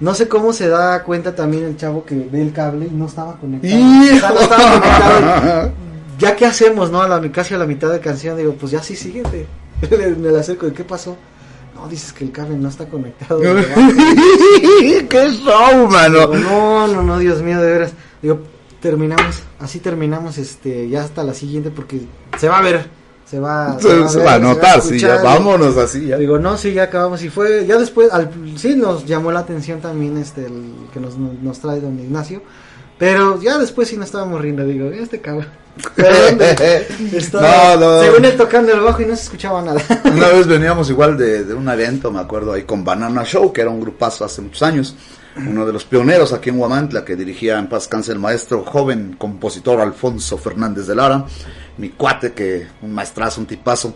[0.00, 3.06] No sé cómo se da cuenta también el chavo que ve el cable y no
[3.06, 3.74] estaba conectado.
[3.74, 5.72] O sea, no estaba conectado.
[6.18, 7.02] Ya qué hacemos, ¿no?
[7.02, 9.46] A la, casi a la mitad de canción digo, pues ya sí, síguete.
[10.18, 11.16] Me la acerco, ¿qué pasó?
[11.74, 13.40] No, dices que el cable no está conectado.
[15.08, 16.20] ¡Qué show, mano!
[16.20, 17.92] Digo, no, no, no, Dios mío, de veras.
[18.22, 18.40] Digo,
[18.80, 22.00] terminamos, así terminamos este ya hasta la siguiente porque
[22.38, 22.86] se va a ver,
[23.26, 26.06] se va, Se, va a notar, sí, ya vámonos así.
[26.06, 26.16] Ya.
[26.16, 29.80] Digo, no, sí, ya acabamos y fue, ya después, al, sí nos llamó la atención
[29.80, 32.42] también este, el que nos, nos trae don Ignacio,
[32.98, 35.65] pero ya después sí nos estábamos riendo, digo, este cabrón.
[37.12, 38.02] Estaba, No, no.
[38.02, 39.80] Según él tocando el bajo y no se escuchaba nada.
[40.04, 43.60] Una vez veníamos igual de, de un evento, me acuerdo, ahí con Banana Show, que
[43.60, 44.96] era un grupazo hace muchos años.
[45.36, 49.16] Uno de los pioneros aquí en Huamantla, que dirigía en paz cáncer el maestro joven
[49.18, 51.26] compositor Alfonso Fernández de Lara.
[51.76, 53.94] Mi cuate, que un maestrazo, un tipazo.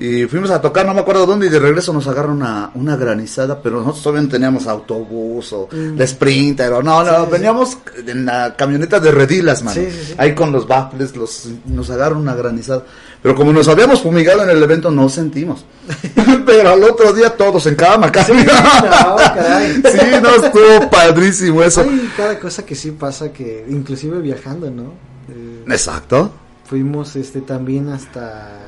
[0.00, 2.94] Y fuimos a tocar, no me acuerdo dónde, y de regreso nos agarra una, una
[2.94, 5.96] granizada, pero nosotros todavía no teníamos autobús o Mm.
[5.96, 7.32] de Sprinter, o no, no, Sí, sí, sí.
[7.32, 9.74] veníamos en la camioneta de redilas, man.
[9.74, 10.14] Sí, sí, sí.
[10.16, 12.84] Ahí con los baffles, los, nos agarra una granizada.
[13.20, 15.64] Pero como nos habíamos fumigado en el evento, no sentimos.
[16.46, 18.32] pero al otro día todos en cama, casi.
[18.38, 19.74] Sí, no, caray.
[19.82, 21.80] Sí, no, estuvo padrísimo eso.
[21.80, 24.92] Hay cada cosa que sí pasa que, inclusive viajando, ¿no?
[25.28, 26.30] Eh, Exacto.
[26.66, 28.60] fuimos este también hasta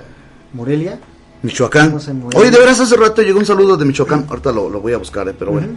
[0.52, 0.98] Morelia.
[1.42, 1.96] Michoacán.
[2.34, 4.26] Oye, de veras hace rato llegó un saludo de Michoacán.
[4.28, 5.68] Ahorita lo, lo voy a buscar, eh, pero bueno.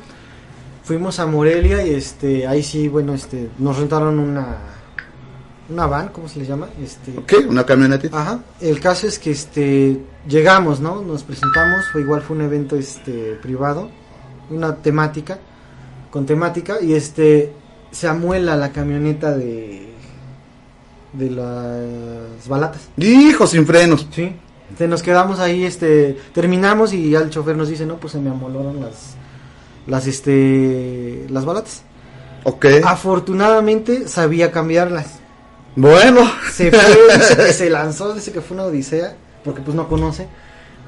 [0.84, 4.58] Fuimos a Morelia y este ahí sí, bueno, este nos rentaron una
[5.70, 6.68] una van, ¿cómo se le llama?
[6.84, 7.38] Este ¿Qué?
[7.38, 8.20] ¿Una camionetita?
[8.20, 8.40] Ajá.
[8.60, 11.02] El caso es que este llegamos, ¿no?
[11.02, 13.90] Nos presentamos, fue igual fue un evento este privado,
[14.50, 15.40] una temática
[16.12, 17.54] con temática y este
[17.92, 19.94] se amuela la camioneta de
[21.14, 22.90] de las balatas.
[22.98, 24.08] Hijo, sin frenos.
[24.12, 24.36] Sí.
[24.74, 28.20] Este, nos quedamos ahí, este, terminamos y ya el chofer nos dice, no, pues se
[28.20, 29.14] me amolaron las,
[29.86, 31.84] las, este, las balatas.
[32.44, 32.66] Ok.
[32.84, 35.20] Afortunadamente sabía cambiarlas.
[35.76, 36.22] Bueno.
[36.52, 40.28] Se fue, se lanzó, dice que fue una odisea, porque pues no conoce.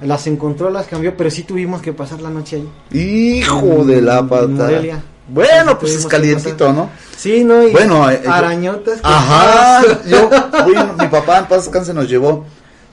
[0.02, 3.40] Las encontró, las cambió, pero sí tuvimos que pasar la noche ahí.
[3.40, 4.82] Hijo de la patada.
[5.28, 6.74] Bueno, Sí, pues es calientito.
[6.74, 6.90] ¿no?
[7.16, 7.62] Sí, ¿no?
[7.68, 9.00] Y Bueno, eh, arañotas.
[9.04, 10.28] Ajá, yo,
[10.64, 12.46] fui, mi papá en paz descanse nos llevó,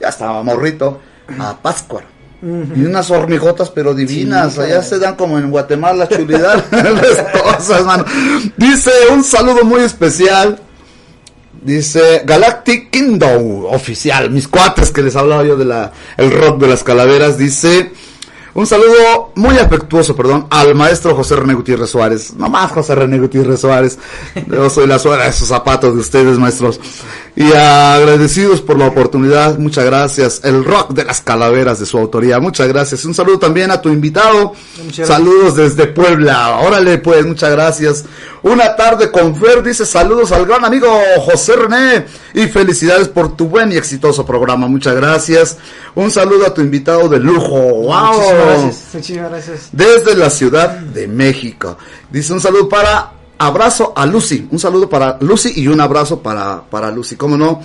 [0.02, 1.00] ya estaba morrito,
[1.38, 2.06] a Pátzcuaro.
[2.42, 4.54] Y unas hormigotas, pero divinas.
[4.54, 6.64] Sí, Allá se dan como en Guatemala, chulidad.
[6.72, 8.04] las cosas, mano.
[8.56, 10.58] Dice un saludo muy especial.
[11.62, 14.30] Dice Galactic Kingdom oficial.
[14.30, 17.38] Mis cuates que les hablaba yo de la el rock de las calaveras.
[17.38, 17.92] Dice
[18.54, 22.34] un saludo muy afectuoso, perdón, al maestro José René Gutiérrez Suárez.
[22.34, 23.98] No más José René Gutiérrez Suárez.
[24.46, 26.78] Yo soy la suela de esos zapatos de ustedes, maestros.
[27.34, 29.58] Y agradecidos por la oportunidad.
[29.58, 30.42] Muchas gracias.
[30.44, 32.38] El rock de las calaveras de su autoría.
[32.40, 33.06] Muchas gracias.
[33.06, 34.52] Un saludo también a tu invitado.
[35.02, 36.58] Saludos desde Puebla.
[36.58, 38.04] Órale, pues, muchas gracias.
[38.42, 40.88] Una tarde con Fer dice saludos al gran amigo
[41.20, 44.66] José René y felicidades por tu buen y exitoso programa.
[44.66, 45.56] Muchas gracias.
[45.94, 47.56] Un saludo a tu invitado de lujo.
[47.56, 48.41] ¡Wow!
[48.44, 48.94] Muchísimas gracias.
[48.94, 49.68] Muchísimas gracias.
[49.72, 51.78] Desde la Ciudad de México.
[52.10, 54.48] Dice un saludo para abrazo a Lucy.
[54.50, 57.16] Un saludo para Lucy y un abrazo para, para Lucy.
[57.16, 57.62] ¿Cómo no?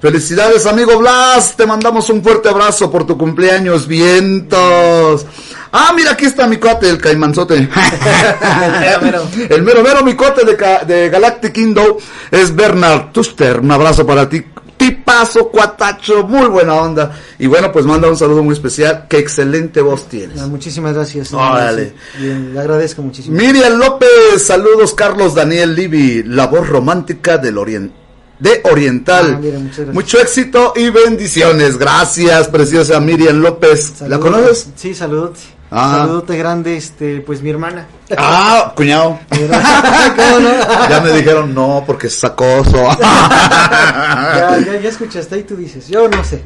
[0.00, 1.56] Felicidades, amigo Blas.
[1.56, 3.86] Te mandamos un fuerte abrazo por tu cumpleaños.
[3.86, 5.26] Vientos.
[5.72, 7.54] Ah, mira, aquí está mi cuate, el caimanzote.
[9.50, 11.98] el mero mero mi cuate de, de Galactic Indo
[12.30, 13.60] es Bernard Tuster.
[13.60, 14.42] Un abrazo para ti.
[14.80, 17.12] Tipazo, cuatacho, muy buena onda.
[17.38, 19.04] Y bueno, pues manda un saludo muy especial.
[19.10, 20.40] Qué excelente voz tienes.
[20.40, 21.34] Ah, Muchísimas gracias.
[21.34, 21.92] Órale.
[22.18, 23.36] Bien, le agradezco muchísimo.
[23.36, 27.56] Miriam López, saludos Carlos Daniel Livi, la voz romántica del
[28.38, 29.34] de Oriental.
[29.36, 29.88] Ah, gracias.
[29.94, 31.76] Mucho éxito y bendiciones.
[31.76, 34.00] Gracias, preciosa Miriam López.
[34.00, 34.20] ¿La Saludos.
[34.20, 34.68] conoces?
[34.76, 35.40] Sí, saludote.
[35.72, 36.00] Ah.
[36.00, 37.86] Saludote grande, este, pues mi hermana.
[38.18, 39.20] Ah, cuñado.
[39.30, 40.88] ¿Cómo no?
[40.88, 42.88] Ya me dijeron no porque es acoso.
[43.00, 46.42] Ya, ya, ya escuchaste y tú dices, yo no sé.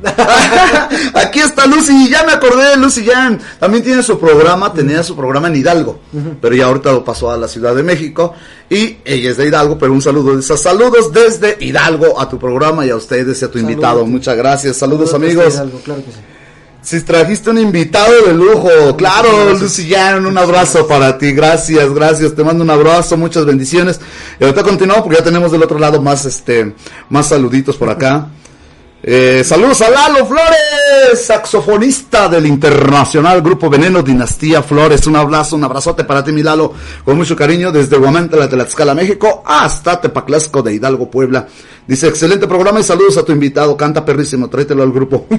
[1.14, 3.40] Aquí está Lucy, ya me acordé de Lucy Jan.
[3.58, 6.00] También tiene su programa, tenía su programa en Hidalgo,
[6.42, 8.34] pero ya ahorita lo pasó a la Ciudad de México.
[8.68, 12.38] Y ella es de Hidalgo, pero un saludo de esas saludos desde Hidalgo a tu
[12.38, 14.04] programa y a ustedes y a tu invitado.
[14.04, 15.46] Muchas gracias, saludos, amigos.
[15.46, 16.18] hasta Hidalgo, claro que sí.
[16.84, 22.34] Si trajiste un invitado de lujo, claro, Lucy Jan, un abrazo para ti, gracias, gracias,
[22.34, 23.98] te mando un abrazo, muchas bendiciones.
[24.38, 26.74] Y ahorita continuamos porque ya tenemos del otro lado más, este,
[27.08, 28.28] más saluditos por acá.
[29.06, 35.06] Eh, saludos a Lalo Flores, saxofonista del internacional Grupo Veneno Dinastía Flores.
[35.06, 36.72] Un abrazo, un abrazote para ti, mi Lalo,
[37.04, 41.46] con mucho cariño desde Guamantla de Tlaxcala, México, hasta Tepaclasco de Hidalgo, Puebla.
[41.86, 45.26] Dice, excelente programa y saludos a tu invitado, canta perrísimo, tráetelo al grupo.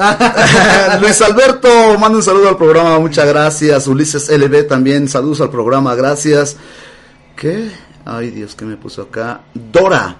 [1.02, 3.88] Luis Alberto, manda un saludo al programa, muchas gracias.
[3.88, 6.58] Ulises LB también, saludos al programa, gracias.
[7.36, 7.72] ¿Qué?
[8.06, 9.42] Ay Dios, ¿qué me puso acá?
[9.54, 10.16] Dora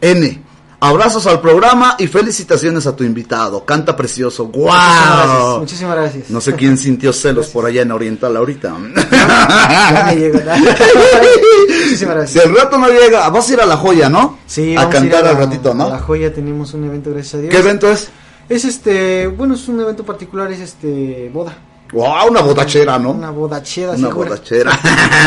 [0.00, 0.42] N.
[0.82, 3.64] Abrazos al programa y felicitaciones a tu invitado.
[3.66, 4.46] Canta precioso.
[4.46, 5.38] Muchísimas gracias.
[5.42, 5.58] ¡Wow!
[5.60, 6.30] Muchísimas gracias.
[6.30, 8.74] No sé quién sintió celos por allá en Oriental ahorita.
[8.94, 10.38] Ya me llegó.
[10.38, 12.30] Muchísimas gracias.
[12.42, 14.38] Si el rato no llega, vas a ir a la joya, ¿no?
[14.46, 15.98] Sí, a vamos ir cantar la- al ratito, A la ¿no?
[15.98, 17.50] joya tenemos un evento, gracias a Dios.
[17.52, 18.08] ¿Qué evento es?
[18.48, 21.56] Es este, bueno, es un evento particular, es este, boda.
[21.92, 23.10] Wow, una bodachera, ¿no?
[23.10, 24.70] Una bodachera, Una bodachera.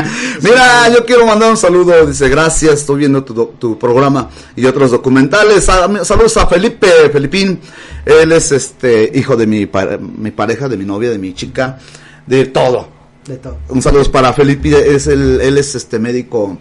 [0.41, 2.05] Mira, yo quiero mandar un saludo.
[2.05, 5.65] Dice, gracias, estoy viendo tu, tu programa y otros documentales.
[5.65, 7.59] Sa- Saludos a Felipe, Felipín.
[8.05, 9.69] Él es este hijo de mi,
[10.17, 11.79] mi pareja, de mi novia, de mi chica,
[12.25, 12.87] de todo.
[13.25, 13.57] De todo.
[13.69, 16.57] Un saludo para Felipe, es el, él es este médico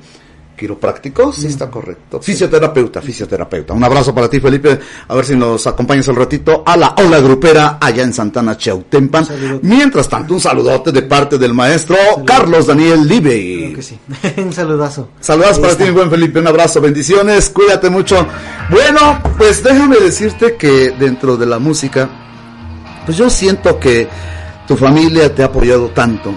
[0.63, 2.23] quiropráctico, sí está correcto.
[2.23, 3.75] Fisioterapeuta, fisioterapeuta.
[3.75, 4.79] Un abrazo para ti, Felipe.
[5.09, 9.27] A ver si nos acompañas al ratito a la ola grupera allá en Santana, Chautempan.
[9.63, 13.65] Mientras tanto, un saludote de parte del maestro Carlos Daniel Libe.
[13.65, 13.99] Creo que sí.
[14.37, 15.09] un saludazo.
[15.19, 16.39] Saludos Ahí para ti, mi buen Felipe.
[16.39, 18.25] Un abrazo, bendiciones, cuídate mucho.
[18.71, 22.09] Bueno, pues déjame decirte que dentro de la música,
[23.05, 24.07] pues yo siento que
[24.69, 26.33] tu familia te ha apoyado tanto,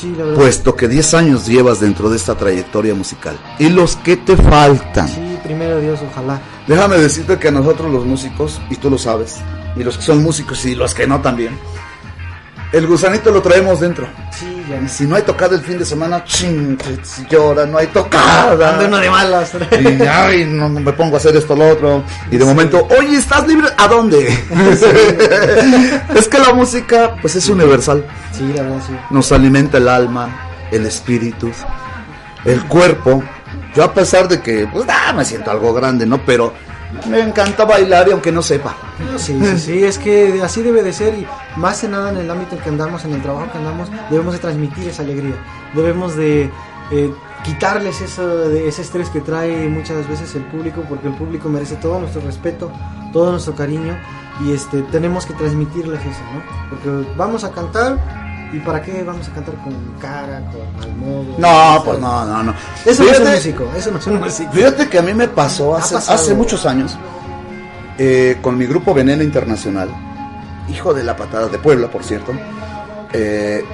[0.00, 0.38] Sí, la verdad.
[0.38, 3.38] puesto que 10 años llevas dentro de esta trayectoria musical.
[3.58, 5.08] Y los que te faltan.
[5.08, 6.40] Sí, primero Dios, ojalá.
[6.66, 9.40] Déjame decirte que a nosotros los músicos, y tú lo sabes,
[9.76, 11.58] y los que son músicos y los que no también,
[12.72, 14.06] el gusanito lo traemos dentro.
[14.30, 14.80] Sí, ya.
[14.80, 16.78] Y si no hay tocada el fin de semana, ching,
[17.28, 18.74] llora, no hay tocada.
[18.74, 19.52] Ando uno de malas.
[19.72, 22.04] Y ay, no, no me pongo a hacer esto, lo otro.
[22.30, 23.68] Y de momento, oye, ¿estás libre?
[23.76, 24.28] ¿A dónde?
[26.14, 28.06] es que la música, pues es universal.
[28.32, 28.96] Sí, la verdad, sí.
[29.10, 31.50] Nos alimenta el alma, el espíritu,
[32.44, 33.22] el cuerpo.
[33.74, 36.24] Yo a pesar de que, pues, ah, me siento algo grande, ¿no?
[36.24, 36.52] Pero
[37.08, 38.76] me encanta bailar y aunque no sepa.
[39.16, 41.26] Sí, sí, sí, es que así debe de ser y
[41.56, 44.34] más que nada en el ámbito en que andamos, en el trabajo que andamos, debemos
[44.34, 45.34] de transmitir esa alegría,
[45.74, 46.50] debemos de
[46.90, 47.14] eh,
[47.44, 52.00] quitarles eso, ese estrés que trae muchas veces el público, porque el público merece todo
[52.00, 52.70] nuestro respeto,
[53.12, 53.96] todo nuestro cariño
[54.44, 56.70] y este tenemos que transmitirles eso, ¿no?
[56.70, 57.98] Porque vamos a cantar
[58.52, 61.34] y para qué vamos a cantar con cara, con mal modo.
[61.38, 62.54] No, pues no, no, no.
[62.84, 64.52] Eso no es músico, eso no es un músico.
[64.52, 66.96] Fíjate que a mí me pasó hace muchos años
[67.98, 69.88] eh, con mi grupo Veneno Internacional,
[70.68, 72.32] hijo de la patada de Puebla, por cierto.
[73.12, 73.64] eh,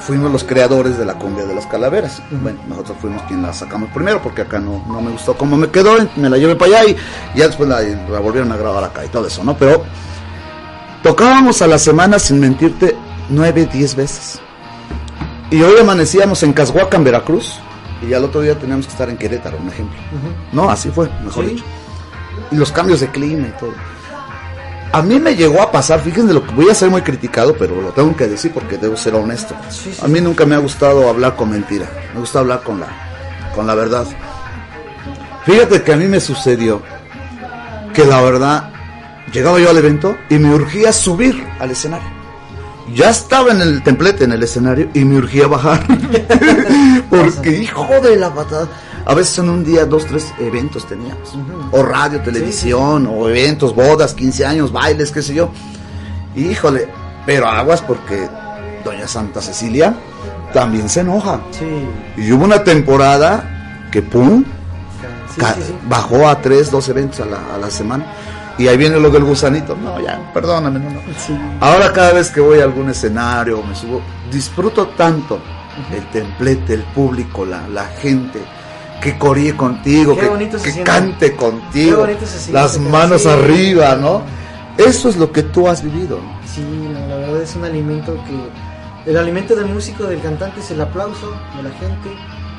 [0.00, 2.22] fuimos los creadores de la cumbia de las calaveras.
[2.30, 5.68] Bueno, nosotros fuimos quien la sacamos primero porque acá no, no me gustó cómo me
[5.68, 6.96] quedó, me la llevé para allá y
[7.36, 9.56] ya después la, la volvieron a grabar acá y todo eso, ¿no?
[9.56, 9.82] Pero
[11.02, 12.96] tocábamos a la semana, sin mentirte,
[13.28, 14.40] nueve, diez veces.
[15.50, 17.60] Y hoy amanecíamos en Cashuaca, en Veracruz,
[18.02, 19.98] y ya el otro día teníamos que estar en Querétaro, un ejemplo.
[20.52, 21.50] No, así fue, mejor Sí.
[21.50, 21.64] dicho.
[22.50, 23.72] Y los cambios de clima y todo.
[24.92, 27.80] A mí me llegó a pasar, fíjense lo que voy a ser muy criticado, pero
[27.80, 29.54] lo tengo que decir porque debo ser honesto.
[29.68, 32.80] Sí, sí, a mí nunca me ha gustado hablar con mentira, me gusta hablar con
[32.80, 32.86] la,
[33.54, 34.06] con la verdad.
[35.44, 36.82] Fíjate que a mí me sucedió
[37.94, 38.70] que la verdad,
[39.32, 42.08] llegaba yo al evento y me urgía subir al escenario.
[42.94, 45.86] Ya estaba en el templete, en el escenario, y me urgía bajar.
[47.10, 48.68] Porque, hijo de la patada.
[49.04, 51.36] A veces en un día, dos, tres eventos teníamos.
[51.70, 55.50] O radio, televisión, o eventos, bodas, 15 años, bailes, qué sé yo.
[56.34, 56.88] Híjole,
[57.24, 58.28] pero aguas porque
[58.84, 59.96] Doña Santa Cecilia
[60.52, 61.40] también se enoja.
[61.52, 61.86] Sí,
[62.20, 64.44] Y hubo una temporada que, pum,
[65.88, 68.06] bajó a tres, dos eventos a la, a la semana.
[68.58, 69.76] Y ahí viene lo del gusanito.
[69.76, 71.00] No, ya, perdóname, no, no.
[71.60, 74.00] Ahora cada vez que voy a algún escenario, me subo,
[74.32, 75.38] disfruto tanto
[75.94, 78.40] el templete, el público, la, la gente,
[79.02, 80.22] que coree contigo, Qué
[80.72, 83.28] que, cante Qué contigo, bonito se siente, las manos Sí.
[83.28, 84.22] arriba, ¿no?
[84.78, 86.18] Eso es lo que tú has vivido.
[86.18, 86.38] ¿no?
[86.46, 86.64] Sí,
[87.08, 89.10] la verdad es un alimento que...
[89.10, 92.10] El alimento del músico, del cantante es el aplauso de la gente,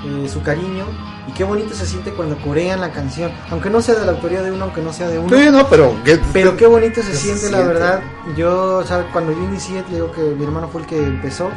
[0.06, 0.86] eh, su cariño.
[1.28, 3.32] Y qué bonito se siente cuando corean la canción.
[3.52, 5.36] Aunque no sea de la autoría de uno, aunque no sea de uno.
[5.36, 8.02] Sí, no, pero qué, Pero qué bonito se ¿Qué se siente, la verdad.
[8.36, 11.49] Yo, o sea, cuando yo inicié, te digo que mi hermano fue el que empezó.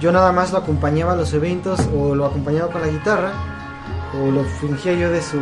[0.00, 3.32] Yo nada más lo acompañaba a los eventos o lo acompañaba con la guitarra
[4.12, 5.38] o lo fingía yo de su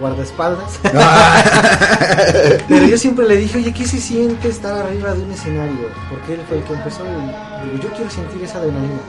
[0.00, 0.80] guardaespaldas.
[2.68, 5.88] Pero yo siempre le dije, oye, ¿qué se siente estar arriba de un escenario?
[6.08, 9.00] Porque él fue el que empezó y digo, yo quiero sentir esa adrenalina.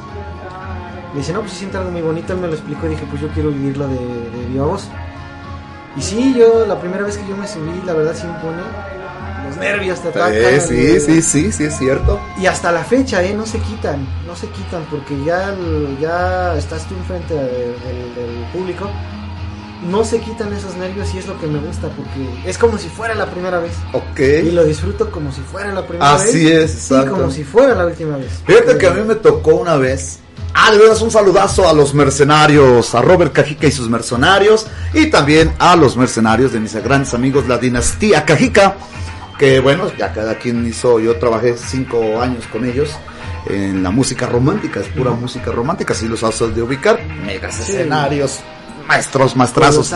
[1.14, 3.22] Le dice, no, pues siente algo muy bonito, él me lo explicó y dije, pues
[3.22, 4.88] yo quiero vivirlo de, de viva voz.
[5.96, 8.62] Y sí, yo la primera vez que yo me subí, la verdad sí impone.
[9.48, 10.34] Los nervios te atacan.
[10.34, 12.20] Eh, sí, y- sí, sí, sí, es cierto.
[12.40, 13.34] Y hasta la fecha, ¿eh?
[13.34, 15.56] No se quitan, no se quitan, porque ya,
[16.02, 17.46] ya estás tú enfrente del,
[17.82, 18.90] del- del público.
[19.90, 22.90] No se quitan esos nervios y es lo que me gusta, porque es como si
[22.90, 23.74] fuera la primera vez.
[23.94, 24.20] Ok.
[24.44, 26.24] Y lo disfruto como si fuera la primera vez.
[26.24, 27.12] Así es, exacto.
[27.12, 28.42] como si fuera la última vez.
[28.46, 30.20] Fíjate que a mí me tocó una vez.
[30.54, 35.08] Ah, de veras un saludazo a los mercenarios, a Robert Cajica y sus mercenarios, y
[35.08, 38.76] también a los mercenarios de mis grandes amigos, la dinastía Cajica,
[39.38, 42.90] que bueno, ya cada quien hizo, yo trabajé cinco años con ellos
[43.46, 47.62] en la música romántica, es pura música romántica, si los haces de ubicar, megas Sí.
[47.74, 48.40] escenarios,
[48.88, 49.94] maestros, maestrazos.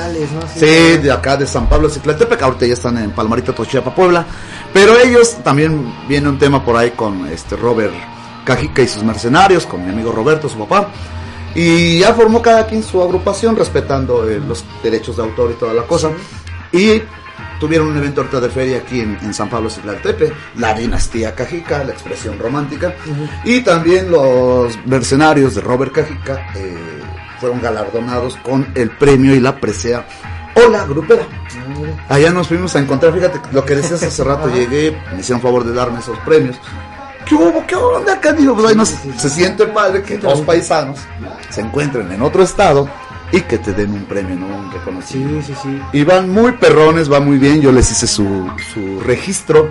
[0.55, 0.65] Sí,
[0.97, 4.25] de acá de San Pablo, Ciclatepec, ahorita ya están en Palmarita, Tochiapa, Puebla.
[4.71, 7.93] Pero ellos también viene un tema por ahí con este Robert
[8.43, 10.89] Cajica y sus mercenarios, con mi amigo Roberto, su papá.
[11.53, 15.73] Y ya formó cada quien su agrupación, respetando eh, los derechos de autor y toda
[15.73, 16.09] la cosa.
[16.71, 17.01] Y
[17.59, 21.83] tuvieron un evento ahorita de feria aquí en, en San Pablo, Ciclatepec, la dinastía Cajica,
[21.83, 22.95] la expresión romántica.
[23.43, 26.77] Y también los mercenarios de Robert Cajica eh,
[27.39, 30.05] fueron galardonados con el premio y la presea
[30.55, 31.23] Hola Grupera.
[32.09, 35.63] Allá nos fuimos a encontrar, fíjate lo que decías hace rato, llegué, me hicieron favor
[35.63, 36.57] de darme esos premios.
[37.31, 37.65] ¿Qué hubo?
[37.65, 40.99] ¿Qué onda pues ahí nos- se siente padre que dos paisanos
[41.49, 42.89] se encuentren en otro estado
[43.31, 44.47] y que te den un premio, ¿no?
[44.47, 45.47] Un reconocimiento.
[45.47, 45.81] Sí, sí, sí.
[45.93, 47.61] Y van muy perrones, va muy bien.
[47.61, 49.69] Yo les hice su, su registro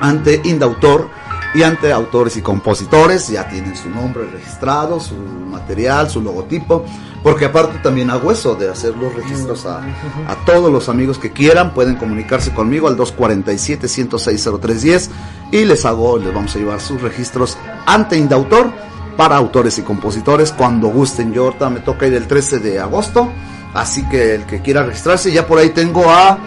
[0.00, 1.08] ante Indautor
[1.54, 3.28] y ante autores y compositores.
[3.28, 6.84] Ya tienen su nombre registrado, su material, su logotipo.
[7.22, 9.82] Porque aparte también hago eso de hacer los registros a,
[10.26, 11.74] a todos los amigos que quieran.
[11.74, 15.10] Pueden comunicarse conmigo al 247-106-0310
[15.52, 18.72] y les hago, les vamos a llevar sus registros ante Indautor
[19.16, 21.34] para autores y compositores cuando gusten.
[21.34, 23.28] Yo ahorita me toca ir el 13 de agosto.
[23.74, 26.38] Así que el que quiera registrarse, ya por ahí tengo a.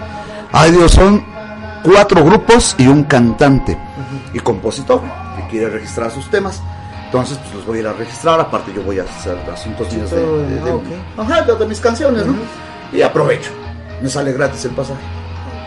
[0.52, 1.24] Ay Dios, son
[1.84, 3.78] cuatro grupos y un cantante
[4.34, 5.02] y compositor
[5.38, 6.62] que quiere registrar sus temas.
[7.14, 8.40] Entonces, pues los voy a ir a registrar.
[8.40, 10.84] Aparte, yo voy a hacer asuntos míos de, de- de- Ah, ok.
[11.20, 12.34] ajá, de- de mis canciones, ¿no?
[12.92, 13.52] Y aprovecho.
[14.02, 15.00] Me sale gratis el pasaje.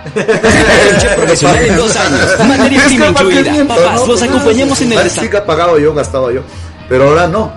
[1.17, 2.49] Profesional en dos años.
[2.49, 3.65] Materia prima incluida.
[3.69, 4.07] Papás, ¿no?
[4.09, 6.41] los acompañamos en el sí pagado yo, gastaba yo.
[6.89, 7.53] Pero ahora no.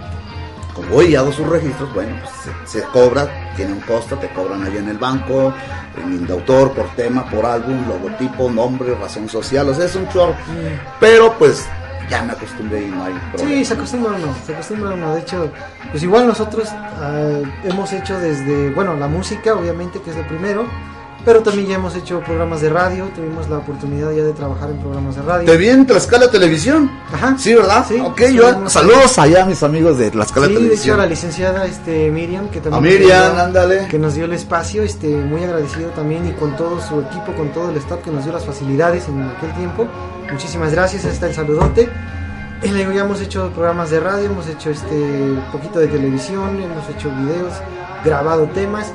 [0.75, 4.29] Como voy y hago sus registros, bueno, pues se, se cobra, tiene un costo, te
[4.29, 5.51] cobran allá en el banco,
[5.97, 10.07] en de autor, por tema, por álbum, logotipo, nombre, razón social, o sea, es un
[10.09, 10.35] chorro.
[10.99, 11.67] Pero pues
[12.09, 13.51] ya me acostumbré y no hay problema.
[13.59, 15.13] Sí, se acostumbra uno, se acostumbra uno.
[15.13, 15.51] De hecho,
[15.91, 20.65] pues igual nosotros ah, hemos hecho desde, bueno, la música, obviamente, que es lo primero,
[21.25, 24.77] pero también ya hemos hecho programas de radio, tuvimos la oportunidad ya de trabajar en
[24.77, 25.45] programas de radio.
[25.51, 26.89] Te vi en Tlaxcala Televisión.
[27.13, 27.35] Ajá.
[27.37, 27.85] Sí, ¿verdad?
[27.87, 30.97] Sí, ok, sí, yo saludos allá a mis amigos de Tlaxcala Sí, de hecho Televisión.
[30.97, 33.87] la licenciada este, Miriam, que también A Miriam, ándale.
[33.89, 37.49] que nos dio el espacio, este, muy agradecido también y con todo su equipo, con
[37.49, 39.87] todo el staff que nos dio las facilidades en aquel tiempo.
[40.31, 41.89] Muchísimas gracias, ahí está el saludote.
[42.61, 46.61] Y le digo, ya hemos hecho programas de radio, hemos hecho este poquito de televisión,
[46.61, 47.53] hemos hecho videos,
[48.03, 48.87] grabado temas.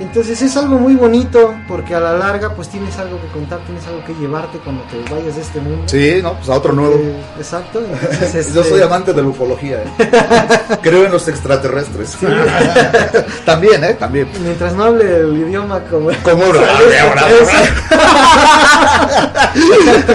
[0.00, 3.84] Entonces es algo muy bonito porque a la larga pues tienes algo que contar, tienes
[3.86, 5.82] algo que llevarte cuando te vayas de este mundo.
[5.86, 6.94] Sí, no, pues a otro nuevo.
[6.94, 7.80] Eh, exacto.
[8.10, 9.90] entonces, Yo este, soy amante de la ufología, ¿eh?
[10.82, 12.16] creo en los extraterrestres.
[13.44, 13.94] También, ¿eh?
[13.94, 14.28] También.
[14.40, 16.10] Mientras no hable el idioma como...
[16.22, 16.44] Como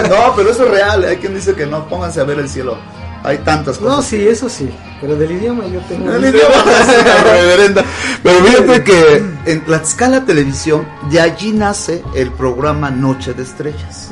[0.08, 1.04] No, pero eso es real.
[1.04, 2.78] Hay quien dice que no, pónganse a ver el cielo.
[3.24, 3.96] Hay tantas cosas.
[3.96, 4.68] No, sí, eso sí.
[5.00, 6.12] Pero del idioma yo tengo...
[6.12, 6.54] El idioma
[7.24, 7.82] reverenda.
[8.22, 14.10] Pero fíjate que en Tlaxcala Televisión, de allí nace el programa Noche de Estrellas.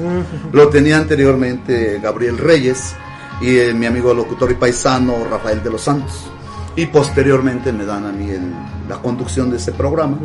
[0.53, 2.95] Lo tenía anteriormente Gabriel Reyes
[3.43, 6.25] y eh, mi amigo locutor y paisano Rafael de los Santos.
[6.75, 8.55] Y posteriormente me dan a mí el-
[8.89, 10.17] la conducción de ese programa.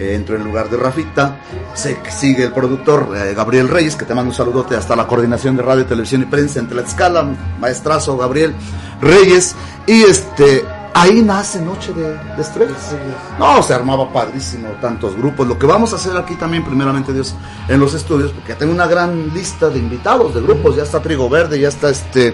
[0.00, 1.36] Eh, entro en lugar de Rafita,
[1.74, 5.56] se sigue el productor eh, Gabriel Reyes, que te mando un saludote hasta la coordinación
[5.56, 7.26] de radio, televisión y prensa en Tlaxcala,
[7.60, 8.54] maestrazo Gabriel
[9.02, 9.54] Reyes,
[9.86, 10.64] y este,
[10.94, 12.96] ahí nace Noche de, de Estrellas.
[13.38, 15.46] No, se armaba padrísimo, tantos grupos.
[15.46, 17.34] Lo que vamos a hacer aquí también, primeramente Dios,
[17.68, 21.28] en los estudios, porque tengo una gran lista de invitados, de grupos, ya está Trigo
[21.28, 22.32] Verde, ya está este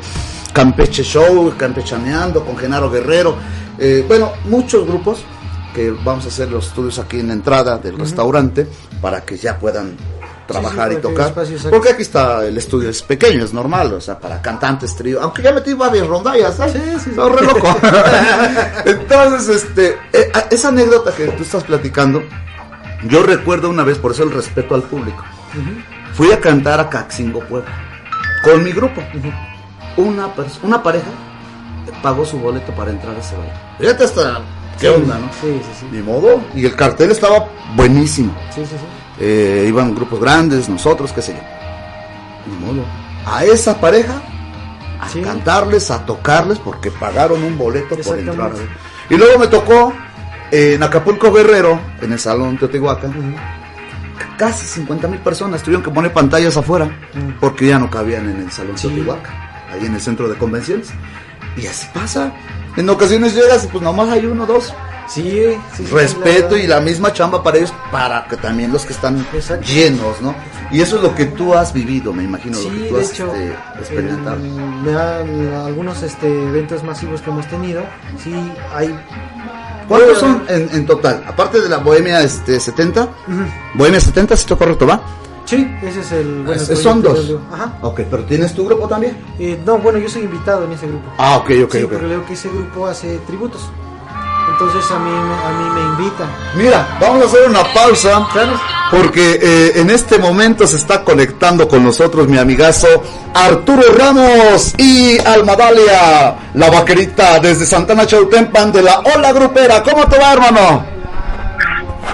[0.52, 3.34] Campeche Show, Campechaneando, con Genaro Guerrero,
[3.76, 5.24] eh, bueno, muchos grupos
[5.76, 8.66] que vamos a hacer los estudios aquí en la entrada del restaurante
[9.02, 9.94] para que ya puedan
[10.46, 11.34] trabajar sí, y tocar.
[11.68, 15.20] Porque aquí está el estudio, es pequeño, es normal, o sea, para cantantes, trío.
[15.20, 16.72] Aunque ya metí varias rondallas, ¿sabes?
[16.72, 17.76] Sí, sí, re loco.
[18.86, 22.22] Entonces, este, eh, a- esa anécdota que tú estás platicando,
[23.08, 25.22] yo recuerdo una vez, por eso el respeto al público.
[26.14, 27.70] Fui a cantar a Caxingo Puebla
[28.42, 29.02] con mi grupo.
[29.98, 31.08] Una, pers- una pareja
[32.02, 33.52] pagó su boleto para entrar a ese baile.
[33.78, 34.40] Fíjate hasta
[34.80, 35.28] qué Sí, onda, ¿no?
[35.40, 35.86] Sí, sí, sí.
[35.90, 36.40] Ni modo.
[36.54, 38.34] Y el cartel estaba buenísimo.
[38.54, 38.84] Sí, sí, sí.
[39.18, 41.40] Eh, iban grupos grandes, nosotros, qué sé yo.
[42.46, 42.84] Ni modo.
[43.24, 44.22] A esa pareja,
[45.00, 48.52] a cantarles, a tocarles, porque pagaron un boleto por entrar.
[49.08, 49.92] Y luego me tocó
[50.50, 53.36] eh, en Acapulco Guerrero, en el Salón Teotihuacán,
[54.36, 56.88] casi 50 mil personas tuvieron que poner pantallas afuera,
[57.40, 59.34] porque ya no cabían en el Salón Teotihuacán,
[59.72, 60.90] ahí en el centro de convenciones.
[61.56, 62.32] Y así pasa.
[62.76, 64.72] En ocasiones llegas y pues nomás hay uno o dos.
[65.08, 65.22] Sí,
[65.76, 68.92] sí, sí, Respeto la- y la misma chamba para ellos, para que también los que
[68.92, 69.24] están
[69.64, 70.34] llenos, ¿no?
[70.72, 73.00] Y eso es lo que tú has vivido, me imagino, lo Sí, que tú de
[73.04, 74.36] has hecho, este, experimentado.
[74.36, 77.82] en- han- algunos este, eventos masivos que hemos tenido,
[78.22, 78.34] sí
[78.74, 78.98] hay...
[79.88, 81.22] ¿Cuántos son en, en total?
[81.28, 83.08] Aparte de la Bohemia este, 70,
[83.74, 85.00] Bohemia 70, si estoy correcto, ¿va?
[85.46, 86.42] Sí, ese es el...
[86.44, 87.18] Bueno, Es- el son dos.
[87.52, 87.72] Ajá.
[87.82, 89.16] Ok, pero ¿tienes tu grupo también?
[89.38, 91.08] Eh, no, bueno, yo soy invitado en ese grupo.
[91.18, 91.90] Ah, ok, ok, sí, ok.
[91.90, 93.62] pero leo que ese grupo hace tributos.
[94.50, 96.28] Entonces a mí, me- a mí me invitan.
[96.56, 98.26] Mira, vamos a hacer una pausa
[98.90, 102.86] porque eh, en este momento se está conectando con nosotros mi amigazo
[103.34, 109.82] Arturo Ramos y Almadalia, la vaquerita desde Santana Chautempan de la Ola Grupera.
[109.82, 110.95] ¿Cómo te va, hermano?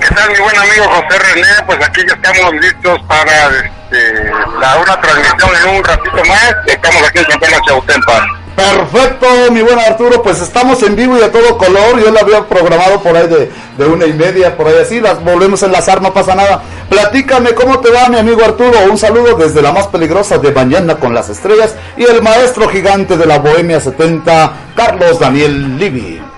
[0.02, 1.46] ¿Qué tal, mi buen amigo José René?
[1.64, 6.54] Pues aquí ya estamos listos para este, la, una transmisión en un ratito más.
[6.66, 8.26] Estamos aquí en Santana Chautempan.
[8.56, 12.02] Perfecto, mi buen Arturo, pues estamos en vivo y a todo color.
[12.02, 15.00] Yo la había programado por ahí de, de una y media, por ahí así.
[15.00, 16.62] Las volvemos a enlazar, no pasa nada.
[16.88, 18.76] Platícame cómo te va, mi amigo Arturo.
[18.90, 23.16] Un saludo desde la más peligrosa de Mañana con las Estrellas y el maestro gigante
[23.16, 26.31] de la Bohemia 70, Carlos Daniel Livi.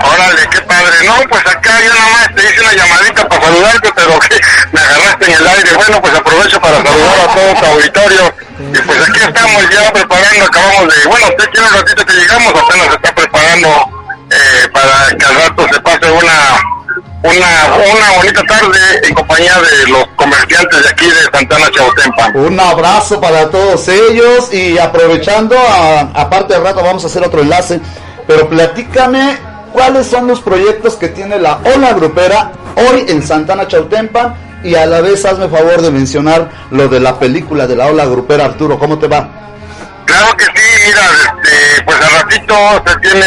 [0.00, 1.06] Órale, qué padre.
[1.06, 4.40] No, pues acá yo nada más te hice una llamadita para saludarte, pero que
[4.72, 5.74] me agarraste en el aire.
[5.74, 8.34] Bueno, pues aprovecho para saludar a todo tu auditorio.
[8.58, 11.08] Y pues aquí estamos ya preparando, acabamos de...
[11.08, 13.68] Bueno, usted quiere un ratito que llegamos, apenas se está preparando
[14.30, 16.78] eh, para que al rato se pase una,
[17.22, 22.36] una, bonita tarde en compañía de los comerciantes de aquí de Santana Chautempan.
[22.36, 25.56] Un abrazo para todos ellos y aprovechando,
[26.14, 27.80] aparte de rato vamos a hacer otro enlace,
[28.26, 29.38] pero platícame
[29.78, 34.34] cuáles son los proyectos que tiene la Ola Grupera hoy en Santana Chautempan
[34.64, 38.04] y a la vez hazme favor de mencionar lo de la película de la Ola
[38.06, 39.28] Grupera Arturo, ¿cómo te va?
[40.04, 42.54] Claro que sí, mira, este, pues al ratito
[42.88, 43.26] se tiene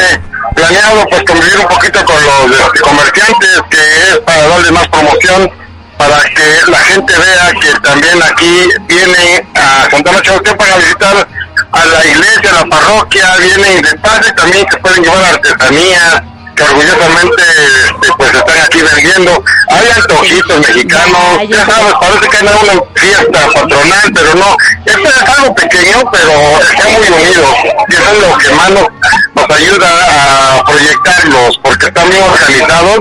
[0.53, 2.15] planeado pues convivir un poquito con
[2.49, 5.49] los este, comerciantes, que es para darle más promoción,
[5.97, 11.27] para que la gente vea que también aquí vienen a Santana Chautempan a visitar
[11.71, 16.23] a la iglesia, a la parroquia, vienen de y también se pueden llevar artesanías
[16.61, 19.43] que orgullosamente este, pues están aquí vendiendo.
[19.69, 25.29] Hay antojitos mexicanos, ya sabes, parece que hay una fiesta patronal, pero no, esto es
[25.37, 27.55] algo pequeño, pero están muy unidos
[27.87, 28.87] y eso es lo que más nos,
[29.35, 32.99] nos ayuda a proyectarlos, porque están bien organizados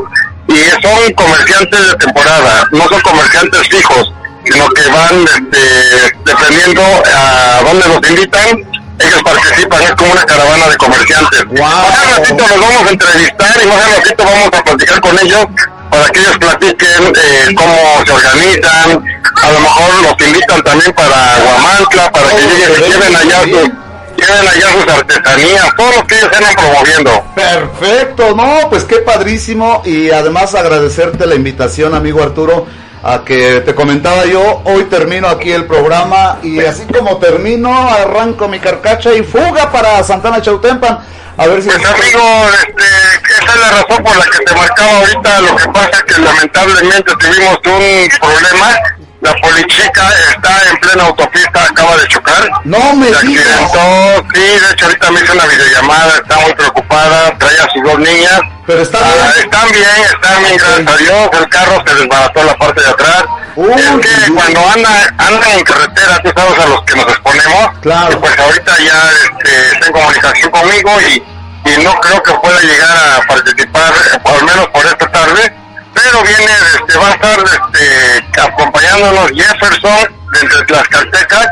[0.48, 4.12] y son comerciantes de temporada, no son comerciantes fijos,
[4.44, 6.82] sino que van este, dependiendo
[7.14, 8.69] a dónde los invitan,
[9.00, 11.44] ellos participan, es como una caravana de comerciantes.
[11.58, 15.18] Más al ratito los vamos a entrevistar y más al ratito vamos a platicar con
[15.18, 15.46] ellos
[15.90, 19.04] para que ellos platiquen eh, cómo se organizan,
[19.42, 23.70] a lo mejor los invitan también para Guamantla, para que lleguen y lleven allá sus,
[24.16, 27.24] lleven allá sus artesanías, todo lo que ellos andan promoviendo.
[27.34, 29.82] Perfecto, no, pues qué padrísimo.
[29.84, 32.66] Y además agradecerte la invitación, amigo Arturo,
[33.02, 38.48] a que te comentaba yo, hoy termino aquí el programa y así como termino, arranco
[38.48, 40.98] mi carcacha y fuga para Santana Chautempan.
[41.36, 41.70] A ver si...
[41.70, 42.20] Pues amigo,
[42.52, 46.20] este, esa es la razón por la que te marcaba ahorita, lo que pasa que
[46.20, 52.48] lamentablemente tuvimos un problema la polichica está en plena autopista, acaba de chocar.
[52.64, 53.44] No me Se digas.
[53.46, 57.82] accidentó, sí, de hecho ahorita me hizo una videollamada, está muy preocupada, trae a sus
[57.82, 58.40] dos niñas.
[58.66, 61.30] Pero está Ah, están bien, están bien, gracias a Dios.
[61.38, 63.24] El carro se desbarató la parte de atrás.
[63.56, 67.70] es que cuando andan, andan en carretera, tú sabes a los que nos exponemos.
[67.82, 68.12] Claro.
[68.12, 71.22] y pues ahorita ya este, está en comunicación conmigo y,
[71.70, 75.54] y no creo que pueda llegar a participar, eh, por lo menos por esta tarde.
[75.94, 81.46] Pero viene, este, va a estar este, acompañándonos Jefferson de entre Tlaxcaltecas.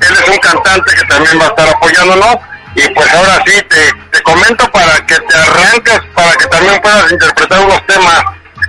[0.00, 2.36] Él es un cantante que también va a estar apoyándonos.
[2.74, 7.12] Y pues ahora sí, te, te comento para que te arranques, para que también puedas
[7.12, 8.24] interpretar unos temas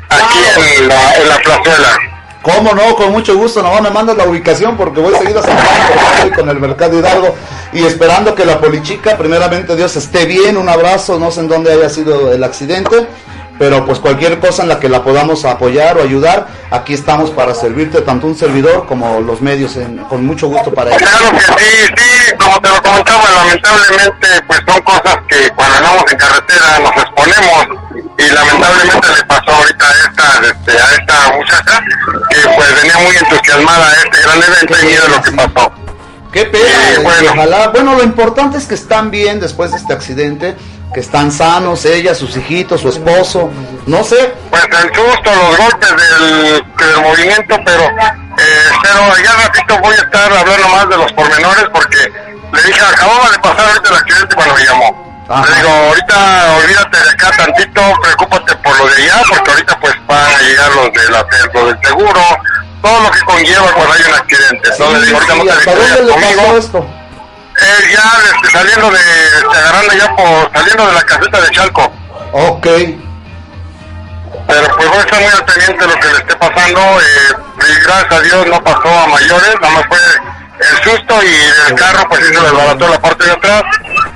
[0.09, 0.39] aquí
[0.77, 1.99] en la, en la plazuela.
[2.43, 2.93] ¿Cómo no?
[2.95, 6.49] Con mucho gusto, nomás me mandas la ubicación porque voy seguido a San Juan, con
[6.49, 7.35] el Mercado Hidalgo
[7.71, 11.71] y esperando que la polichica, primeramente Dios, esté bien, un abrazo, no sé en dónde
[11.71, 13.07] haya sido el accidente,
[13.59, 17.53] pero pues cualquier cosa en la que la podamos apoyar o ayudar, aquí estamos para
[17.53, 20.99] servirte, tanto un servidor como los medios, en- con mucho gusto para ello.
[21.05, 26.03] Claro que sí, sí, como te lo comentaba, lamentablemente pues son cosas que cuando andamos
[26.11, 27.67] en carretera nos exponemos
[28.17, 31.83] y lamentablemente le pasó ahorita a esta, este, a esta muchacha
[32.29, 35.71] que pues venía muy entusiasmada a este gran evento y mira lo que pasó.
[36.31, 36.65] Qué pena,
[36.99, 37.31] y bueno.
[37.33, 40.55] ojalá, bueno, lo importante es que están bien después de este accidente,
[40.93, 43.49] que están sanos, ella, sus hijitos, su esposo,
[43.87, 49.79] no sé, Pues el susto, los golpes del, del movimiento, pero eh, pero ya ratito
[49.79, 51.97] voy a estar hablando más de los pormenores porque
[52.51, 55.13] le dije, acababa de pasar ahorita el accidente cuando me llamó.
[55.23, 59.93] Le digo, ahorita olvídate de acá tantito, preocúpate por lo de allá, porque ahorita pues
[60.07, 62.21] van a llegar los, de la, los del seguro,
[62.81, 64.69] todo lo que conlleva cuando hay un accidente.
[64.69, 67.02] Entonces le digo, ahorita no te ¿hasta dónde le pasó esto?
[67.61, 71.91] Eh, ya este, saliendo de, este, agarrando ya por, saliendo de la caseta de Chalco.
[72.31, 72.67] Ok.
[74.47, 76.81] Pero pues voy a estar muy al pendiente de lo que le esté pasando.
[76.99, 79.97] Eh, y gracias a Dios no pasó a mayores, nada más fue
[80.59, 83.63] el susto y el carro pues sí se desbarató la parte de atrás.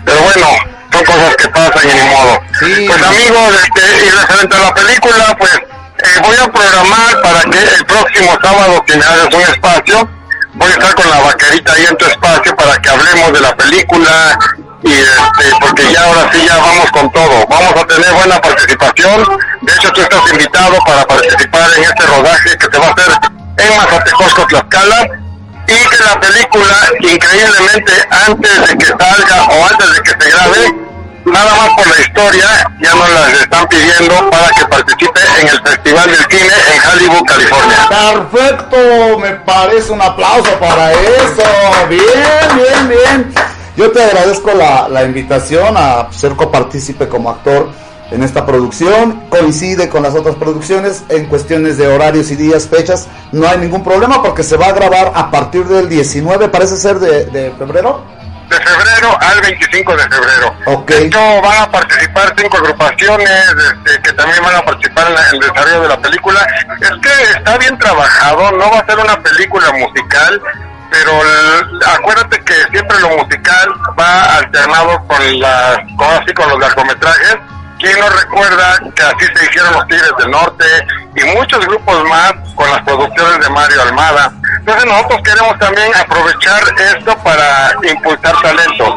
[0.06, 0.48] Pero bueno,
[0.92, 2.40] son cosas que pasan y ni modo.
[2.60, 7.58] Pues amigos, este, y referente a la película, pues eh, voy a programar para que
[7.58, 10.10] el próximo sábado que me hagas un espacio,
[10.58, 13.56] voy a estar con la vaquerita ahí en tu espacio para que hablemos de la
[13.56, 14.38] película
[14.84, 17.46] y este, porque ya ahora sí ya vamos con todo.
[17.48, 19.26] Vamos a tener buena participación.
[19.62, 23.12] De hecho, tú estás invitado para participar en este rodaje que te va a hacer
[23.58, 25.08] en Mazatecosco, Tlaxcala.
[25.68, 27.92] Y que la película, increíblemente,
[28.26, 30.87] antes de que salga o antes de que se grabe,
[31.32, 35.62] nada más por la historia, ya nos las están pidiendo para que participe en el
[35.62, 37.78] Festival del Cine en Hollywood, California.
[37.90, 41.44] Perfecto, me parece un aplauso para eso.
[41.90, 42.00] Bien,
[42.56, 43.34] bien, bien.
[43.76, 47.70] Yo te agradezco la, la invitación a ser copartícipe como actor
[48.12, 49.24] en esta producción.
[49.30, 53.08] Coincide con las otras producciones en cuestiones de horarios y días, fechas.
[53.32, 57.00] No hay ningún problema porque se va a grabar a partir del 19, parece ser
[57.00, 58.02] de, de febrero.
[58.50, 60.56] De febrero al 25 de febrero.
[60.66, 60.88] Ok.
[60.90, 65.28] De hecho, van a participar cinco agrupaciones este, que también van a participar en, la-
[65.30, 66.48] en el desarrollo de la película.
[66.82, 70.42] Es que está bien trabajado, no va a ser una película musical,
[70.92, 73.70] pero el- acuérdate que siempre lo musical
[74.00, 77.38] va alternado con las con, así con los largometrajes.
[77.80, 80.66] ¿Quién no recuerda que así se hicieron los Tigres del Norte
[81.16, 84.34] y muchos grupos más con las producciones de Mario Almada?
[84.60, 86.64] Entonces nosotros queremos también aprovechar
[86.96, 88.96] esto para impulsar talentos.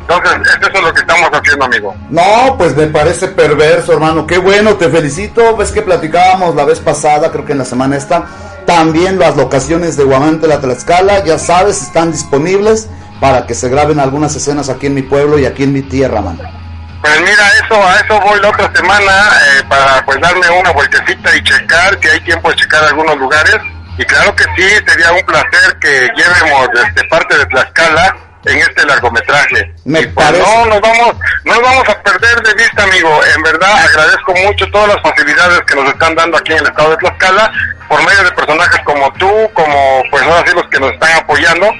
[0.00, 1.94] Entonces, eso es lo que estamos haciendo, amigo.
[2.08, 4.26] No, pues me parece perverso, hermano.
[4.26, 5.56] Qué bueno, te felicito.
[5.56, 8.24] Ves que platicábamos la vez pasada, creo que en la semana esta.
[8.66, 12.88] También las locaciones de Guamante la Tlaxcala, ya sabes, están disponibles
[13.20, 16.22] para que se graben algunas escenas aquí en mi pueblo y aquí en mi tierra,
[16.22, 16.63] mano.
[17.04, 21.36] Pues mira, eso a eso voy la otra semana eh, para pues darme una vueltecita
[21.36, 23.56] y checar, si hay tiempo de checar algunos lugares.
[23.98, 28.16] Y claro que sí, sería un placer que llevemos este, parte de Tlaxcala
[28.46, 29.74] en este largometraje.
[29.84, 30.42] Me Pues parece.
[30.42, 31.14] no nos vamos,
[31.44, 33.20] no nos vamos a perder de vista, amigo.
[33.36, 36.90] En verdad agradezco mucho todas las facilidades que nos están dando aquí en el estado
[36.90, 37.52] de Tlaxcala
[37.86, 41.70] por medio de personajes como tú, como pues ahora sí los que nos están apoyando.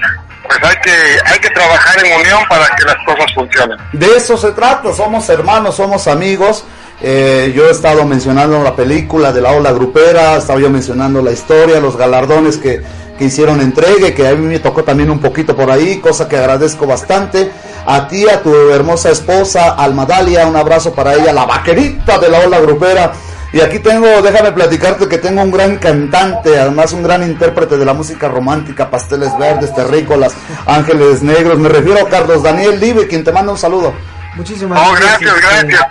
[0.47, 0.91] Pues hay que
[1.25, 3.77] hay que trabajar en unión para que las cosas funcionen.
[3.93, 6.65] De eso se trata, somos hermanos, somos amigos.
[7.01, 11.31] Eh, yo he estado mencionando la película de la ola grupera, estaba yo mencionando la
[11.31, 12.81] historia, los galardones que,
[13.17, 16.37] que hicieron entregue, que a mí me tocó también un poquito por ahí, cosa que
[16.37, 17.51] agradezco bastante.
[17.85, 22.39] A ti, a tu hermosa esposa, Almadalia, un abrazo para ella, la vaquerita de la
[22.39, 23.11] ola grupera.
[23.53, 27.85] Y aquí tengo, déjame platicarte que tengo un gran cantante, además un gran intérprete de
[27.85, 30.33] la música romántica, pasteles verdes, terrícolas,
[30.65, 31.57] ángeles negros.
[31.59, 33.93] Me refiero a Carlos Daniel Libre, quien te manda un saludo.
[34.35, 35.81] Muchísimas Oh, gracias, este, gracias.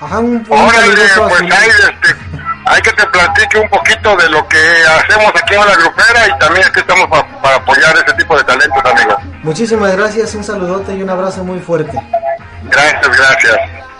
[0.00, 0.94] Ajá, un, un Órale,
[1.28, 2.16] pues ahí, este,
[2.66, 4.58] hay que te platique un poquito de lo que
[4.98, 8.42] hacemos aquí en la grupera y también aquí estamos pa- para apoyar ese tipo de
[8.44, 9.16] talentos, amigo.
[9.44, 11.96] Muchísimas gracias, un saludote y un abrazo muy fuerte.
[12.64, 13.56] Gracias, gracias.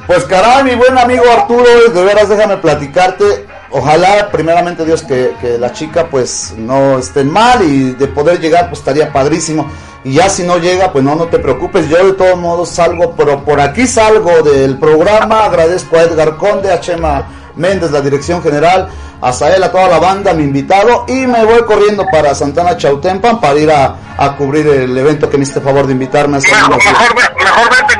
[0.07, 3.47] Pues caray, mi buen amigo Arturo, de veras déjame platicarte.
[3.71, 8.69] Ojalá, primeramente Dios, que, que la chica pues no esté mal y de poder llegar
[8.69, 9.67] pues estaría padrísimo.
[10.05, 11.89] Y ya si no llega, pues no, no te preocupes.
[11.89, 15.45] Yo de todos modos salgo, pero por aquí salgo del programa.
[15.45, 17.27] Agradezco a Edgar Conde, a Chema
[17.57, 18.91] Méndez, la dirección general,
[19.23, 21.07] a Sael, a toda la banda, mi invitado.
[21.09, 25.39] Y me voy corriendo para Santana Chautempan para ir a, a cubrir el evento que
[25.39, 26.41] me hiciste favor de invitarme a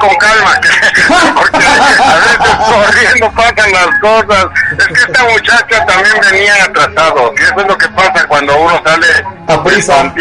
[0.07, 0.69] con calma, que-
[1.35, 4.47] porque a veces corriendo pasan las cosas.
[4.79, 8.81] Es que esta muchacha también venía atrasado, y eso es lo que pasa cuando uno
[8.85, 9.07] sale
[9.49, 10.13] a prisa.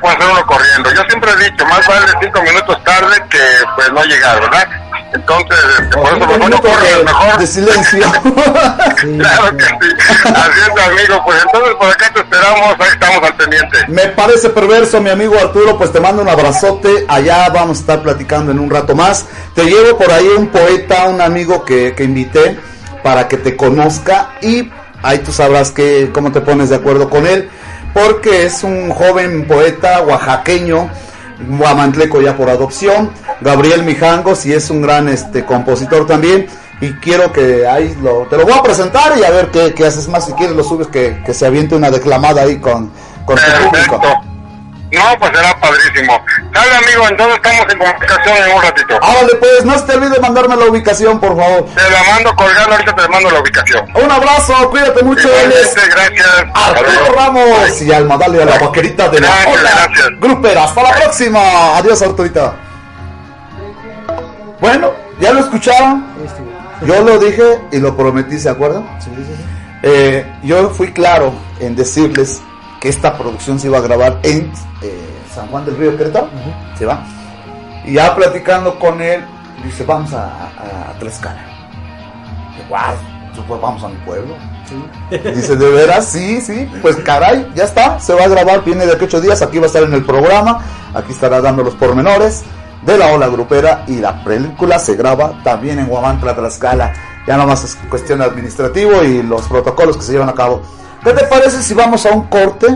[0.00, 0.92] cuando sale uno corriendo.
[0.94, 3.38] Yo siempre he dicho, más vale cinco minutos tarde que
[3.76, 4.68] pues no llegar, ¿verdad?
[5.14, 7.38] Entonces, este, por eso minutos corres, de- mejor.
[7.38, 8.12] de silencio.
[8.22, 9.70] claro que sí.
[9.98, 11.22] Es, amigo.
[11.24, 13.78] Pues entonces por acá te esperamos, ahí estamos al pendiente.
[13.88, 17.04] Me parece perverso, mi amigo Arturo, pues te mando un abrazote.
[17.08, 19.26] Allá vamos a estar platicando en un rato más.
[19.54, 22.58] Te llevo por ahí un poeta, un amigo que, que invité
[23.02, 24.70] para que te conozca y
[25.02, 27.50] ahí tú sabrás que, cómo te pones de acuerdo con él,
[27.92, 30.90] porque es un joven poeta oaxaqueño,
[31.46, 33.10] guamantleco ya por adopción,
[33.40, 36.46] Gabriel Mijangos, y es un gran este compositor también.
[36.80, 39.86] Y quiero que ahí lo, te lo voy a presentar y a ver qué, qué
[39.86, 40.26] haces más.
[40.26, 42.90] Si quieres lo subes, que, que se aviente una declamada ahí con,
[43.24, 44.00] con tu público.
[44.92, 46.24] No, pues será padrísimo.
[46.52, 48.98] Sale, amigo, entonces estamos en comunicación en un ratito.
[49.02, 51.66] Árale, pues, no se te olvide mandarme la ubicación, por favor.
[51.74, 53.88] Te la mando colgando, ahorita te mando la ubicación.
[53.94, 56.44] Un abrazo, cuídate mucho, Igualmente, gracias.
[56.54, 60.08] Arturo Ramos y al Madale a la vaquerita de la Gracias, Hola gracias.
[60.20, 60.64] Grupera.
[60.64, 61.76] Hasta la próxima.
[61.76, 62.54] Adiós, Arturita.
[64.60, 64.90] Bueno,
[65.20, 66.04] ya lo escucharon.
[66.86, 68.84] Yo lo dije y lo prometí, ¿se acuerdan?
[69.82, 72.40] Eh, yo fui claro en decirles
[72.80, 74.50] que esta producción se iba a grabar en
[74.82, 74.98] eh,
[75.34, 76.28] San Juan del Río Querétaro.
[76.78, 77.04] ¿Se va?
[77.84, 79.24] Y ya platicando con él,
[79.64, 81.44] dice, vamos a, a, a Tlaxcala.
[82.68, 82.94] "Guau,
[83.46, 84.34] pues vamos a mi pueblo.
[85.10, 86.06] Dice, ¿de veras?
[86.06, 86.68] Sí, sí.
[86.80, 88.00] Pues caray, ya está.
[88.00, 89.42] Se va a grabar, viene de aquí ocho días.
[89.42, 90.60] Aquí va a estar en el programa.
[90.94, 92.42] Aquí estará dando los pormenores
[92.84, 93.84] de la ola grupera.
[93.88, 96.92] Y la película se graba también en Huamantla, Tlaxcala.
[97.26, 100.60] Ya nada más es cuestión administrativo y los protocolos que se llevan a cabo.
[101.02, 102.66] ¿Qué te parece si vamos a un corte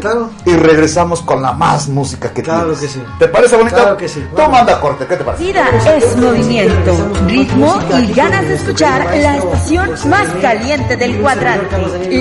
[0.44, 2.80] y regresamos con la más música que Claro tienes?
[2.80, 3.02] que sí.
[3.18, 3.76] ¿Te parece bonito?
[3.76, 4.22] Claro que sí.
[4.36, 5.44] Tú manda corte, ¿qué te parece?
[5.44, 5.64] Vida
[5.96, 11.74] es movimiento, ritmo y ganas de escuchar la estación más caliente del cuadrante,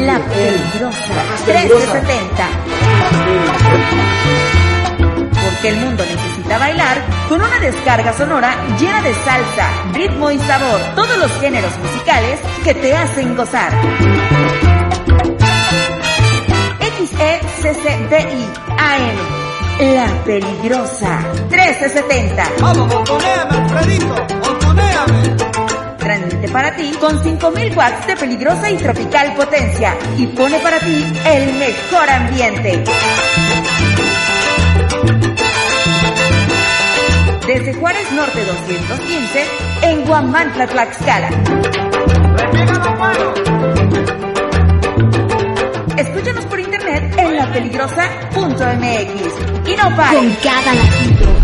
[0.05, 2.47] La Peligrosa 1370.
[5.57, 10.79] Porque el mundo necesita bailar con una descarga sonora llena de salsa, ritmo y sabor,
[10.93, 13.71] todos los géneros musicales que te hacen gozar.
[16.79, 18.47] XECCDI
[18.77, 22.43] AM La Peligrosa 1370.
[22.61, 24.15] Vamos, montoneame, Alfredito,
[24.45, 25.37] montoneame.
[25.97, 31.03] Transmite para ti con 5000 watts de peligrosa y tropical potencia y pone para ti
[31.25, 32.83] el mejor ambiente.
[37.47, 39.45] Desde Juárez Norte 215
[39.83, 41.29] en Guamantla, Tlaxcala.
[45.97, 49.65] Escúchanos por internet en lapeligrosa.mx.
[49.65, 50.19] Y no pares.
[50.19, 51.36] Con cada latido,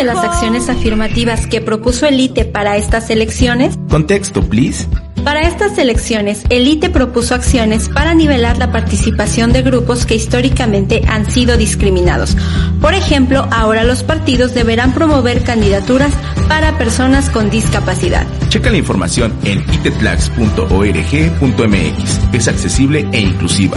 [0.00, 3.78] De las acciones afirmativas que propuso el ITE para estas elecciones?
[3.90, 4.86] Contexto, please.
[5.24, 11.02] Para estas elecciones, el ITE propuso acciones para nivelar la participación de grupos que históricamente
[11.06, 12.34] han sido discriminados.
[12.80, 16.14] Por ejemplo, ahora los partidos deberán promover candidaturas
[16.48, 18.26] para personas con discapacidad.
[18.48, 22.20] Checa la información en itetlax.org.mx.
[22.32, 23.76] Es accesible e inclusiva.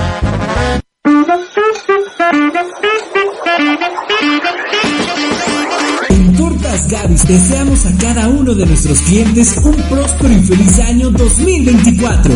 [6.87, 12.33] Gavis deseamos a cada uno de nuestros clientes un próspero y feliz año 2024.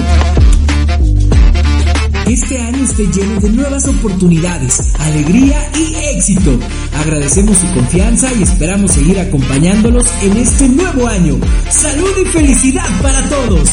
[2.27, 6.59] Este año esté lleno de nuevas oportunidades, alegría y éxito.
[6.93, 11.39] Agradecemos su confianza y esperamos seguir acompañándolos en este nuevo año.
[11.69, 13.69] Salud y felicidad para todos.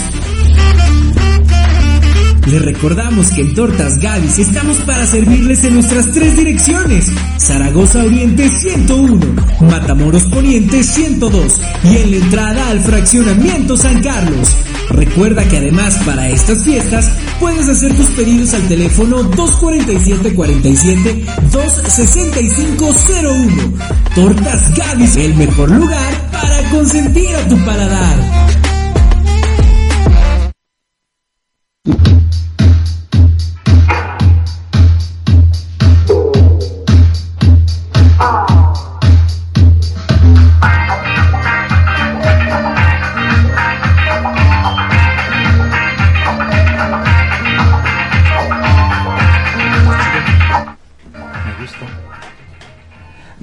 [2.46, 7.06] Les recordamos que en Tortas Gavis estamos para servirles en nuestras tres direcciones.
[7.38, 9.20] Zaragoza Oriente 101,
[9.60, 14.48] Matamoros Poniente 102 y en la entrada al fraccionamiento San Carlos.
[14.90, 17.08] Recuerda que además para estas fiestas
[17.38, 23.72] puedes hacer tus pedidos al teléfono 247 47 26501.
[24.14, 28.51] Tortas Gavis, el mejor lugar para consentir a tu paladar.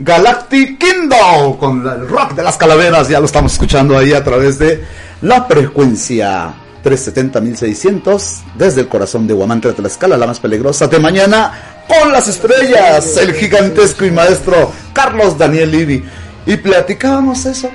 [0.09, 4.57] Galactic Kingdom con el rock de las calaveras, ya lo estamos escuchando ahí a través
[4.57, 4.83] de
[5.21, 6.51] la frecuencia
[6.83, 13.17] 370-1600 desde el corazón de Guamantla Tlaxcala, la más peligrosa de mañana con las estrellas,
[13.17, 16.03] el gigantesco y maestro Carlos Daniel Livi.
[16.47, 17.69] Y platicábamos eso,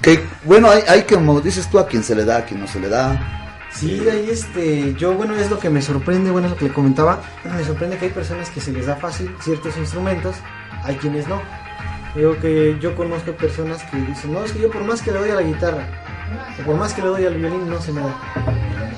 [0.00, 2.68] que bueno, hay, hay como dices tú, a quien se le da, a quien no
[2.68, 3.66] se le da.
[3.74, 6.72] Sí, ahí este, yo bueno, es lo que me sorprende, bueno, es lo que le
[6.72, 10.36] comentaba, me sorprende que hay personas que se les da fácil ciertos instrumentos,
[10.84, 11.42] hay quienes no.
[12.14, 15.18] Digo que yo conozco personas que dicen, no, es que yo por más que le
[15.18, 15.86] doy a la guitarra,
[16.60, 18.14] o por más que le doy al violín, no se me da.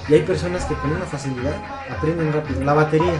[0.08, 1.54] Y hay personas que con una facilidad
[1.90, 2.62] aprenden rápido.
[2.64, 3.12] La batería.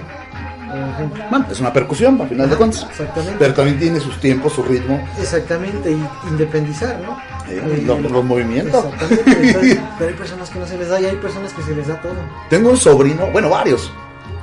[1.31, 2.87] Bueno, es una percusión, a final de cuentas.
[2.91, 3.37] Exactamente.
[3.39, 7.16] Pero también tiene sus tiempos, su ritmo, Exactamente, y independizar, ¿no?
[7.49, 8.85] eh, los, los movimientos.
[8.85, 11.77] Exactamente, entonces, pero hay personas que no se les da y hay personas que se
[11.77, 12.15] les da todo.
[12.51, 13.93] Tengo un sobrino, bueno, varios.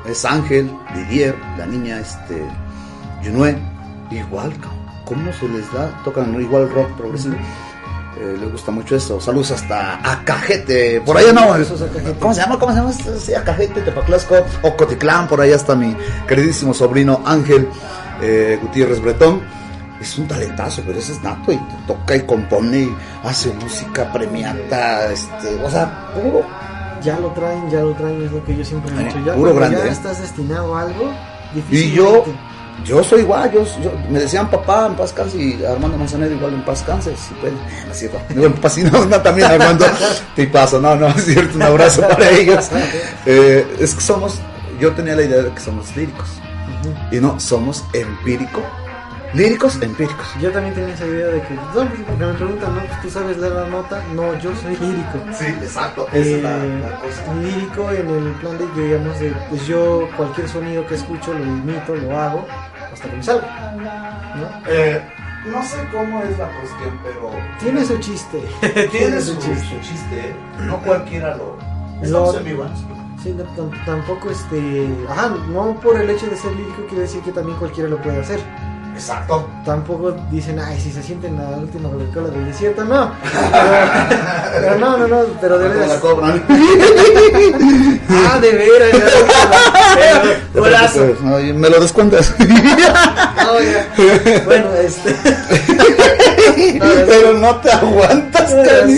[0.05, 2.41] Es Ángel, Didier, la niña, este,
[3.23, 3.57] Junue.
[4.09, 4.80] Igual, cabrón.
[5.11, 5.91] ¿Cómo se les da?
[6.05, 7.35] Tocan igual rock progresivo.
[8.17, 9.19] Eh, les gusta mucho eso.
[9.19, 11.01] Saludos hasta Acajete.
[11.01, 11.47] Por allá no.
[12.19, 12.57] ¿Cómo se llama?
[12.57, 12.93] ¿Cómo se llama?
[13.19, 15.27] Sí, Acajete, Tepaclasco, Ocotitlán.
[15.27, 15.97] Por allá está mi
[16.27, 17.67] queridísimo sobrino Ángel
[18.21, 19.41] eh, Gutiérrez Bretón.
[19.99, 25.11] Es un talentazo, pero ese es nato y toca y compone y hace música premiata.
[25.11, 26.45] Este, o sea, puro.
[27.03, 29.19] Ya lo traen, ya lo traen, es lo que yo siempre he dicho.
[29.25, 29.89] Ya, puro grande, ya ¿eh?
[29.89, 31.11] estás destinado a algo,
[31.69, 32.23] Y yo,
[32.83, 36.65] yo soy igual, yo, yo- me decían papá en paz y Armando Manzanero igual en
[36.65, 39.85] paz cáncer, si puede, no es cierto, digo en paz y no, no, también Armando,
[40.35, 42.69] te paso, no, no, es cierto, un abrazo para ellos.
[43.25, 44.39] Eh, es que somos,
[44.79, 46.27] yo tenía la idea de que somos líricos,
[47.11, 48.61] y no, somos empírico,
[49.33, 50.25] líricos empíricos.
[50.39, 53.37] Yo también tenía esa idea de que, no, porque me preguntan, no, pues tú sabes
[53.37, 55.19] leer la nota, no, yo soy lírico.
[55.33, 57.33] Sí, exacto, Eh, es la- la cosa.
[57.41, 61.95] lírico en el plan de, digamos, de, pues yo cualquier sonido que escucho lo imito,
[61.95, 62.45] lo hago,
[62.93, 63.73] hasta que me salga.
[64.35, 64.47] ¿no?
[64.69, 65.01] Eh,
[65.45, 68.43] no sé cómo es la cuestión, pero Tiene su chiste.
[68.91, 69.39] tiene su, su
[69.81, 70.35] chiste, ¿eh?
[70.61, 71.57] no cualquiera lo...
[72.01, 72.69] Estamos en vivo, ¿eh?
[73.21, 73.43] Sí, no,
[73.85, 74.87] tampoco este.
[75.07, 78.19] Ajá, no por el hecho de ser lírico quiere decir que también cualquiera lo puede
[78.19, 78.39] hacer.
[79.01, 79.49] Exacto.
[79.65, 83.11] Tampoco dicen, ay, si se sienten la última Coca-Cola del desierto, no.
[83.23, 83.41] Pero,
[84.53, 85.95] pero no, no, no, pero de ¿Cuánto veras.
[85.95, 86.43] la cobran?
[88.09, 88.51] ah, de
[90.53, 90.95] veras.
[91.23, 92.33] No, y me lo descuentas.
[93.41, 93.87] No, ya.
[94.45, 95.15] Bueno, este.
[96.79, 98.97] Pero no te aguantas, caray.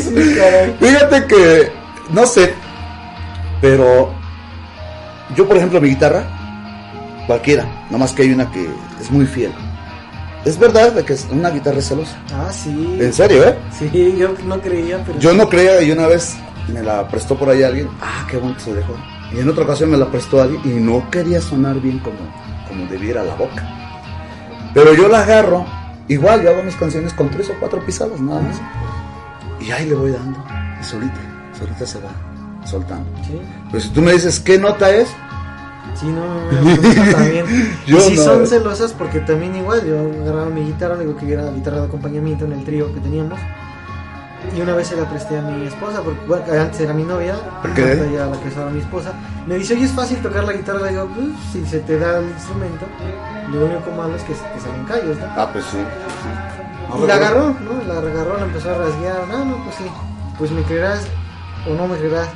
[0.80, 1.72] Fíjate que,
[2.12, 2.54] no sé,
[3.62, 4.14] pero
[5.36, 6.24] yo, por ejemplo, mi guitarra,
[7.26, 8.70] cualquiera, nomás que hay una que
[9.02, 9.54] es muy fiel.
[10.46, 12.18] Es verdad de que es una guitarra es celosa.
[12.34, 12.98] Ah, sí.
[13.00, 13.56] En serio, ¿eh?
[13.78, 15.18] Sí, yo no creía, pero.
[15.20, 16.36] Yo no creía y una vez
[16.68, 17.90] me la prestó por ahí alguien.
[18.02, 18.94] Ah, qué bonito se dejó.
[19.34, 22.18] Y en otra ocasión me la prestó alguien y no quería sonar bien como,
[22.68, 23.68] como debiera la boca.
[24.74, 25.66] Pero yo la agarro,
[26.08, 28.62] igual yo hago mis canciones con tres o cuatro pisadas nada más.
[29.62, 30.44] Y ahí le voy dando.
[30.80, 31.20] Y solita,
[31.58, 32.12] solita se va
[32.66, 33.10] soltando.
[33.26, 33.40] Sí.
[33.72, 35.10] Pero si tú me dices qué nota es,
[35.96, 37.46] Sí, no, no, también.
[37.86, 38.24] Yo y si no.
[38.24, 41.86] son celosas, porque también igual, yo agarraba mi guitarra, digo que era la guitarra de
[41.86, 43.40] acompañamiento en el trío que teníamos.
[44.56, 47.36] Y una vez se la presté a mi esposa, porque bueno, antes era mi novia,
[47.60, 47.66] Ok.
[47.80, 49.14] ahorita ya la es ahora mi esposa.
[49.48, 50.80] Me dice, oye, es fácil tocar la guitarra.
[50.82, 52.86] Le digo, pues, si se te da el instrumento,
[53.52, 55.26] lo único malo es que, que salen callos, ¿no?
[55.38, 55.78] ah, pues sí.
[57.02, 57.84] Y la agarró, ¿no?
[57.88, 59.28] La agarró, la empezó a rasguear.
[59.30, 59.86] No, no, pues sí.
[60.38, 61.06] Pues me creerás
[61.70, 62.28] o no me creerás.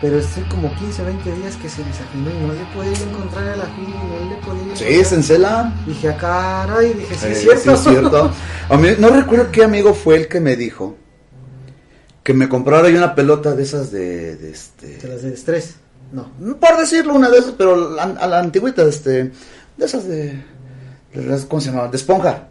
[0.00, 3.60] Pero estoy como 15, 20 días que se desafinó y no le podía encontrar el
[3.60, 5.74] afín, no le podía Sí, es en cela.
[5.86, 7.60] Dije, ah, caray, dije, sí, Eh, es cierto.
[7.62, 8.30] sí, es cierto.
[8.70, 10.96] A mí, no recuerdo qué amigo fue el que me dijo
[12.22, 14.96] que me comprara yo una pelota de esas de, de este.
[14.98, 15.74] De las de estrés.
[16.12, 16.30] No.
[16.58, 19.32] Por decirlo, una de esas, pero a, a la antigüita, este.
[19.76, 20.42] De esas de.
[21.14, 21.88] de las- ¿Cómo se llama?
[21.88, 22.44] De esponja.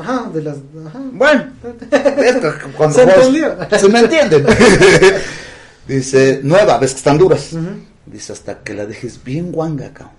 [0.00, 0.56] Ajá, de las.
[0.86, 0.98] Ajá.
[1.12, 1.44] Bueno,
[2.76, 4.46] cuando Se juegas- se me entienden.
[5.86, 7.50] Dice, nueva, ves que están duras.
[8.06, 10.14] Dice, hasta que la dejes bien guanga, cabrón.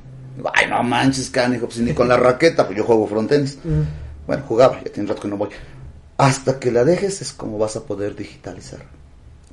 [0.53, 3.57] Ay, no manches, canijo, pues ni con la raqueta, pues yo juego frontenis.
[4.27, 5.49] Bueno, jugaba, ya tiene rato que no voy.
[6.17, 8.85] Hasta que la dejes es como vas a poder digitalizar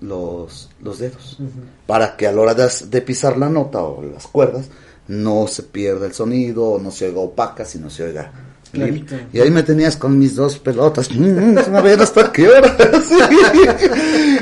[0.01, 1.39] los, los dedos.
[1.87, 4.67] Para que a la hora de, de pisar la nota o las cuerdas,
[5.09, 8.33] no se pierda el sonido, no se oiga opaca, sino se oiga.
[8.73, 9.15] Clarito.
[9.33, 11.11] Y ahí me tenías con mis dos pelotas.
[11.15, 12.77] Mm, a ver hasta qué hora.
[13.09, 13.17] Sí.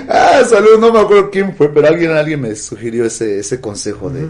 [0.08, 4.10] Ah, salud, no me acuerdo quién fue, pero alguien, alguien me sugirió ese, ese consejo
[4.10, 4.28] de.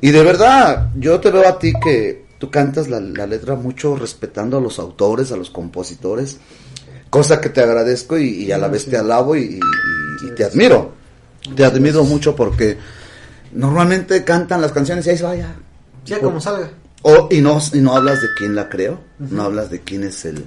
[0.00, 3.94] Y de verdad, yo te veo a ti que tú cantas la, la letra mucho
[3.96, 6.38] respetando a los autores, a los compositores,
[7.10, 10.44] cosa que te agradezco y, y a la vez te alabo y, y- y te
[10.44, 10.92] admiro.
[11.56, 12.78] Te admiro mucho porque
[13.52, 15.54] normalmente cantan las canciones y ahí se vaya.
[16.04, 16.70] Ya como salga.
[17.02, 20.24] O, y, no, y no hablas de quién la creó, no hablas de quién es
[20.24, 20.44] el,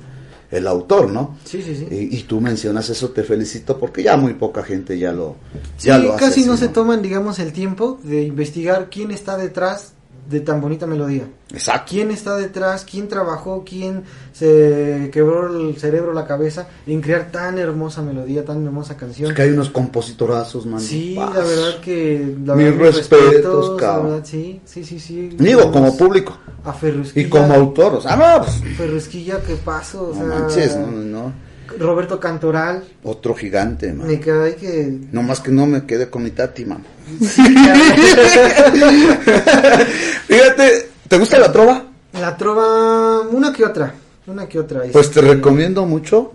[0.51, 1.37] el autor, ¿no?
[1.43, 1.87] Sí, sí, sí.
[1.91, 5.35] Y, y tú mencionas eso, te felicito porque ya muy poca gente ya lo,
[5.79, 9.37] ya sí, lo hace casi no se toman, digamos, el tiempo de investigar quién está
[9.37, 9.94] detrás
[10.29, 11.23] de tan bonita melodía.
[11.51, 11.91] Exacto.
[11.91, 12.85] ¿Quién está detrás?
[12.89, 13.63] ¿Quién trabajó?
[13.63, 14.03] ¿Quién
[14.33, 19.29] se quebró el cerebro, la cabeza en crear tan hermosa melodía, tan hermosa canción?
[19.31, 20.79] Es que hay unos compositorazos, man.
[20.79, 21.35] Sí, Paz.
[21.35, 22.35] la verdad que...
[22.45, 24.11] La Mis verdad, respetos, la cabrón.
[24.11, 25.29] verdad, sí, sí, sí, sí.
[25.37, 26.37] Digo, como público.
[26.63, 27.27] A Ferrusquilla.
[27.27, 30.09] Y como autor, o sea, no, pues, Ferrusquilla, ¿qué pasó?
[30.09, 31.33] O no sea, manches, no, no.
[31.79, 32.83] Roberto Cantoral.
[33.03, 34.07] Otro gigante, man.
[34.07, 34.99] Me cae que...
[35.11, 36.83] No más que no me quede con mi tati, man.
[40.27, 41.85] Fíjate, ¿te gusta la trova?
[42.13, 43.93] La trova, una que otra,
[44.27, 44.81] una que otra.
[44.91, 46.33] Pues te este, recomiendo mucho.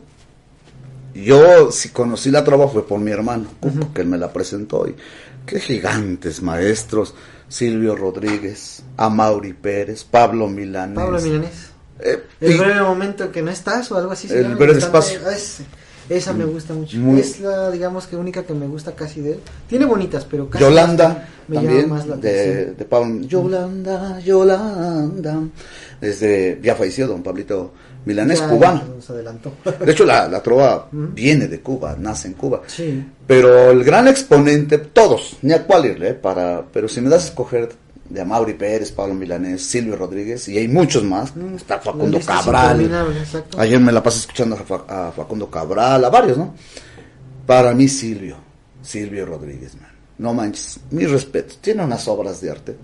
[1.15, 4.87] Yo, si conocí la trova fue por mi hermano, Cuco, que él me la presentó.
[4.87, 4.95] Y
[5.47, 7.15] qué gigantes maestros.
[7.49, 10.95] Silvio Rodríguez, Amaury Pérez, Pablo Milanés.
[10.95, 11.71] Pablo Milanés.
[11.99, 14.29] el y- breve momento que no estás o algo así.
[14.33, 15.19] El breve espacio.
[15.27, 15.33] ah,
[16.11, 16.99] esa me gusta mucho.
[16.99, 19.41] Muy- Es la, digamos que única que me gusta casi de él.
[19.69, 25.41] Tiene bonitas, pero casi Yolanda me llama también más la de, Pablo Yolanda Yolanda
[26.01, 27.73] desde ya falleció don Pablito
[28.05, 29.53] Milanés Ya, cubano Nos adelantó.
[29.85, 33.05] de hecho la, la trova viene de Cuba nace en Cuba Sí.
[33.27, 37.25] pero el gran exponente todos ni a cuál irle eh, para pero si me das
[37.25, 37.69] a escoger
[38.11, 42.19] de Amaury Pérez Pablo Milanés Silvio Rodríguez y hay muchos más está Facundo Mm, La
[42.19, 42.91] lista es Cabral.
[43.57, 46.55] Ayer me la pasé escuchando a, Fa- a Facundo Cabral, a varios, ¿no?
[47.47, 48.37] Para mí Silvio,
[48.83, 49.91] Silvio Rodríguez, man.
[50.19, 51.55] No manches, mi respeto.
[51.61, 52.77] Tiene unas obras de arte,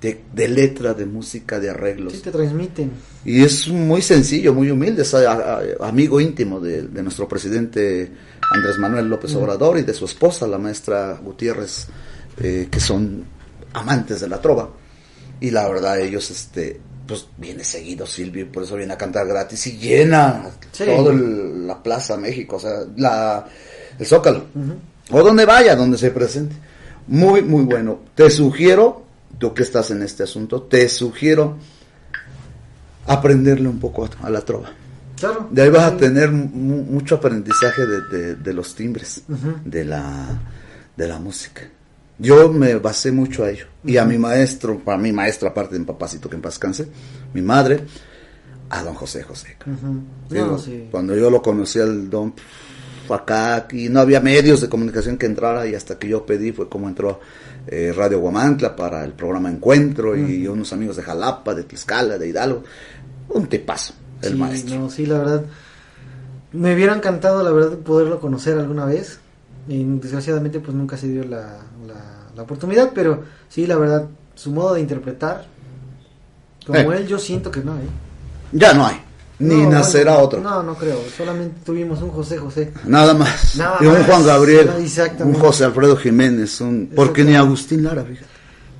[0.00, 2.12] de, de letra, de música, de arreglos.
[2.14, 2.90] Sí, te transmiten.
[3.24, 8.10] Y es muy sencillo, muy humilde, es a- a- amigo íntimo de, de nuestro presidente
[8.50, 9.38] Andrés Manuel López Mm.
[9.38, 11.86] Obrador y de su esposa, la maestra Gutiérrez,
[12.40, 13.24] eh, que son
[13.72, 14.70] amantes de la trova.
[15.40, 19.26] Y la verdad, ellos, este, pues viene seguido Silvio, y por eso viene a cantar
[19.26, 20.84] gratis y llena Sí.
[20.84, 23.46] toda la Plaza México, o sea, la,
[23.98, 24.44] el Zócalo,
[25.10, 26.54] o donde vaya, donde se presente.
[27.08, 28.00] Muy, muy bueno.
[28.14, 29.04] Te sugiero,
[29.38, 31.56] tú que estás en este asunto, te sugiero
[33.06, 34.70] aprenderle un poco a, a la trova.
[35.18, 35.48] Claro.
[35.50, 39.22] De ahí vas a tener mu- mucho aprendizaje de, de- de los timbres,
[39.64, 40.40] de, la,
[40.96, 41.62] de la música.
[42.20, 43.66] Yo me basé mucho a ello.
[43.84, 46.86] Y a mi maestro, para mi maestro, aparte de mi papacito que en paz canse,
[47.32, 47.80] mi madre,
[48.68, 49.56] a don José José.
[49.66, 50.02] Ujú.
[50.28, 50.88] Digo, No, sí.
[50.90, 52.34] Cuando yo lo conocí al don
[53.08, 56.68] acá, aquí no había medios de comunicación que entrara y hasta que yo pedí fue
[56.68, 57.18] como entró
[57.66, 62.28] eh, Radio Guamantla para el programa Encuentro y unos amigos de Jalapa, de Tlaxcala, de
[62.28, 62.62] Hidalgo.
[63.30, 64.78] Un tipazo, el Sí, maestro.
[64.78, 65.44] No, sí, la verdad.
[66.52, 69.18] Me hubiera encantado, la verdad, poderlo conocer alguna vez.
[69.68, 72.09] Y desgraciadamente, pues nunca se dio la, la,
[72.40, 72.90] la oportunidad.
[72.94, 75.46] Pero sí, la verdad, su modo de interpretar,
[76.66, 76.98] como Eh.
[76.98, 77.88] él, yo siento que no hay.
[78.52, 78.96] Ya no hay,
[79.38, 80.40] ni No, nacerá bueno, otro.
[80.40, 80.98] No, no creo.
[81.16, 82.72] Solamente tuvimos un José José.
[82.84, 83.56] Nada más.
[83.56, 84.06] Nada y un más.
[84.06, 84.70] Juan Gabriel,
[85.20, 88.26] un José Alfredo Jiménez, un, porque ni Agustín Lara, fíjate.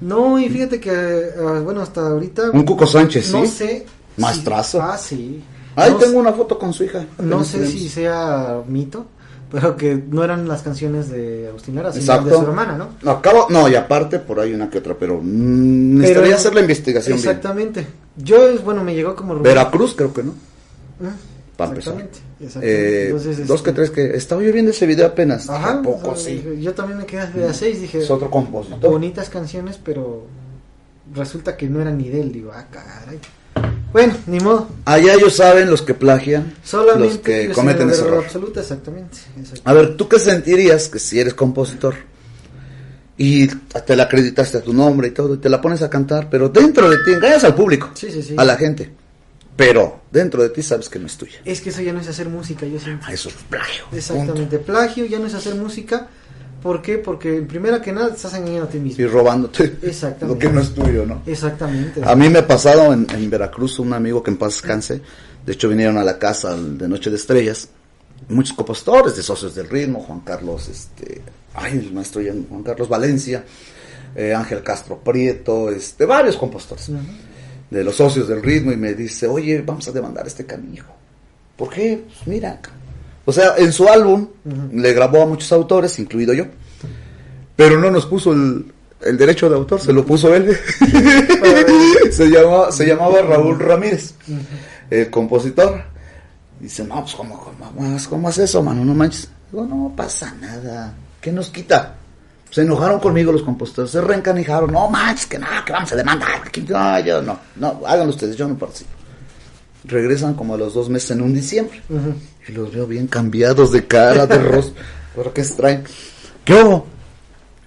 [0.00, 0.90] No, y fíjate que,
[1.38, 2.50] ah, bueno, hasta ahorita.
[2.52, 3.48] Un Cuco Sánchez, No ¿sí?
[3.48, 3.86] sé.
[4.16, 4.78] Maestrazo.
[4.78, 5.44] si- ah, sí.
[5.76, 7.04] Ahí No tengo una foto con su hija.
[7.18, 9.06] No sé si sea mito,
[9.50, 12.28] pero que no eran las canciones de Agustín Lara, sino Exacto.
[12.30, 12.88] de su hermana, ¿no?
[13.02, 16.54] No, acabo, no, y aparte por ahí una que otra, pero mm, necesitaría Pero- hacer
[16.54, 17.28] la investigación bien.
[17.28, 17.86] Exactamente.
[18.16, 19.38] Yo, bueno, me llegó como.
[19.40, 20.32] Veracruz creo que no,
[21.56, 21.94] para empezar.
[21.94, 22.18] Exactamente.
[22.40, 23.02] exactamente.
[23.02, 25.48] Eh, Entonces, dos este, que tres que estaba yo viendo ese video apenas.
[25.48, 26.58] Ajá, ¿A poco o sea, sí?
[26.60, 27.98] Yo también me quedé de a seis, dije.
[27.98, 28.78] Es otro compositor.
[28.90, 30.26] Bonitas canciones, pero
[31.14, 33.18] resulta que no eran ni de él, digo, ah, caray.
[33.92, 34.68] Bueno, ni modo.
[34.84, 38.22] Allá ellos saben los que plagian, Solamente los que cometen ese error.
[38.24, 39.18] absoluta, exactamente.
[39.30, 39.62] exactamente.
[39.64, 41.94] A ver, ¿tú qué sentirías que si eres compositor
[43.16, 46.28] y te la acreditaste a tu nombre y todo, y te la pones a cantar,
[46.30, 48.34] pero dentro de ti, engañas al público, Sí, sí, sí.
[48.36, 48.90] a la gente,
[49.56, 51.38] pero dentro de ti sabes que no es tuya.
[51.44, 53.06] Es que eso ya no es hacer música, yo siento.
[53.10, 53.84] Eso es plagio.
[53.92, 56.08] Exactamente, plagio ya no es hacer música.
[56.62, 56.98] ¿Por qué?
[56.98, 59.02] Porque primera que nada te estás engañando a ti mismo.
[59.02, 60.26] Y robándote Exactamente.
[60.26, 61.22] lo que no es tuyo, ¿no?
[61.26, 62.02] Exactamente.
[62.04, 65.00] A mí me ha pasado en, en Veracruz un amigo que en paz descanse.
[65.44, 67.68] De hecho, vinieron a la casa de Noche de Estrellas.
[68.28, 71.22] Muchos compositores de Socios del Ritmo, Juan Carlos, este,
[71.54, 73.42] ay, el maestro Juan Carlos Valencia,
[74.14, 76.90] eh, Ángel Castro Prieto, este, varios compositores
[77.70, 78.70] de los Socios del Ritmo.
[78.70, 80.92] Y me dice, oye, vamos a demandar a este canijo.
[81.56, 82.04] ¿Por qué?
[82.06, 82.60] Pues mira.
[83.24, 84.28] O sea, en su álbum
[84.72, 86.46] le grabó a muchos autores, incluido yo.
[87.56, 88.72] Pero no nos puso el,
[89.02, 90.56] el derecho de autor, se lo puso él.
[92.10, 94.14] se, llamaba, se llamaba Raúl Ramírez,
[94.90, 95.82] el compositor.
[96.58, 98.84] Dice, no, pues ¿cómo, cómo, cómo haces eso, mano?
[98.84, 99.28] No manches.
[99.50, 100.94] Digo, no pasa nada.
[101.20, 101.96] ¿Qué nos quita?
[102.50, 104.72] Se enojaron conmigo los compositores, se reencanijaron.
[104.72, 106.50] No manches, que nada, que vamos a demandar.
[106.50, 108.90] que no, yo no, no, háganlo ustedes, yo no participo.
[109.84, 111.80] Regresan como a los dos meses en un diciembre.
[111.88, 112.14] Ujú.
[112.50, 114.82] Y los veo bien cambiados de cara, de rostro.
[115.14, 115.84] ¿Pero qué extraen?
[116.44, 116.84] ¿Qué hubo?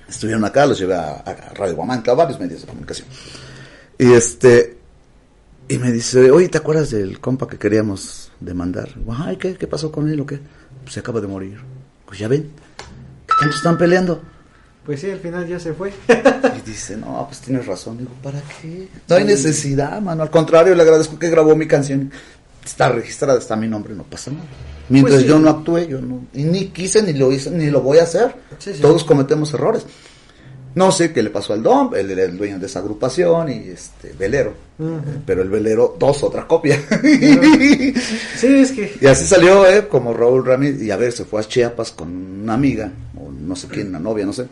[0.10, 3.08] Estuvieron acá, los llevé a, a Radio Guamantla, a varios medios de comunicación.
[3.98, 4.78] Y este,
[5.70, 8.90] y me dice, oye, ¿te acuerdas del compa que queríamos demandar?
[9.20, 10.40] Ay, ¿qué, qué pasó con él o qué?
[10.82, 11.60] Pues se acaba de morir.
[12.06, 12.52] Pues ya ven,
[13.26, 14.22] que tanto están peleando.
[14.86, 15.94] Pues sí, al final ya se fue.
[16.10, 17.98] Y dice, no, pues tienes razón.
[18.00, 18.90] Digo, ¿para qué?
[19.08, 20.24] No hay necesidad, mano.
[20.24, 22.12] Al contrario, le agradezco que grabó mi canción.
[22.66, 24.44] Está registrada, está mi nombre, no pasa nada.
[24.90, 25.30] Mientras Pues sí.
[25.30, 26.26] yo no actué, yo no.
[26.34, 28.36] Y ni quise, ni lo hice, ni lo voy a hacer.
[28.60, 28.82] Sí, sí.
[28.82, 29.86] Todos cometemos errores.
[30.76, 33.70] No sé qué le pasó al Dom, él era el dueño de esa agrupación y
[33.70, 34.56] este, Velero.
[34.80, 35.02] Ujú.
[35.26, 36.80] Pero el Velero, dos, otra copia.
[38.38, 38.98] Sí, es que.
[39.00, 42.10] Y así salió, eh, como Raúl Ramírez, y a ver, se fue a Chiapas con
[42.44, 44.48] una amiga, o no sé quién, una novia, no sé,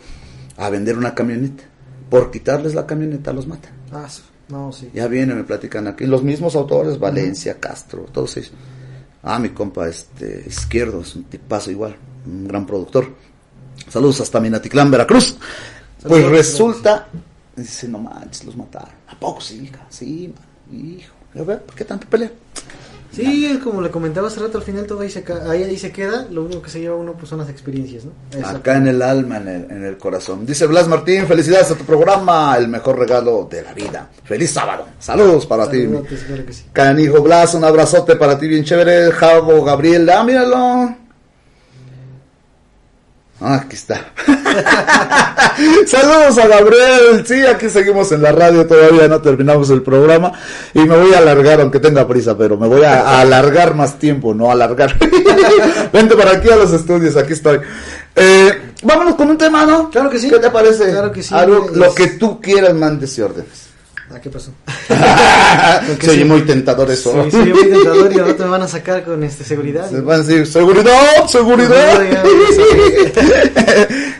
[0.57, 1.63] a vender una camioneta.
[2.09, 3.71] Por quitarles la camioneta los matan.
[3.91, 4.21] Ah, su-
[4.51, 4.91] No, sí.
[4.93, 6.05] Ya viene, me platican aquí.
[6.05, 8.51] Los mismos autores, Valencia, Castro, todos ellos.
[9.23, 11.95] Ah, mi compa este izquierdo, es un tipazo igual,
[12.25, 13.07] un gran productor.
[13.87, 15.37] Saludos hasta Minatitlán, Veracruz.
[16.01, 17.07] Pues Saludos, resulta,
[17.55, 18.89] dice, no manches, los mataron.
[19.07, 19.85] ¿A poco sí, hija?
[19.89, 21.13] Sí, man, hijo.
[21.35, 22.31] A ver, ¿por qué tanta pelea?
[23.11, 26.27] Sí, como le comentaba hace rato, al final todo ahí se, ahí, ahí se queda.
[26.31, 28.11] Lo único que se lleva uno pues son las experiencias, ¿no?
[28.31, 28.57] Exacto.
[28.57, 30.45] Acá en el alma, en el, en el corazón.
[30.45, 34.09] Dice Blas Martín, felicidades a tu programa, el mejor regalo de la vida.
[34.23, 34.85] Feliz sábado.
[34.99, 35.85] Saludos para ti.
[35.87, 36.65] claro que sí.
[36.71, 39.11] Canijo Blas, un abrazote para ti, bien chévere.
[39.11, 41.00] Javo Gabriel, ah, míralo.
[43.43, 44.13] Ah, aquí está.
[45.87, 47.25] Saludos a Gabriel.
[47.25, 50.31] Sí, aquí seguimos en la radio, todavía no terminamos el programa.
[50.75, 53.97] Y me voy a alargar, aunque tenga prisa, pero me voy a, a alargar más
[53.97, 54.95] tiempo, no alargar.
[55.91, 57.59] Vente para aquí a los estudios, aquí estoy.
[58.15, 59.89] Eh, vámonos con un tema, ¿no?
[59.89, 60.29] Claro que sí.
[60.29, 60.91] ¿Qué te parece?
[60.91, 61.33] Claro que sí.
[61.33, 63.70] Algo, lo que tú quieras, mandes y órdenes.
[64.13, 64.51] Ah, ¿qué pasó?
[66.01, 67.25] Se oye muy tentador eso.
[67.31, 69.89] Sí, muy tentador y al rato me van a sacar con este seguridad.
[69.89, 72.01] Se van a decir, seguridad, seguridad.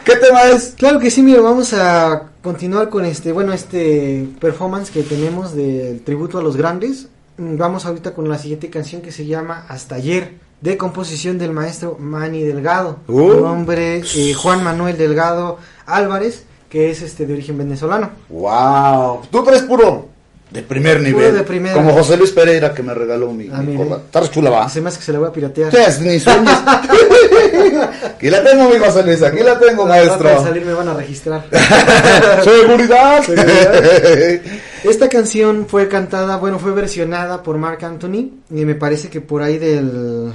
[0.03, 0.73] ¿Qué tema es?
[0.77, 6.01] Claro que sí, mira, vamos a continuar con este, bueno, este performance que tenemos del
[6.01, 7.07] tributo a los grandes.
[7.37, 11.97] Vamos ahorita con la siguiente canción que se llama Hasta ayer, de composición del maestro
[11.99, 13.33] Manny Delgado, Uh.
[13.41, 18.09] nombre eh, Juan Manuel Delgado Álvarez, que es este de origen venezolano.
[18.29, 19.23] Wow.
[19.29, 20.07] Tú traes puro
[20.49, 21.35] de primer nivel.
[21.35, 21.75] de primera.
[21.75, 24.03] Como José Luis Pereira que me regaló mi, Ah, mi corbata.
[24.05, 24.69] Está re chula, va.
[24.69, 25.69] Se me hace que se la voy a piratear.
[25.69, 25.99] ¿Qué es?
[25.99, 26.49] Ni sueños.
[28.05, 29.21] aquí la tengo, mi José Luis.
[29.21, 30.43] Aquí la tengo, de maestro.
[30.43, 31.45] salir me van a registrar.
[32.43, 33.21] Seguridad.
[33.21, 34.41] Seguridad.
[34.85, 39.41] Esta canción fue cantada, bueno, fue versionada por Mark Anthony y me parece que por
[39.41, 40.31] ahí del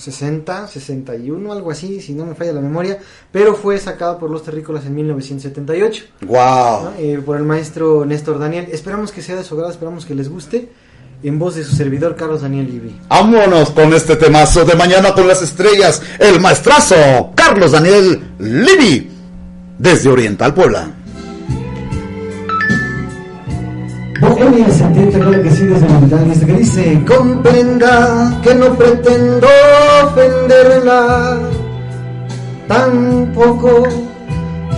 [0.00, 2.98] 60, 61, algo así, si no me falla la memoria,
[3.30, 6.36] pero fue sacada por Los Terrícolas en 1978 wow.
[6.36, 6.92] ¿no?
[6.98, 8.68] Eh, por el maestro Néstor Daniel.
[8.72, 10.68] Esperamos que sea de su agrado, esperamos que les guste,
[11.22, 13.00] en voz de su servidor Carlos Daniel Ibi.
[13.08, 16.02] Vámonos con este temazo de mañana con las estrellas.
[16.18, 19.10] El maestrazo Carlos Daniel Livi.
[19.78, 20.90] Desde Oriental Puebla.
[24.40, 29.46] Bohemia sentirte claro que sí desde la mitad esto que dice comprenda que no pretendo
[30.02, 31.38] ofenderla
[32.66, 33.82] tampoco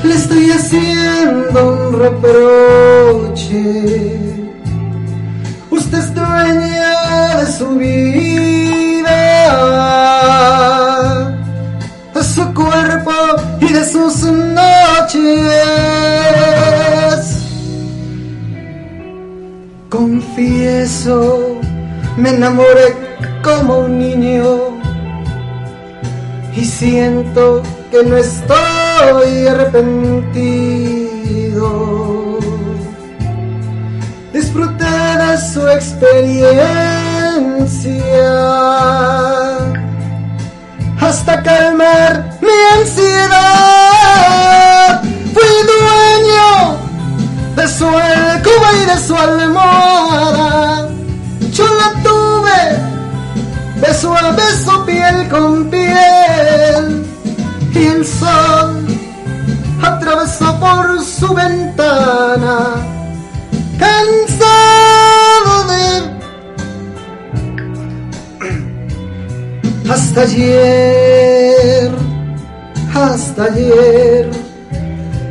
[0.03, 3.63] le estoy haciendo un reproche.
[5.71, 8.83] Usted es dueña de su vida
[12.15, 13.13] de su cuerpo
[13.61, 16.02] y de sus noches
[19.93, 21.61] Confieso,
[22.17, 22.97] me enamoré
[23.45, 24.81] como un niño
[26.57, 32.39] y siento que no estoy arrepentido.
[34.33, 36.63] Disfruté de su experiencia
[41.03, 44.62] hasta calmar mi ansiedad.
[48.93, 50.89] De su almohada.
[51.53, 52.61] Yo la tuve
[53.81, 57.07] beso a beso, piel con piel.
[57.75, 58.87] Y el sol
[59.83, 62.75] atravesó por su ventana,
[63.79, 65.85] cansado de
[69.93, 71.91] hasta ayer,
[72.95, 74.31] hasta ayer.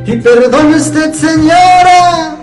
[0.05, 2.40] Y perdone usted, señora,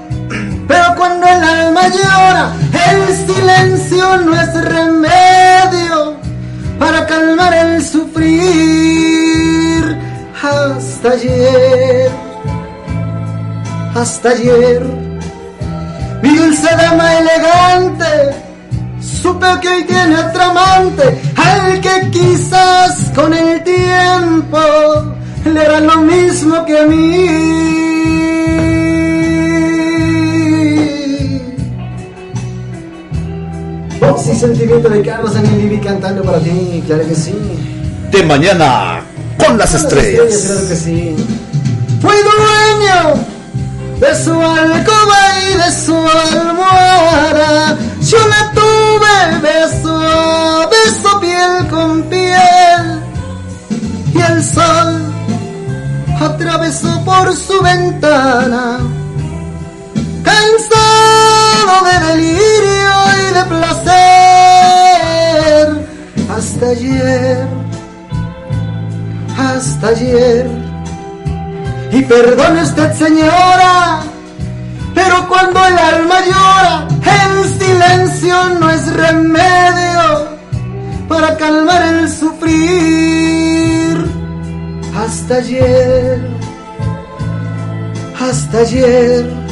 [0.69, 2.53] pero cuando el alma llora,
[2.90, 6.16] el silencio no es remedio
[6.78, 9.19] para calmar el sufrir.
[10.40, 12.11] Hasta ayer,
[13.95, 14.85] hasta ayer,
[16.23, 18.36] mi dulce dama elegante,
[19.01, 24.61] supe que hoy tiene otro amante, al que quizás con el tiempo
[25.45, 27.98] le hará lo mismo que a mí.
[34.27, 37.35] Y sentimiento de Carlos Daniel Livi cantando para ti, claro que sí.
[38.11, 39.03] De mañana
[39.39, 40.43] con las estrellas.
[40.45, 41.16] Claro que sí.
[42.01, 43.15] Fui dueño
[44.01, 47.78] de su alcoba y de su almohada.
[48.01, 53.03] Yo la tuve beso beso, piel con piel.
[54.15, 55.12] Y el sol
[56.20, 58.78] atravesó por su ventana.
[60.23, 63.89] Cansado de delirio y de placer.
[66.36, 67.47] Hasta ayer,
[69.36, 70.47] hasta ayer.
[71.90, 74.03] Y perdone usted, señora,
[74.95, 80.28] pero cuando el alma llora en silencio no es remedio
[81.09, 83.49] para calmar el sufrir.
[84.97, 86.20] Hasta ayer,
[88.20, 89.48] hasta ayer,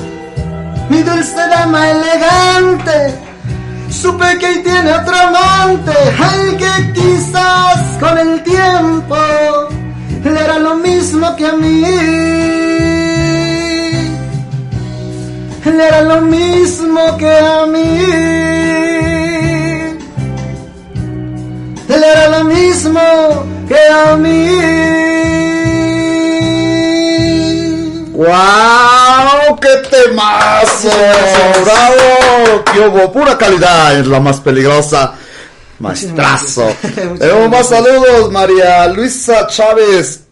[0.89, 3.19] mi dulce dama elegante,
[3.91, 9.17] supe que tiene otro amante, al que quizás con el tiempo
[10.25, 11.83] le era lo mismo que a mí.
[15.77, 17.99] Le era lo mismo que a mí.
[21.89, 23.01] Él era lo mismo
[23.69, 24.49] que a mí.
[28.15, 28.96] ¡Wow!
[29.61, 30.89] ¡Qué temazo!
[31.65, 32.65] ¡Bravo!
[32.73, 33.13] ¡Qué hubo!
[33.13, 35.15] Pura calidad es la más peligrosa.
[35.79, 36.69] Maestrazo.
[37.19, 40.23] Tenemos más saludos, María Luisa Chávez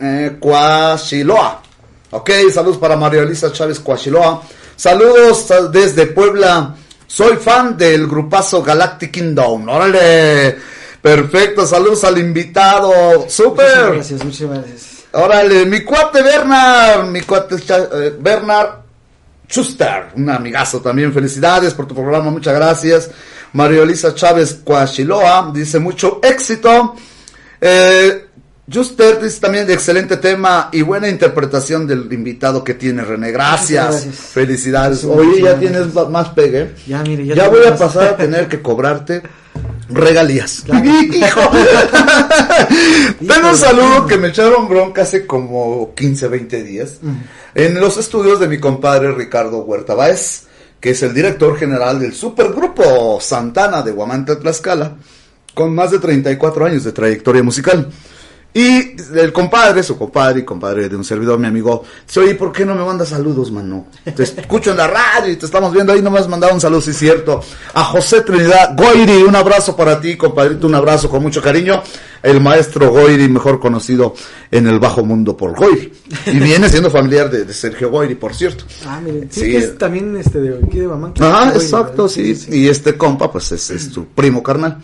[0.00, 1.62] eh, Cuachiloa.
[2.10, 4.42] Ok, saludos para María Luisa Chávez Cuachiloa.
[4.76, 6.74] Saludos desde Puebla.
[7.06, 9.68] Soy fan del grupazo Galactic Kingdom.
[9.68, 10.56] ¡Órale!
[11.00, 12.90] Perfecto, saludos al invitado.
[13.18, 13.92] Muchas ¡Súper!
[13.92, 14.93] gracias, muchas gracias.
[15.14, 18.82] Órale, mi cuate Bernard, mi cuate eh, Bernard
[19.48, 21.12] Schuster, un amigazo también.
[21.12, 23.10] Felicidades por tu programa, muchas gracias.
[23.52, 26.96] Mario Elisa Chávez Coachiloa dice mucho éxito.
[27.60, 28.26] Eh,
[28.68, 33.30] Schuster dice también de excelente tema y buena interpretación del invitado que tiene René.
[33.30, 34.06] Gracias.
[34.32, 35.04] Felicidades.
[35.04, 36.74] Oye, ya tienes más pegue.
[36.86, 39.22] Ya, mire, ya voy a pasar a tener que cobrarte
[39.88, 40.64] regalías.
[41.12, 41.40] Hijo.
[43.18, 47.00] Tengo un saludo que me echaron bronca hace como 15, 20 días.
[47.54, 50.44] En los estudios de mi compadre Ricardo Huerta Báez,
[50.80, 54.96] que es el director general del supergrupo Santana de Guamanta, Tlaxcala,
[55.54, 57.90] con más de 34 años de trayectoria musical.
[58.56, 62.52] Y el compadre, su compadre y compadre de un servidor, mi amigo, dice, oye, ¿por
[62.52, 63.86] qué no me mandas saludos, mano?
[64.04, 66.80] Te escucho en la radio y te estamos viendo ahí, no me has un saludo,
[66.80, 67.42] sí es cierto.
[67.74, 71.82] A José Trinidad Goiri, un abrazo para ti, compadrito, un abrazo con mucho cariño.
[72.24, 74.14] El maestro Goiri, mejor conocido
[74.50, 75.92] en el bajo mundo por Goiri.
[76.26, 78.64] Y viene siendo familiar de, de Sergio Goiri, por cierto.
[78.86, 79.46] Ah, miren, sí, Sí.
[79.52, 81.12] que es también este de aquí de mamá.
[81.20, 82.34] Ah, exacto, sí.
[82.50, 84.78] Y este compa, pues es, es tu primo carnal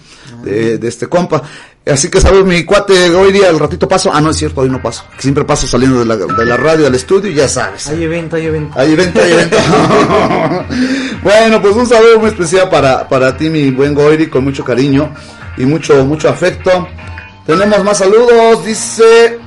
[0.45, 1.43] de, de este compa.
[1.87, 4.11] Así que sabes, mi cuate, hoy día al ratito paso.
[4.13, 5.03] Ah, no es cierto, hoy no paso.
[5.19, 7.89] Siempre paso saliendo de la, de la radio al estudio y ya sabes.
[7.89, 8.79] Hay evento, hay evento.
[8.79, 9.57] Hay evento, hay evento.
[11.23, 15.13] bueno, pues un saludo muy especial para, para ti, mi buen Goiri, con mucho cariño
[15.57, 16.87] y mucho, mucho afecto.
[17.51, 19.41] Tenemos más saludos, dice...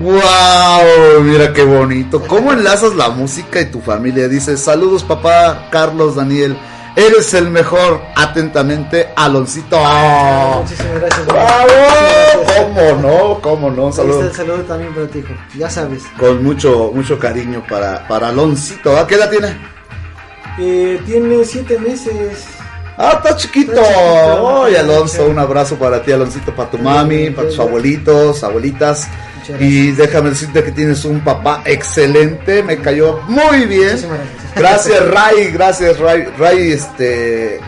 [0.00, 1.22] ¡Wow!
[1.22, 2.20] Mira qué bonito.
[2.26, 4.26] ¿Cómo enlazas la música y tu familia?
[4.26, 6.58] Dice, saludos papá Carlos Daniel.
[6.96, 8.00] Eres el mejor.
[8.16, 9.78] Atentamente, Aloncito.
[9.78, 11.26] Muchísimas gracias.
[11.26, 11.68] ¡Bravo!
[12.58, 13.40] ¿Cómo no?
[13.40, 13.86] ¿Cómo no?
[13.86, 15.34] Un Ahí está saludo el saludo también para ti, hijo.
[15.56, 16.02] Ya sabes.
[16.18, 18.96] con mucho, mucho cariño para, para Aloncito.
[18.96, 19.56] ¿A qué edad tiene?
[20.58, 22.44] Eh, tiene siete meses.
[22.96, 23.80] Ah, está chiquito.
[24.40, 29.08] Oye, Alonso, un abrazo para ti, Aloncito, para tu mami, para tus abuelitos, abuelitas.
[29.58, 33.98] Y déjame decirte que tienes un papá excelente, me cayó muy bien.
[34.54, 35.08] Gracias.
[35.10, 37.60] Ray, gracias, Ray, Ray, este,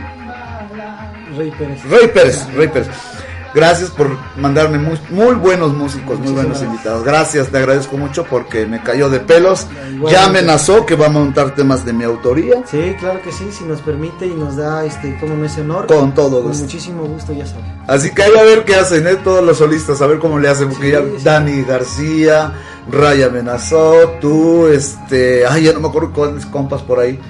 [1.37, 1.85] Rey Pérez.
[1.91, 3.14] Ray Pérez, Ray Pérez.
[3.55, 7.05] Gracias por mandarme muy, muy buenos músicos, muy buenos invitados.
[7.05, 9.69] Gracias, te agradezco mucho porque me cayó de pelos.
[10.11, 12.57] Ya amenazó que va a montar temas de mi autoría.
[12.69, 15.87] Sí, claro que sí, si nos permite y nos da este como no ese honor.
[15.87, 16.65] Con todo Con gusto.
[16.65, 17.65] muchísimo gusto, ya sabes.
[17.87, 19.17] Así que ahí a ver qué hacen, ¿eh?
[19.23, 22.53] Todos los solistas, a ver cómo le hacen, porque ya Dani García,
[22.91, 27.21] Ray amenazó, tú, este, ay, ya no me acuerdo cuáles compas por ahí.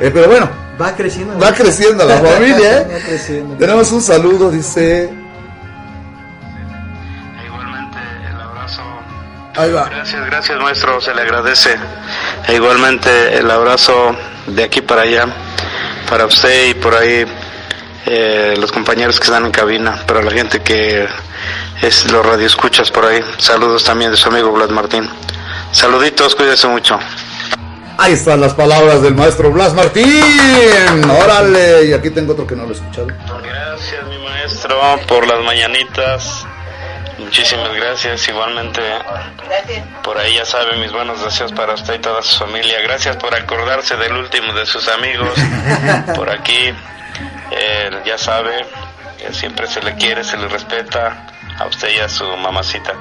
[0.00, 0.48] Eh, pero bueno,
[0.80, 1.38] Va creciendo.
[1.38, 2.86] va creciendo la familia, ¿eh?
[2.94, 3.54] Va creciendo.
[3.56, 5.25] Tenemos un saludo, dice.
[9.56, 9.88] Ahí va.
[9.88, 11.76] Gracias, gracias maestro, se le agradece.
[12.46, 14.14] E igualmente el abrazo
[14.46, 15.26] de aquí para allá,
[16.08, 17.24] para usted y por ahí
[18.06, 21.08] eh, los compañeros que están en cabina, para la gente que
[21.82, 23.20] es los radioescuchas por ahí.
[23.38, 25.08] Saludos también de su amigo Vlad Martín.
[25.72, 26.98] Saluditos, cuídese mucho.
[27.98, 30.22] Ahí están las palabras del maestro Blas Martín.
[31.10, 33.06] Órale, y aquí tengo otro que no lo he escuchado.
[33.06, 34.78] Gracias mi maestro
[35.08, 36.46] por las mañanitas.
[37.18, 38.28] Muchísimas gracias.
[38.28, 38.82] Igualmente,
[40.02, 42.80] por ahí ya sabe mis buenos deseos para usted y toda su familia.
[42.82, 45.32] Gracias por acordarse del último de sus amigos.
[46.14, 46.72] Por aquí,
[47.50, 48.66] eh, ya sabe,
[49.18, 51.26] que siempre se le quiere, se le respeta
[51.58, 52.92] a usted y a su mamacita,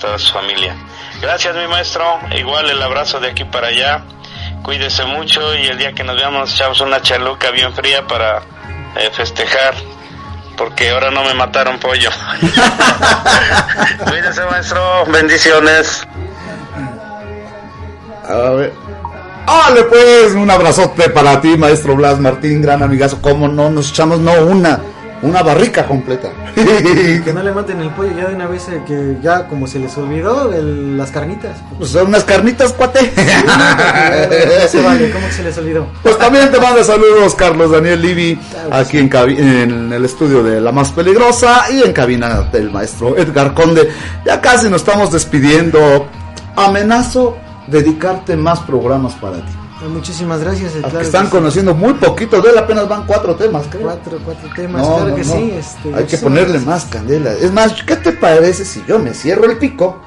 [0.00, 0.76] toda su familia.
[1.20, 2.20] Gracias mi maestro.
[2.32, 4.02] Igual el abrazo de aquí para allá.
[4.62, 8.42] Cuídese mucho y el día que nos veamos echamos una chaluca bien fría para
[8.96, 9.74] eh, festejar
[10.56, 12.10] porque ahora no me mataron pollo.
[14.08, 15.04] Cuídese, maestro.
[15.06, 16.06] Bendiciones.
[18.28, 18.72] A ver.
[19.46, 23.22] ¡Ah, Órale pues, un abrazote para ti, maestro Blas Martín, gran amigazo.
[23.22, 23.70] ¿Cómo no?
[23.70, 24.80] Nos echamos no una,
[25.22, 26.28] una barrica completa.
[26.54, 29.78] Que no le maten el pollo ya de una vez eh, que ya como se
[29.78, 31.56] les olvidó el- las carnitas.
[31.78, 33.12] Pues son unas carnitas, cuate.
[34.68, 35.86] Se vale, ¿cómo que se les olvidó?
[36.02, 38.38] Pues también te manda saludos Carlos Daniel Livi
[38.70, 43.88] aquí en el estudio de La Más Peligrosa y en cabina del maestro Edgar Conde.
[44.24, 46.08] Ya casi nos estamos despidiendo.
[46.56, 47.36] Amenazo
[47.66, 49.52] dedicarte más programas para ti.
[49.82, 50.74] Eh, Muchísimas gracias.
[50.74, 51.36] eh, claro que están que sí.
[51.36, 53.82] conociendo muy poquitos de él, apenas van cuatro temas, creo.
[53.82, 55.32] Cuatro, cuatro temas, No, claro no, que no.
[55.32, 55.50] sí.
[55.54, 56.66] Este, Hay que ponerle gracias.
[56.66, 57.32] más candela.
[57.32, 60.00] Es más, ¿qué te parece si yo me cierro el pico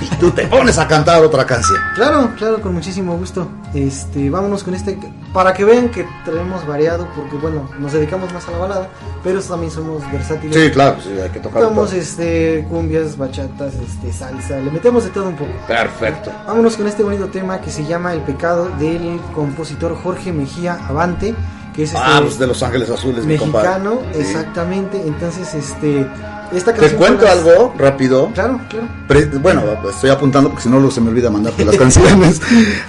[0.00, 1.78] y tú te pones a cantar otra canción?
[1.94, 3.48] Claro, claro, con muchísimo gusto.
[3.74, 4.98] Este, vámonos con este
[5.36, 8.88] para que vean que traemos variado, porque bueno, nos dedicamos más a la balada,
[9.22, 10.56] pero también somos versátiles.
[10.56, 11.98] Sí, claro, sí, hay que tocar Tocamos todo.
[12.00, 15.50] este cumbias, bachatas, este salsa, le metemos de todo un poco.
[15.68, 16.32] Perfecto.
[16.46, 21.34] Vámonos con este bonito tema que se llama El pecado del compositor Jorge Mejía Avante,
[21.74, 24.20] que es este Ah, pues de Los Ángeles Azules, mi mexicano, Sí.
[24.22, 25.02] exactamente.
[25.06, 26.06] Entonces, este
[26.50, 28.30] esta Te canción cuento fue las- algo rápido.
[28.32, 28.86] Claro, claro.
[29.06, 32.40] Pre- bueno, estoy apuntando porque si no se me olvida mandarte las canciones.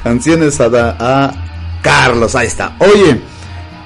[0.01, 1.31] canciones a, da- a
[1.87, 2.75] Carlos, ahí está.
[2.79, 3.21] Oye,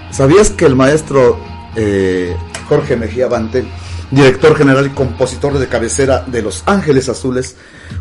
[0.10, 1.38] ¿sabías que el maestro
[1.76, 2.36] eh,
[2.68, 3.64] Jorge Mejía Bante,
[4.10, 7.58] director general y compositor de cabecera de Los Ángeles Azules,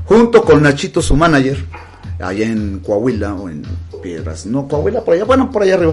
[0.06, 1.66] junto con Nachito, su manager,
[2.18, 3.62] allá en Coahuila o en
[4.02, 5.92] Piedras, no, Coahuila, por allá, bueno, por allá arriba.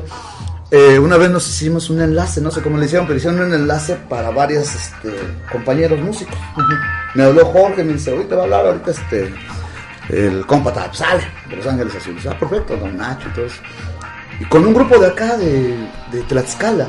[0.72, 3.54] Eh, una vez nos hicimos un enlace, no sé cómo le hicieron, pero hicieron un
[3.54, 5.12] enlace para varios este,
[5.52, 6.38] compañeros músicos.
[7.14, 9.34] Me habló Jorge, me dice, ahorita va a hablar ahorita este
[10.10, 12.26] el compa tal, sale de Los Ángeles Azules.
[12.26, 13.62] Ah, perfecto, don Nacho y todo eso.
[14.40, 15.76] Y con un grupo de acá de,
[16.12, 16.88] de Tlaxcala.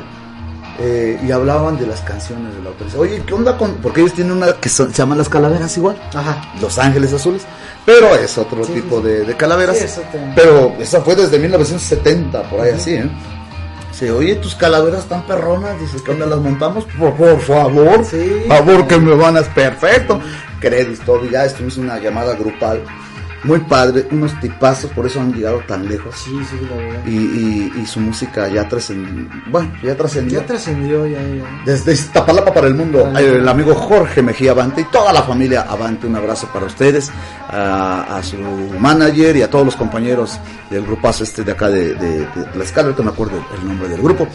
[0.81, 2.85] eh, y hablaban de las canciones de la autor.
[2.87, 3.73] Dice, Oye, ¿qué onda con.?
[3.81, 5.97] Porque ellos tienen una que son- se llama Las Calaveras igual.
[6.13, 6.41] Ajá.
[6.61, 7.41] Los Ángeles Azules.
[7.85, 9.77] Pero es otro Sí, tipo sí, de, de calaveras.
[9.77, 10.01] Sí,
[10.35, 13.09] pero esa fue desde 1970, por ahí así, ¿eh?
[13.91, 15.77] Dice, oye, tus calaveras están perronas.
[15.81, 16.85] Dice, ¿qué onda las montamos?
[16.97, 18.05] Por, por favor.
[18.05, 18.43] Sí.
[18.47, 19.41] favor, que me van a.
[19.41, 20.21] Perfecto.
[20.61, 22.83] Y Ya estuvimos una llamada grupal.
[23.43, 26.13] Muy padre, unos tipazos, por eso han llegado tan lejos.
[26.15, 26.99] Sí, sí, la verdad.
[27.05, 29.29] Y, y, y su música ya trascendió.
[29.47, 30.41] Bueno, ya trascendió.
[30.41, 31.61] Ya trascendió, ya, ya.
[31.65, 36.05] Desde Iztapalapa para el mundo, el amigo Jorge Mejía Avante y toda la familia Avante,
[36.07, 37.11] un abrazo para ustedes,
[37.49, 38.37] a, a su
[38.77, 40.37] manager y a todos los compañeros
[40.69, 43.87] del grupazo este de acá de, de, de la escala, ahorita me acuerdo el nombre
[43.87, 44.27] del grupo.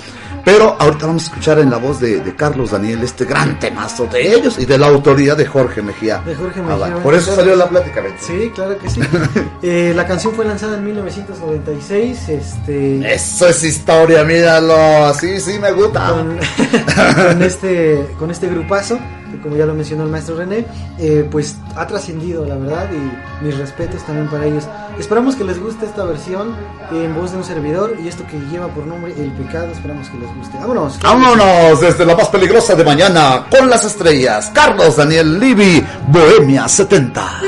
[0.45, 4.07] Pero ahorita vamos a escuchar en la voz de, de Carlos Daniel este gran temazo
[4.07, 6.19] de ellos y de la autoría de Jorge Mejía.
[6.19, 7.01] De Jorge Mejía Avante.
[7.01, 8.17] Por eso salió la plática, Beto.
[8.21, 8.94] Sí, claro que sí.
[9.67, 12.29] Eh, la canción fue lanzada en 1996.
[12.29, 16.11] Este, Eso es historia, míralo, así sí me gusta.
[16.11, 16.39] con,
[17.29, 18.99] con este con este grupazo
[19.31, 20.67] que como ya lo mencionó el maestro René
[20.99, 24.65] eh, pues ha trascendido la verdad y mis respetos también para ellos
[24.99, 26.55] esperamos que les guste esta versión
[26.93, 30.19] en voz de un servidor y esto que lleva por nombre El Pecado esperamos que
[30.19, 34.51] les guste vámonos Vámonos desde la más peligrosa de mañana con las estrellas.
[34.55, 37.41] Carlos Daniel Livi, Bohemia 70.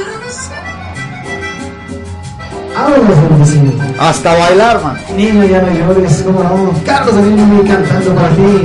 [3.98, 4.96] Hasta bailar, man.
[5.16, 6.72] Niño, ya no llores, cómo no.
[6.84, 8.64] Carlos Daniel cantando para ti.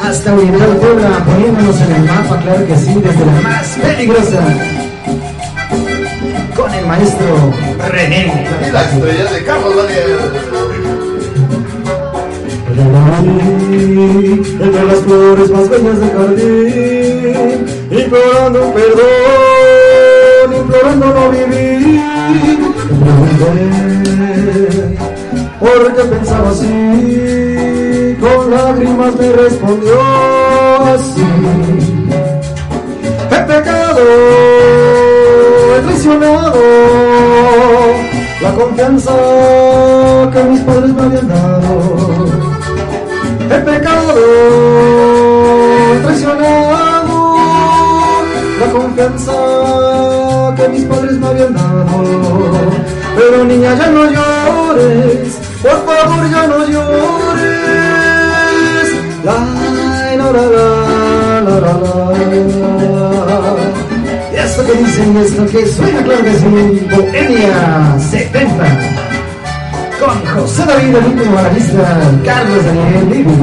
[0.00, 4.42] Hasta Oriental Puebla, poniéndonos en el mapa, claro que sí, desde la más peligrosa.
[6.56, 7.52] Con el maestro
[7.88, 8.46] René.
[8.68, 10.18] Y la estrella de Carlos Daniel.
[14.60, 22.51] Entre las flores más bellas del jardín, implorando perdón, implorando no vivir.
[23.02, 24.96] Pregunté,
[25.58, 28.16] ¿por qué pensaba así?
[28.20, 30.00] Con lágrimas me respondió
[30.94, 31.26] así.
[33.30, 34.00] He pecado,
[35.76, 36.60] he traicionado
[38.42, 39.12] la confianza
[40.32, 42.26] que mis padres me habían dado.
[43.50, 44.14] He pecado,
[45.92, 47.36] he traicionado
[48.60, 51.86] la confianza que mis padres me habían dado.
[53.16, 57.62] Pero niña, ya no llores, por favor ya no llores.
[59.24, 59.34] La,
[60.16, 62.12] la, la, la, la, la,
[64.44, 69.11] esto que dicen, esto que suena claro sí, Bohemia 70
[70.04, 73.34] con José David, el último analista, Carlos Daniel Livi.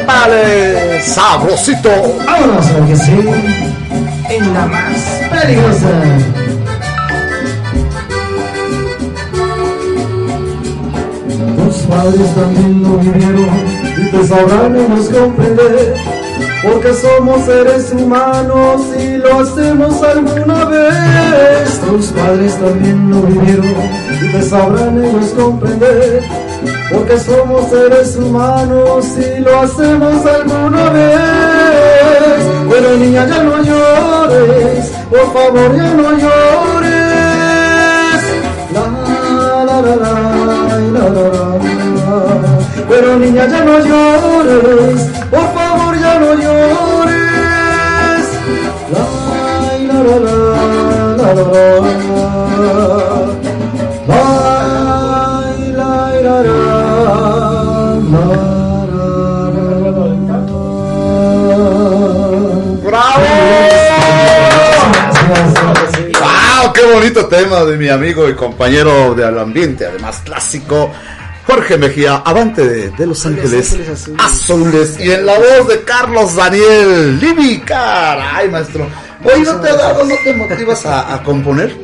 [0.00, 1.02] ¡Épale!
[1.02, 1.90] ¡Sabrosito!
[2.24, 3.12] Vámonos, a que sí,
[4.30, 5.90] en la más peligrosa.
[11.56, 13.50] Tus padres también lo vivieron
[13.98, 15.94] y te sabrán ellos comprender
[16.62, 21.80] porque somos seres humanos y lo hacemos alguna vez.
[21.80, 23.74] Tus padres también lo vivieron
[24.22, 26.22] y te sabrán ellos comprender,
[26.92, 31.18] porque somos seres humanos y lo hacemos alguna vez.
[32.70, 37.02] Pero niña ya no llores, por favor ya no llores.
[38.72, 38.86] La
[39.42, 41.58] la la la la la la.
[42.88, 45.00] Pero niña ya no llores,
[45.30, 45.71] por favor
[46.12, 48.24] ya no llores.
[48.92, 49.04] La
[49.88, 50.34] la la la
[51.16, 51.66] la la la.
[54.08, 54.22] La
[55.76, 55.90] la
[56.24, 56.52] la la
[66.20, 66.72] ¡Wow!
[66.72, 69.86] ¡Qué bonito tema de mi amigo y compañero de Al Ambiente!
[69.86, 70.90] Además, clásico.
[71.46, 73.76] Jorge Mejía, avante de, de Los Ángeles
[74.18, 74.98] Azules.
[75.00, 77.60] Y en la voz de Carlos Daniel Libi.
[77.60, 78.88] Caray, maestro.
[79.24, 81.76] Oye, ¿no te ha dado, no te motivas a, a componer?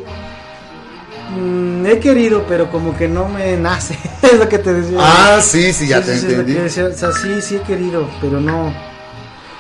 [1.37, 3.99] Mm, he querido, pero como que no me nace.
[4.23, 4.99] es lo que te decía.
[5.01, 6.57] Ah, sí, sí, ya te lo entendí.
[6.57, 8.73] O sea, sí, sí he querido, pero no.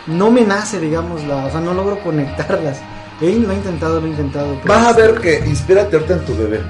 [0.06, 2.78] No me nace, digamos, la, o sea, no logro conectarlas.
[3.20, 4.58] Él lo ha intentado, lo ha intentado.
[4.64, 6.62] Vas a ver que inspírate ahorita en tu bebé.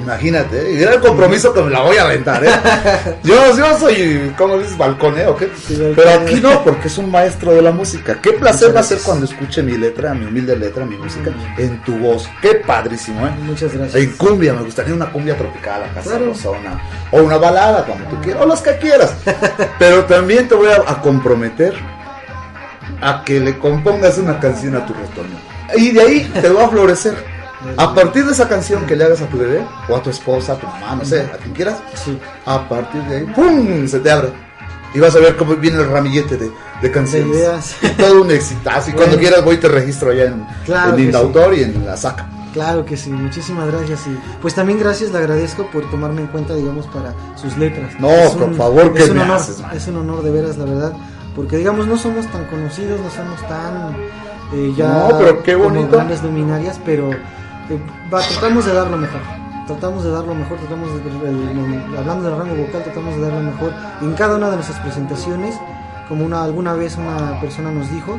[0.00, 0.74] Imagínate, ¿eh?
[0.78, 2.50] y era el compromiso que me la voy a aventar, ¿eh?
[3.24, 4.76] Yo, yo soy, ¿cómo dices?
[4.78, 5.50] Balconeo, ¿qué?
[5.94, 8.18] Pero aquí no, porque es un maestro de la música.
[8.22, 11.82] Qué placer va a ser cuando escuche mi letra, mi humilde letra, mi música, en
[11.82, 12.28] tu voz.
[12.40, 13.30] Qué padrísimo, ¿eh?
[13.42, 14.02] Muchas gracias.
[14.02, 16.34] En cumbia, me gustaría una cumbia tropical acá, Claro.
[16.34, 19.14] sabrosa, una, o una balada, como tú quieras, o las que quieras.
[19.78, 21.74] Pero también te voy a, a comprometer
[23.00, 25.36] a que le compongas una canción a tu retoño.
[25.76, 27.37] Y de ahí te va a florecer.
[27.76, 30.52] A partir de esa canción que le hagas a tu bebé, o a tu esposa,
[30.52, 31.78] a tu mamá, no sé, a quien quieras,
[32.46, 33.86] a partir de ahí, ¡pum!
[33.88, 34.28] se te abre.
[34.94, 37.30] Y vas a ver cómo viene el ramillete de, de canciones.
[37.30, 37.76] De ideas.
[37.98, 38.90] Todo un exitazo.
[38.90, 39.28] Y cuando Bueno.
[39.28, 42.26] quieras voy y te registro allá en, Claro en que Indautor y en la SACA.
[42.54, 46.54] Claro que sí, muchísimas gracias y pues también gracias, le agradezco por tomarme en cuenta,
[46.54, 47.92] digamos, para sus letras.
[47.98, 50.92] No, por favor, es ¿qué un honor, haces, es un honor de veras, la verdad,
[51.36, 53.94] porque digamos no somos tan conocidos, no somos tan
[54.54, 55.96] eh, ya No, pero qué como bonito.
[55.96, 57.10] grandes luminarias, pero
[57.70, 57.78] eh,
[58.12, 59.20] va, tratamos de dar lo mejor.
[59.66, 63.32] Tratamos de dar lo mejor, tratamos de, el- hablando del rango vocal, tratamos de dar
[63.32, 65.54] lo mejor en cada una de nuestras presentaciones.
[66.08, 68.18] Como una, alguna vez una persona nos dijo,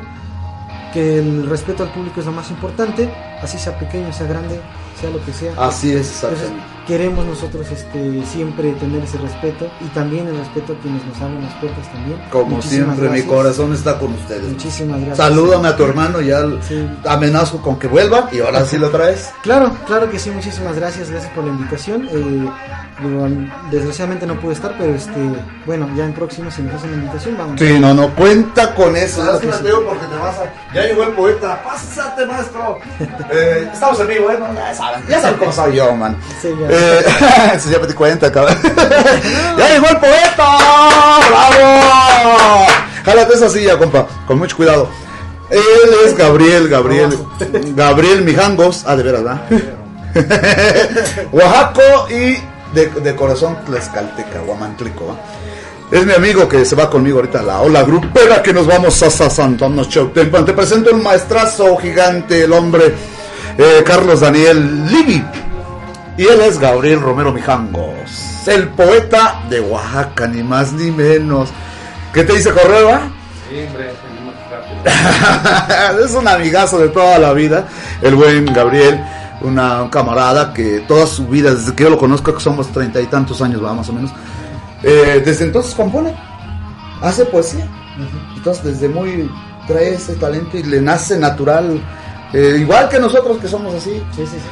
[0.94, 3.12] que el respeto al público es lo más importante,
[3.42, 4.60] así sea pequeño, sea grande,
[5.00, 5.54] sea lo que sea.
[5.58, 6.52] Así es, Entonces.
[6.90, 11.44] Queremos nosotros este, siempre tener ese respeto y también el respeto a quienes nos abren
[11.44, 12.20] las puertas también.
[12.32, 14.42] Como Muchísimas siempre, mi corazón está con ustedes.
[14.50, 15.18] Muchísimas gracias.
[15.18, 16.58] Salúdame a tu hermano, ya l-
[17.06, 19.30] amenazo con que vuelva y ahora sí lo traes.
[19.44, 22.10] Claro, claro que sí, muchísimas gracias, gracias por la invitación.
[22.12, 22.50] Eh,
[23.72, 25.20] desgraciadamente no pude estar, pero este,
[25.66, 27.60] bueno, ya en próximo si me hacen la invitación, vamos.
[27.60, 29.22] Sí, no, no, cuenta con eso.
[29.22, 29.64] Claro que sí.
[29.64, 30.74] te porque te vas a...
[30.74, 32.80] Ya llegó el poeta, pásate, maestro.
[33.32, 34.38] Eh, estamos en vivo, ¿eh?
[34.40, 36.18] No, ya saben, ya saben cómo soy yo, man.
[36.42, 36.68] Sí, ya.
[36.68, 36.79] Eh,
[37.60, 38.58] sí, ya me di cuenta, cabrón.
[39.58, 40.58] ¡Ya llegó el poeta!
[41.30, 42.66] ¡Bravo!
[43.06, 44.90] Jálate esa silla, compa, con mucho cuidado.
[45.50, 45.62] Él
[46.06, 47.18] es Gabriel, Gabriel,
[47.76, 48.84] Gabriel Mijangos.
[48.86, 49.42] Ah, de veras, ¿verdad?
[51.32, 52.38] Oaxaco y
[52.74, 55.16] de, de corazón tlaxcalteca, Guamantlico, ¿va?
[55.92, 59.02] Es mi amigo que se va conmigo ahorita a la ola grupera que nos vamos
[59.02, 60.46] a Sa- Santana Chautempan.
[60.46, 62.94] Te presento el maestrazo gigante, el hombre
[63.58, 65.24] eh, Carlos Daniel Livi.
[66.20, 71.48] Y él es Gabriel Romero Mijangos, el poeta de Oaxaca, ni más ni menos.
[72.14, 73.10] ¿Qué te dice correo, ah?
[73.50, 73.94] Sí, hombre,
[76.04, 77.70] es un amigazo de toda la vida,
[78.02, 79.02] el buen Gabriel,
[79.40, 83.00] una un camarada que toda su vida, desde que yo lo conozco, que somos treinta
[83.00, 84.12] y tantos años, va, más o menos,
[84.84, 86.14] eh, desde entonces compone,
[87.02, 87.66] hace poesía.
[88.36, 89.32] Entonces, desde muy
[89.68, 91.80] trae ese talento y le nace natural,
[92.34, 94.02] eh, igual que nosotros que somos así.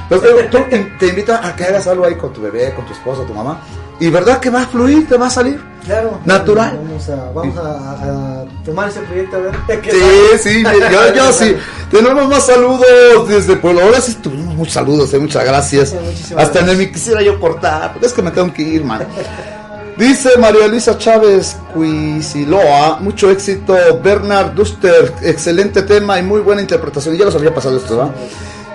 [0.09, 2.85] Pero, pero tú te, te invita a que hagas algo ahí con tu bebé, con
[2.85, 3.61] tu esposa, tu mamá,
[3.99, 5.61] y verdad que va a fluir, te va a salir.
[5.85, 6.19] Claro.
[6.25, 6.77] Natural.
[6.83, 9.81] Vamos a, vamos a, a tomar ese proyecto a ver.
[9.81, 10.75] qué Sí, tal.
[10.75, 11.55] sí, yo, yo sí.
[11.89, 13.81] Tenemos más saludos desde Pueblo.
[13.83, 15.93] Ahora sí tuvimos muchos saludos, eh, muchas gracias.
[15.93, 18.83] muchísimas Hasta en el me quisiera yo cortar, pero es que me tengo que ir,
[18.83, 19.07] man.
[19.97, 23.75] Dice María Luisa Chávez Cuisiloa, mucho éxito.
[24.03, 27.17] Bernard Duster, excelente tema y muy buena interpretación.
[27.17, 28.13] Ya los había pasado esto, ¿verdad?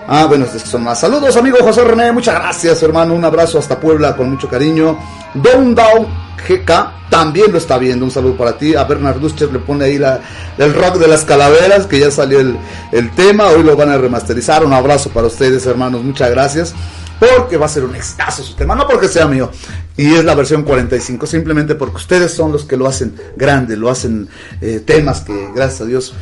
[0.09, 1.01] Ah, bueno, estos son más.
[1.01, 3.15] Saludos, amigo José René, muchas gracias, hermano.
[3.15, 4.99] Un abrazo hasta Puebla con mucho cariño.
[5.35, 6.07] Don Down
[6.49, 8.05] GK, también lo está viendo.
[8.05, 8.75] Un saludo para ti.
[8.75, 10.21] A Bernard Duscher le pone ahí la,
[10.59, 12.57] el rock de las calaveras, que ya salió el,
[12.91, 13.47] el tema.
[13.47, 14.65] Hoy lo van a remasterizar.
[14.65, 16.03] Un abrazo para ustedes, hermanos.
[16.03, 16.75] Muchas gracias.
[17.21, 19.49] Porque va a ser un extazo su tema, no porque sea mío.
[19.97, 23.89] Y es la versión 45, simplemente porque ustedes son los que lo hacen grande, lo
[23.91, 24.29] hacen
[24.61, 26.15] eh, temas que, gracias a Dios,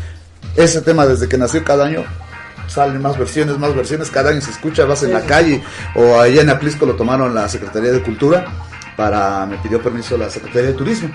[0.56, 2.04] ese tema desde que nació cada año
[2.70, 5.62] salen más versiones, más versiones, cada año se escucha, vas en la calle
[5.94, 8.46] o allá en Aplisco lo tomaron la Secretaría de Cultura
[8.96, 11.10] para, me pidió permiso la Secretaría de Turismo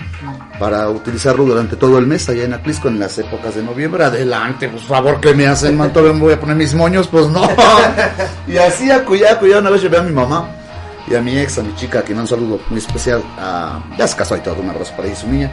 [0.58, 4.04] para utilizarlo durante todo el mes allá en Aplisco en las épocas de noviembre.
[4.04, 7.28] Adelante, por favor, que me hacen, man, todavía me voy a poner mis moños, pues
[7.28, 7.48] no.
[8.48, 10.50] y así a cuya, cuya, una vez llevé a mi mamá
[11.08, 14.16] y a mi ex, a mi chica, que un saludo muy especial, a, ya se
[14.16, 15.52] casó y todo, un abrazo para ella y su niña.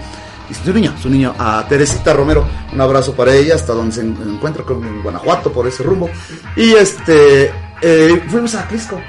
[0.62, 4.02] Y su niño, su niño, a Teresita Romero, un abrazo para ella, hasta donde se
[4.02, 6.10] en- encuentra con Guanajuato, por ese rumbo.
[6.56, 7.52] Y este,
[7.82, 9.00] eh, fuimos a Aplisco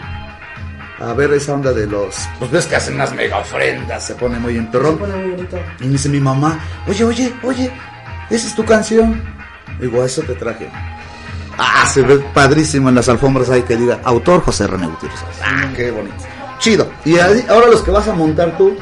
[1.01, 2.17] a ver esa onda de los.
[2.39, 4.99] Pues ves que hacen unas mega ofrendas, se pone muy en perrón.
[5.81, 6.59] Y me dice mi mamá,
[6.89, 7.71] oye, oye, oye,
[8.31, 9.23] esa es tu canción.
[9.81, 10.69] Digo, a eso te traje.
[11.59, 15.21] Ah, se ve padrísimo en las alfombras ahí que diga, autor José René Gutiérrez.
[15.45, 16.17] Ah, qué bonito.
[16.59, 16.91] Chido.
[17.05, 18.77] Y ahí- ahora los que vas a montar tú,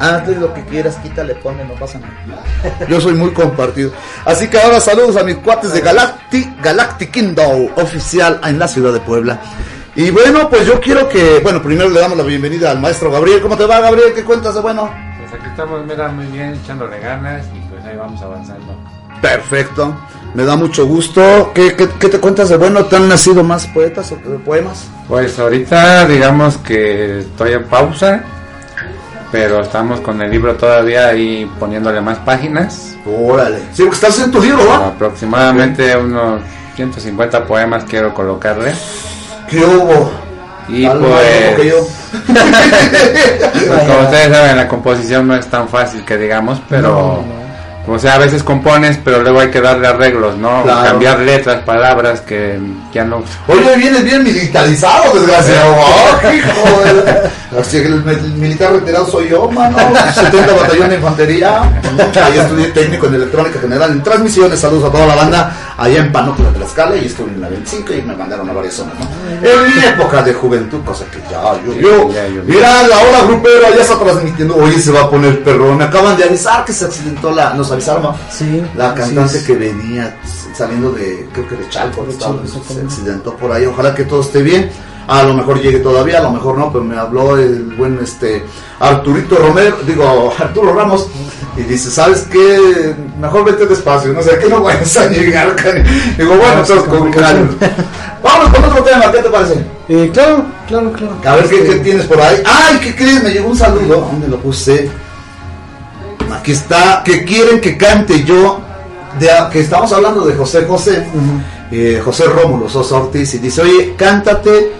[0.00, 2.42] hazle lo que quieras, quítale, ponle, no pasa nada.
[2.88, 3.92] Yo soy muy compartido.
[4.24, 8.92] Así que ahora saludos a mis cuates de Galactic, Galactic Kingdom oficial en la ciudad
[8.92, 9.40] de Puebla.
[9.94, 13.42] Y bueno, pues yo quiero que, bueno, primero le damos la bienvenida al maestro Gabriel.
[13.42, 14.14] ¿Cómo te va, Gabriel?
[14.14, 14.90] ¿Qué cuentas de bueno?
[15.18, 18.76] Pues aquí estamos, mira, muy bien, echándole ganas y pues ahí vamos avanzando.
[19.20, 19.94] Perfecto.
[20.32, 21.50] Me da mucho gusto.
[21.52, 22.84] ¿Qué, qué, qué te cuentas de bueno?
[22.86, 24.86] ¿Te han nacido más poetas o poemas?
[25.08, 28.22] Pues ahorita digamos que estoy en pausa,
[29.30, 32.96] pero estamos con el libro todavía ahí poniéndole más páginas.
[33.06, 33.60] Órale.
[33.72, 34.88] Sí, porque estás en tu libro, ¿va?
[34.88, 36.42] Aproximadamente unos
[36.76, 38.72] 150 poemas quiero colocarle.
[39.48, 40.10] ¿Qué hubo?
[40.68, 41.86] Y Algo loco que pues, yo.
[43.66, 47.24] pues, como ustedes saben, la composición no es tan fácil que digamos, pero...
[47.92, 50.62] O sea, a veces compones, pero luego hay que darle arreglos, ¿no?
[50.62, 50.84] Claro.
[50.90, 52.58] Cambiar letras, palabras que
[52.92, 53.22] ya no...
[53.48, 55.74] Oye, vienes bien militarizado, desgraciado.
[55.76, 59.76] ¡Oh, hijo de- Así que el, el militar retirado soy yo, mano.
[60.14, 61.62] 70 batallón de infantería.
[62.24, 64.60] Ahí estudié técnico en electrónica general en transmisiones.
[64.60, 65.52] Saludos a toda la banda.
[65.76, 68.94] Allá en de Tlaxcala y estuve en la 25 y me mandaron a varias zonas,
[68.98, 69.06] ¿no?
[69.48, 72.12] En mi época de juventud, cosa que ya llovió.
[72.12, 72.42] ya llovió.
[72.44, 74.56] Mira, la hora grupera ya está transmitiendo.
[74.56, 75.78] Oye, se va a poner perrón.
[75.78, 77.54] Me acaban de avisar que se accidentó la.
[77.54, 78.16] Nos avisaron, ¿no?
[78.30, 78.62] Sí.
[78.76, 79.44] La cantante es.
[79.44, 80.16] que venía
[80.54, 83.64] saliendo de, creo que de Chalco, De Chalco, se accidentó por ahí.
[83.66, 84.70] Ojalá que todo esté bien.
[85.06, 88.44] A lo mejor llegue todavía, a lo mejor no, pero me habló el buen este
[88.78, 91.08] Arturito Romero, digo Arturo Ramos,
[91.56, 92.94] y dice, ¿sabes qué?
[93.20, 95.54] Mejor vete despacio, no sé, que no vayas a llegar.
[95.56, 95.82] cani".
[96.16, 97.48] Digo, bueno, Ah, entonces con calma.
[98.22, 99.64] Vamos con otro tema, ¿qué te parece?
[99.88, 101.16] Eh, claro, claro, claro.
[101.24, 102.40] A ver ¿qué, qué tienes por ahí.
[102.44, 103.22] ¡Ay, qué crees!
[103.24, 104.08] Me llegó un saludo.
[104.12, 104.88] ¿Dónde lo puse?
[106.32, 107.02] Aquí está.
[107.04, 108.60] Que quieren que cante yo.
[109.18, 111.04] De, que estamos hablando de José José.
[111.72, 113.34] eh, José Rómulo Sosa Ortiz.
[113.34, 114.72] Y dice: Oye, cántate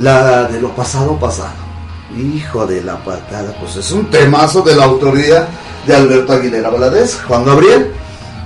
[0.00, 1.70] la de lo pasado, pasado.
[2.16, 3.54] Hijo de la patada.
[3.60, 5.46] Pues es un temazo de la autoría
[5.86, 7.20] de Alberto Aguilera Valadez.
[7.28, 7.92] Juan Gabriel.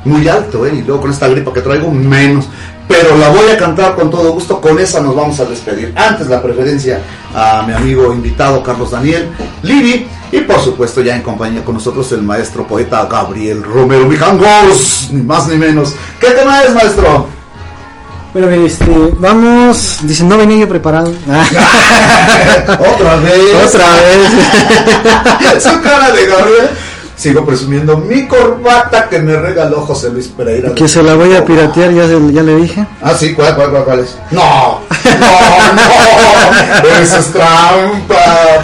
[0.04, 0.72] Muy alto, ¿eh?
[0.74, 2.46] Y luego con esta gripa que traigo, menos.
[2.86, 4.60] Pero la voy a cantar con todo gusto.
[4.60, 5.94] Con esa nos vamos a despedir.
[5.96, 7.00] Antes la preferencia
[7.34, 9.30] a mi amigo invitado Carlos Daniel
[9.62, 10.06] Livi.
[10.30, 15.08] Y por supuesto, ya en compañía con nosotros, el maestro poeta Gabriel Romero Mijangos.
[15.12, 15.94] Ni más ni menos.
[16.20, 17.28] ¿Qué tema es, maestro?
[18.34, 18.86] Bueno, este,
[19.18, 19.98] vamos.
[20.02, 21.10] Dice, no venía yo preparado.
[21.10, 21.40] Otra
[23.16, 23.54] vez.
[23.66, 25.62] Otra vez.
[25.62, 26.68] Su cara de Gabriel.
[27.16, 30.74] Sigo presumiendo mi corbata que me regaló José Luis Pereira.
[30.74, 32.84] que se la voy a piratear, ya, se- ya le dije.
[33.00, 34.16] Ah, sí, ¿cuál, cuál, cuál, cuál es?
[34.32, 34.80] No,
[35.20, 35.82] no, no,
[37.00, 38.14] eso es trampa.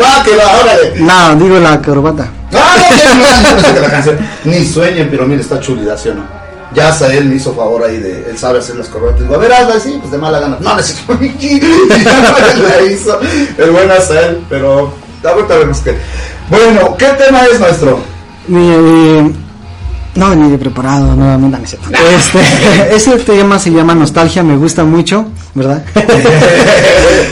[0.02, 0.94] Va, que va, órale.
[1.00, 2.26] No, digo la corbata.
[2.52, 4.18] Ah, no, no, yo pensé que la canción.
[4.42, 6.39] Ni sueñen, pero mire, está chulidad, ¿sí o no?
[6.74, 9.20] Ya hasta él me hizo favor ahí de, él sabe hacer las corbatas.
[9.20, 10.56] Digo, a ver, hazla así, pues de mala gana.
[10.60, 11.14] No, necesito.
[11.18, 13.18] Me la hizo
[13.58, 14.92] el buen Azael, pero
[15.24, 15.96] ahorita vemos que.
[16.48, 18.00] Bueno, ¿qué tema es, maestro?
[18.46, 19.32] Mi, eh,
[20.14, 21.58] no venía preparado, no, no, no, no.
[22.16, 22.40] Este,
[22.94, 25.84] ese tema se llama Nostalgia, me gusta mucho, ¿verdad?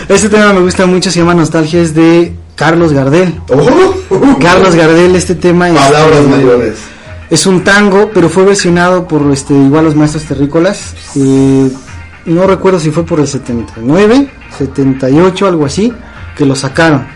[0.08, 3.40] ese tema me gusta mucho, se llama Nostalgia, es de Carlos Gardel.
[4.40, 5.76] Carlos Gardel, este tema es.
[5.76, 6.74] Palabras mayores.
[7.30, 10.94] Es un tango, pero fue versionado por este igual los maestros terrícolas.
[11.16, 11.70] eh,
[12.26, 15.92] no recuerdo si fue por el 79, 78, algo así,
[16.36, 17.06] que lo sacaron.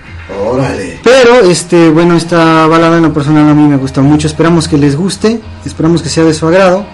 [0.50, 1.00] Órale.
[1.02, 4.26] Pero este, bueno, esta balada en lo personal a mí me gusta mucho.
[4.26, 6.84] Esperamos que les guste, esperamos que sea de su agrado.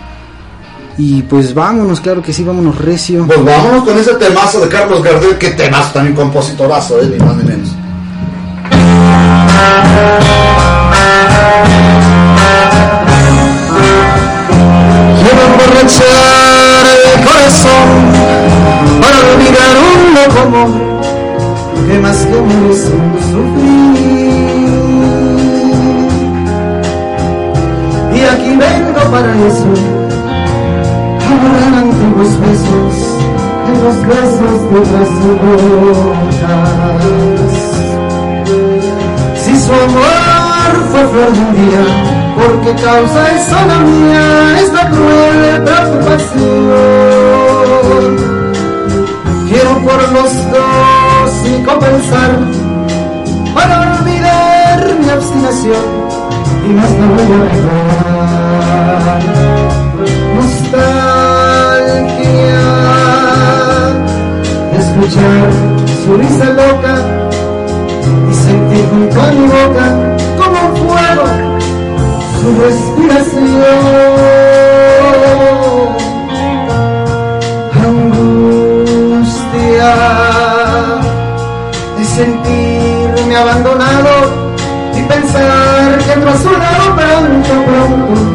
[0.97, 3.24] Y pues vámonos, claro que sí, vámonos recio.
[3.26, 7.36] Pues vámonos con ese temazo de Carlos Gardel, que temazo también compositorazo, eh, ni más
[7.36, 7.68] ni menos.
[15.22, 17.88] quiero emborrachar el corazón
[19.00, 20.72] para olvidar un loco amor
[21.86, 22.97] que más que me hizo
[23.30, 23.88] sufrir.
[28.14, 29.72] Y aquí vengo para eso,
[31.20, 32.94] a morar antiguos besos
[33.68, 36.28] en los besos de otras bocas.
[39.42, 41.84] Si su amor fue flor de un día,
[42.39, 44.25] porque causa es solo mía
[44.62, 46.99] esta cruel preocupación.
[49.49, 52.31] Quiero por los dos y compensar
[53.55, 55.84] para olvidar mi obstinación
[56.65, 57.78] y más no voy a.
[60.36, 61.08] Nostalgia
[64.78, 65.49] escuchar
[66.05, 66.94] su risa loca
[68.31, 69.86] y sentir junto a mi boca
[70.36, 71.48] como un fuego
[72.49, 73.59] su respiración.
[77.85, 79.15] Angustia
[81.97, 84.15] de sentirme abandonado
[84.97, 88.27] y pensar que otro su lado pronto, pronto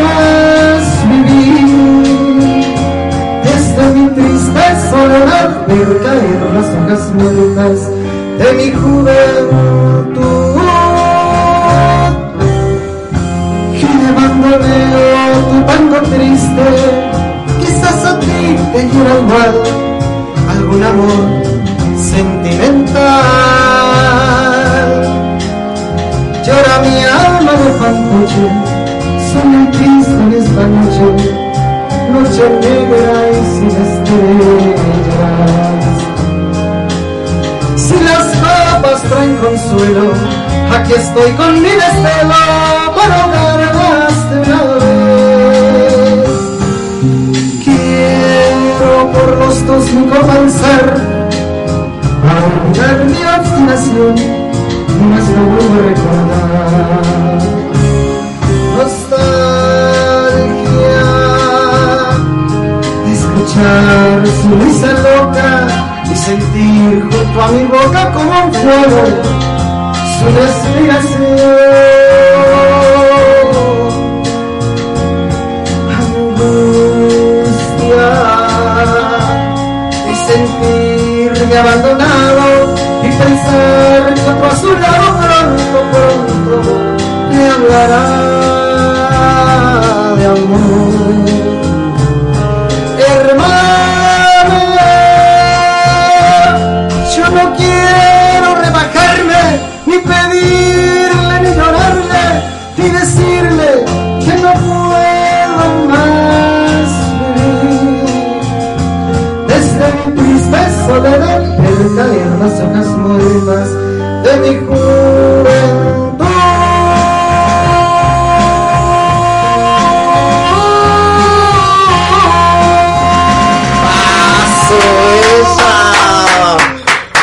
[0.00, 1.64] más vivir.
[3.44, 7.78] Desde mi triste soledad ver caer las hojas muertas
[8.38, 10.54] de mi juventud.
[13.80, 14.78] Llevándome
[15.50, 16.66] tu tango triste,
[17.60, 19.54] quizás a ti te quiera igual
[20.50, 21.24] algún amor
[21.96, 23.14] sentimental.
[26.44, 28.46] Llora mi alma de fantoche,
[29.34, 31.06] soy el triste en esta noche,
[32.14, 35.14] noche negra y sin estrellas.
[37.76, 40.06] Si las copas traen consuelo,
[40.76, 42.40] aquí estoy con mi desvelo
[42.96, 46.28] para ahogarlas de una vez.
[47.64, 50.84] Quiero por los dos mi compensar,
[52.22, 54.14] para olvidar mi obstinación,
[55.00, 57.73] no más vuelvo a recordar.
[63.54, 65.66] Su risa loca
[66.10, 69.02] y sentir junto a mi boca como un fuego
[70.18, 71.38] su respiración.
[75.98, 76.90] Angustia
[80.04, 82.46] de sentirme abandonado
[83.02, 86.54] y pensar que a su lado pronto, pronto
[87.30, 88.04] me hablará
[90.16, 90.93] de amor.
[112.40, 113.70] Las hojas muertas
[114.24, 116.14] de mi juventud.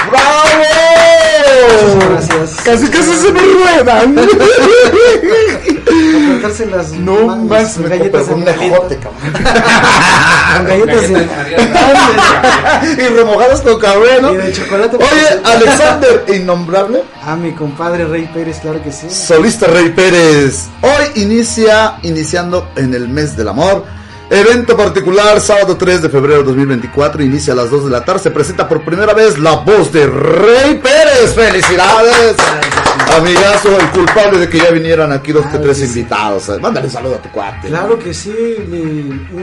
[0.09, 0.61] ¡Bravo!
[2.09, 2.61] Gracias.
[2.63, 4.15] Casi casi se me ruedan.
[6.31, 9.21] cortarse las No más con me galletas compré un ejote, cabrón.
[10.57, 11.27] Con galletas de-
[13.03, 13.79] y remojadas con
[14.21, 14.33] ¿no?
[14.33, 14.97] Y de chocolate.
[14.97, 17.03] Oye, Alexander, innombrable.
[17.25, 19.07] A mi compadre Rey Pérez, claro que sí.
[19.09, 20.65] Solista Rey Pérez.
[20.81, 23.85] Hoy inicia, iniciando en el mes del amor.
[24.29, 28.21] Evento particular, sábado 3 de febrero de 2024, inicia a las 2 de la tarde.
[28.21, 31.33] Se presenta por primera vez la voz de Rey Pérez.
[31.35, 32.35] ¡Felicidades!
[33.17, 36.49] Amigazo, el culpable de que ya vinieran aquí dos que tres invitados.
[36.61, 37.67] Mándale un saludo a tu cuate.
[37.67, 38.33] Claro que sí,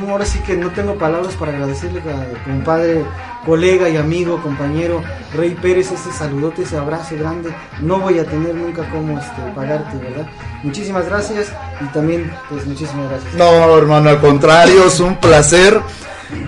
[0.08, 3.04] ahora sí que no tengo palabras para agradecerle a compadre,
[3.44, 5.02] colega y amigo, compañero
[5.34, 7.54] Rey Pérez, ese saludote, ese abrazo grande.
[7.80, 10.26] No voy a tener nunca cómo este, pagarte, ¿verdad?
[10.62, 11.48] Muchísimas gracias
[11.80, 13.34] y también, pues muchísimas gracias.
[13.34, 15.80] No, hermano, al contrario, es un placer.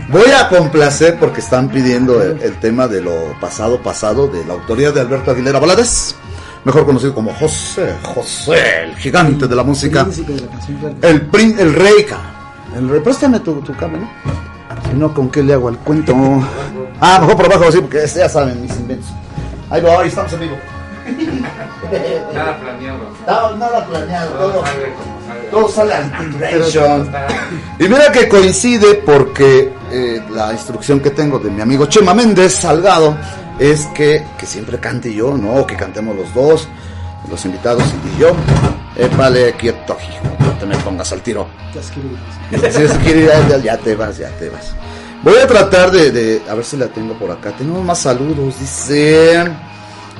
[0.08, 4.54] Voy a complacer porque están pidiendo el, el tema de lo pasado, pasado, de la
[4.54, 6.16] autoría de Alberto Aguilera Valadez,
[6.64, 10.94] mejor conocido como José, José, el gigante de la música, Príncipe de la canción, claro
[11.00, 11.08] que sí.
[11.14, 12.06] el, prin- el rey,
[12.76, 13.00] el rey.
[13.00, 14.04] Préstame tu, tu cámara,
[14.90, 16.14] si no, ¿con qué le hago al cuento?
[17.00, 19.08] Ah, mejor por abajo, así, porque ya saben mis inventos.
[19.70, 20.56] Ahí va, ahí estamos en vivo.
[22.34, 22.98] Nada planeado.
[23.26, 24.64] Nada, nada planeado, todo,
[25.50, 25.94] todo sale.
[27.78, 32.54] Y mira que coincide porque eh, la instrucción que tengo de mi amigo Chema Méndez
[32.54, 33.16] Salgado
[33.60, 35.54] es que, que siempre cante yo, ¿no?
[35.54, 36.66] O que cantemos los dos,
[37.30, 37.84] los invitados
[38.16, 38.34] y yo.
[39.16, 41.46] Vale, quieto, hijo, no te me pongas al tiro.
[42.50, 44.74] Ya, ya te vas, ya te vas.
[45.22, 47.52] Voy a tratar de, de- a ver si la tengo por acá.
[47.56, 49.44] Tenemos más saludos, dice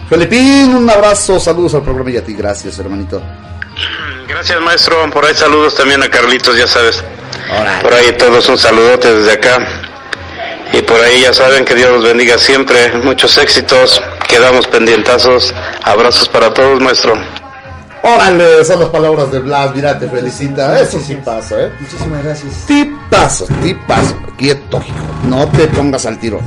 [0.08, 3.22] Felipín, un abrazo, saludos al programa y a ti, gracias, hermanito.
[4.28, 4.96] Gracias, maestro.
[5.10, 7.02] Por ahí saludos también a Carlitos, ya sabes.
[7.82, 9.58] Por ahí todos un saludote desde acá.
[10.72, 12.92] Y por ahí ya saben que Dios los bendiga siempre.
[13.02, 14.00] Muchos éxitos.
[14.28, 15.52] Quedamos pendientazos.
[15.82, 17.14] Abrazos para todos, maestro.
[18.02, 20.80] Órale, son las palabras de Blas, mira, te felicita.
[20.80, 21.72] Eso sí pasa, ¿eh?
[21.80, 22.54] Muchísimas gracias.
[22.66, 24.16] Tipazo, tipazo.
[24.38, 25.28] Quieto, hijo.
[25.28, 26.40] No te pongas al tiro.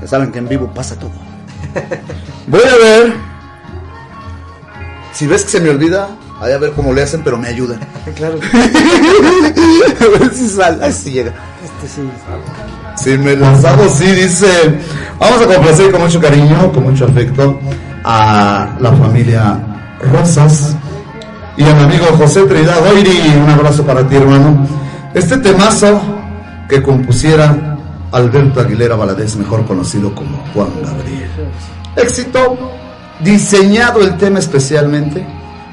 [0.00, 1.10] Ya saben que en vivo pasa todo.
[2.46, 3.14] Voy a ver.
[5.12, 6.08] Si ves que se me olvida,
[6.40, 7.80] ahí a ver cómo le hacen, pero me ayudan.
[8.14, 8.38] Claro.
[8.52, 10.84] a ver si sale.
[10.84, 11.32] Ahí sí llega.
[11.62, 12.08] Este sí.
[12.96, 14.78] Si me las hago, sí, dice.
[15.18, 17.58] Vamos a complacer con mucho cariño, con mucho afecto
[18.04, 19.58] a la familia
[20.12, 20.76] Rosas
[21.56, 23.34] y a mi amigo José Trinidad Oiri.
[23.42, 24.66] Un abrazo para ti, hermano.
[25.14, 26.00] Este temazo
[26.68, 27.76] que compusiera
[28.12, 31.30] Alberto Aguilera Valadez, mejor conocido como Juan Gabriel.
[31.96, 32.58] Éxito,
[33.20, 35.26] diseñado el tema especialmente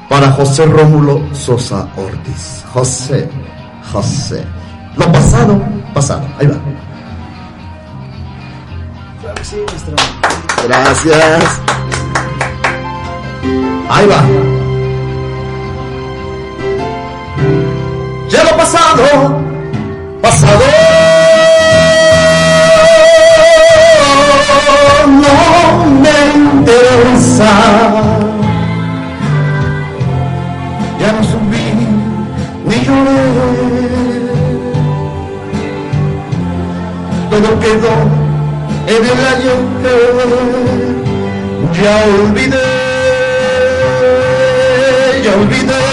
[0.08, 2.64] para José Rómulo Sosa Ortiz.
[2.72, 3.28] José,
[3.92, 4.44] José.
[4.96, 5.60] Lo pasado,
[5.94, 6.26] pasado.
[6.38, 6.56] Ahí va.
[10.68, 11.60] Gracias.
[13.90, 14.22] Ahí va.
[18.28, 19.42] Ya lo pasado,
[20.22, 20.60] pasado.
[25.08, 27.50] No me interesa.
[31.00, 31.66] Ya no subí
[32.64, 33.22] ni lloré.
[37.28, 38.11] Todo quedó
[38.96, 39.60] en el ayer.
[41.82, 42.68] Ya olvidé,
[45.24, 45.91] ya olvidé,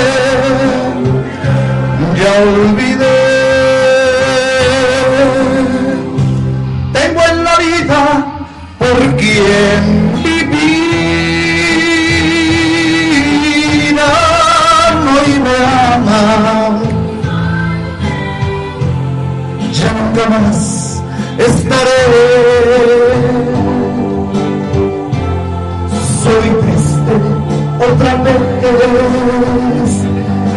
[27.94, 28.40] otra vez.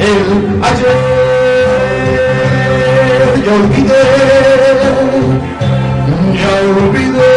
[0.01, 0.97] El ayer
[3.45, 4.05] ya olvidé,
[6.41, 7.33] ya olvidé.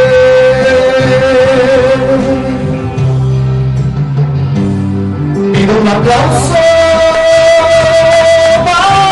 [5.53, 6.65] Pido un aplauso
[8.65, 9.06] para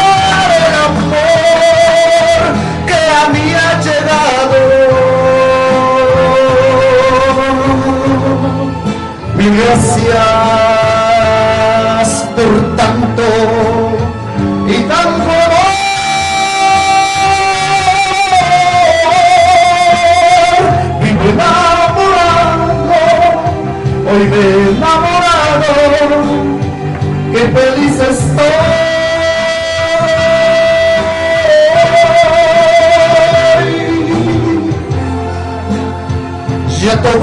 [37.04, 37.20] Ya todo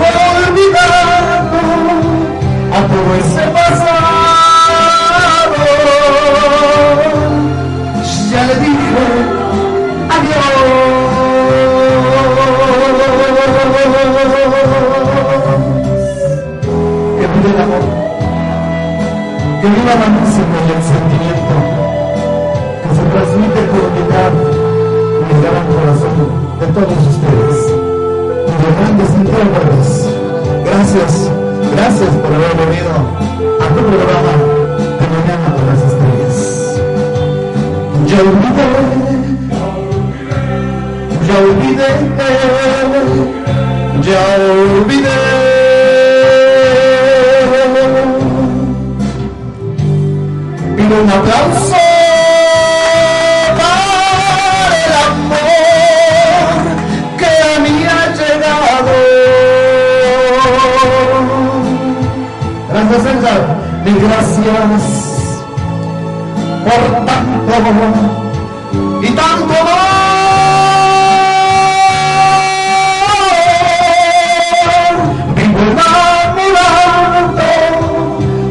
[0.47, 1.01] olvidado,
[2.71, 4.11] a todo ese pasado.
[8.31, 9.05] Ya le dije
[10.11, 11.01] adiós.
[17.17, 17.85] Que vive el amor,
[19.61, 21.55] que viva la música y el sentimiento,
[22.83, 24.33] que se transmite por unidad
[25.21, 26.17] en el gran corazón
[26.61, 27.20] de todos ustedes
[38.21, 38.69] Ya olvidé,
[41.27, 41.91] ya olvidé,
[44.03, 45.21] ya olvidé.
[50.77, 51.83] Pido un aplauso
[53.57, 53.89] para
[54.85, 55.41] el amor
[57.17, 58.97] que a mí ha llegado.
[62.69, 63.41] Gracias, César.
[63.87, 65.10] Mil gracias
[67.55, 69.91] amor y tanto amor.
[75.35, 77.45] Vivo enamorado,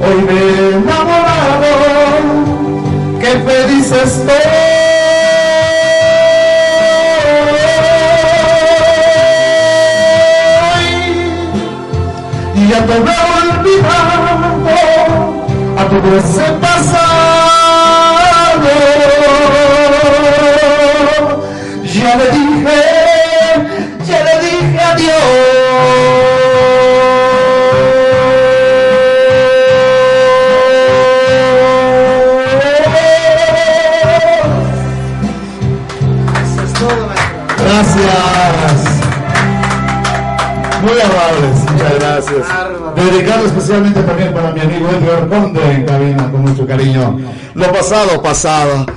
[0.06, 0.40] hoy me
[0.78, 1.72] enamorado,
[3.20, 3.32] qué
[4.04, 4.80] estoy.
[12.56, 14.72] y ya te veo olvidando
[15.78, 16.99] a todo ese pasado.
[22.10, 22.80] Ya le dije,
[24.08, 25.14] ya le dije adiós.
[37.60, 38.80] Gracias.
[40.82, 42.48] Muy amables, muchas gracias.
[42.96, 47.20] Dedicado especialmente también para mi amigo Edgar Conde en cabina, con mucho cariño.
[47.54, 48.88] Lo pasado, pasado.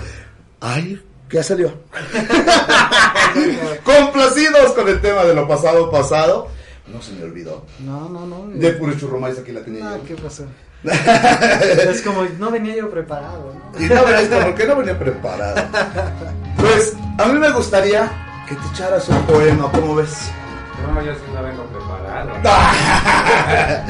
[0.63, 1.75] Ay, ¿qué salió?
[4.83, 6.49] Con el tema de lo pasado, pasado.
[6.93, 7.65] No se me olvidó.
[7.79, 8.47] No, no, no.
[8.53, 10.05] De puro churromais aquí la tenía Ah, yo.
[10.05, 10.45] ¿qué pasó?
[11.91, 13.55] es como, no venía yo preparado.
[13.55, 13.81] ¿no?
[13.81, 15.55] Y no, es como que no venía preparado.
[16.59, 18.11] Pues a mí me gustaría
[18.49, 20.31] que te echaras un poema, ¿cómo ves?
[20.93, 22.31] No, yo sí no vengo preparado.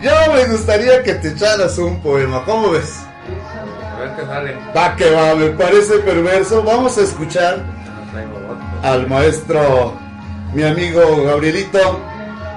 [0.00, 3.00] Yo me gustaría que te echaras un poema, ¿cómo ves?
[3.82, 4.56] A ver qué sale.
[4.76, 6.62] Va que va, me parece perverso.
[6.62, 7.58] Vamos a escuchar
[8.14, 8.60] No voto.
[8.84, 9.94] al maestro,
[10.54, 12.00] mi amigo Gabrielito,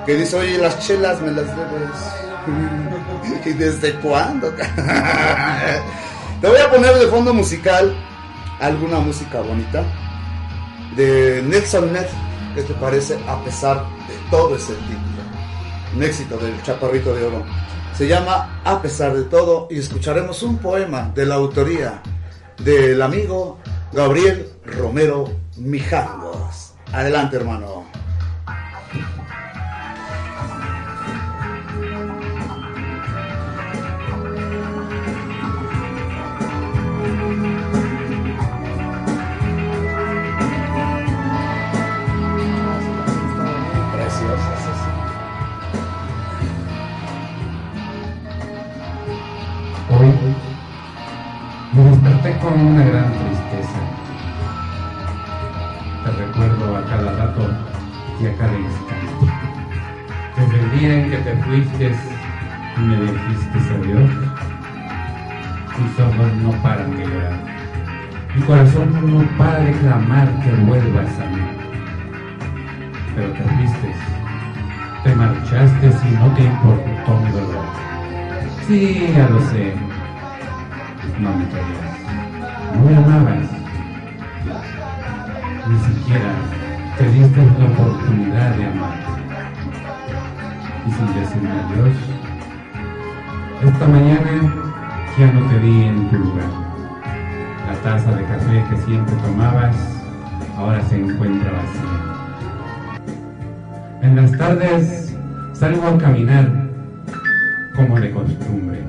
[0.05, 3.45] que dice, oye, las chelas me las debes.
[3.45, 4.49] ¿Y desde cuándo?
[6.41, 7.95] Te voy a poner de fondo musical
[8.59, 9.83] alguna música bonita
[10.95, 12.07] de Nelson Ned.
[12.55, 13.19] ¿Qué te parece?
[13.27, 15.21] A pesar de todo ese título.
[15.95, 17.43] Un éxito del Chaparrito de Oro.
[17.95, 22.01] Se llama A pesar de todo y escucharemos un poema de la autoría
[22.57, 23.59] del amigo
[23.91, 26.73] Gabriel Romero Mijangos.
[26.91, 27.70] Adelante, hermano.
[61.51, 61.91] Fuiste
[62.77, 64.09] y me dijiste adiós,
[65.77, 67.33] mis ojos no paran de llorar.
[68.33, 71.41] Mi corazón no para de clamar que vuelvas a mí.
[73.13, 73.93] Pero te fuiste,
[75.03, 77.65] te marchaste y no te importó mi dolor.
[78.67, 79.73] Sí, ya lo sé.
[81.19, 81.91] No me querías.
[82.75, 83.49] No me amabas.
[85.67, 86.31] Ni siquiera
[86.97, 89.20] te diste la oportunidad de amar.
[90.87, 91.95] Y sin decirme adiós,
[93.63, 94.53] esta mañana
[95.17, 96.49] ya no te vi en tu lugar.
[97.67, 99.75] La taza de café que siempre tomabas
[100.57, 102.11] ahora se encuentra vacía.
[104.01, 105.15] En las tardes
[105.53, 106.49] salgo a caminar
[107.75, 108.79] como de costumbre.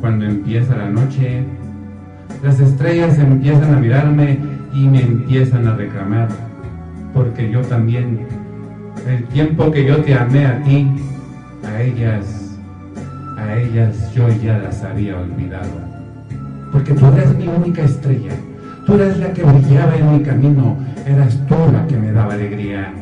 [0.00, 1.44] Cuando empieza la noche,
[2.42, 4.38] las estrellas empiezan a mirarme
[4.72, 6.28] y me empiezan a reclamar,
[7.12, 8.26] porque yo también,
[9.06, 10.86] el tiempo que yo te amé a ti,
[11.64, 12.58] a ellas,
[13.36, 15.70] a ellas yo ya las había olvidado.
[16.72, 18.32] Porque tú eras mi única estrella,
[18.86, 22.92] tú eras la que brillaba en mi camino, eras tú la que me daba alegría.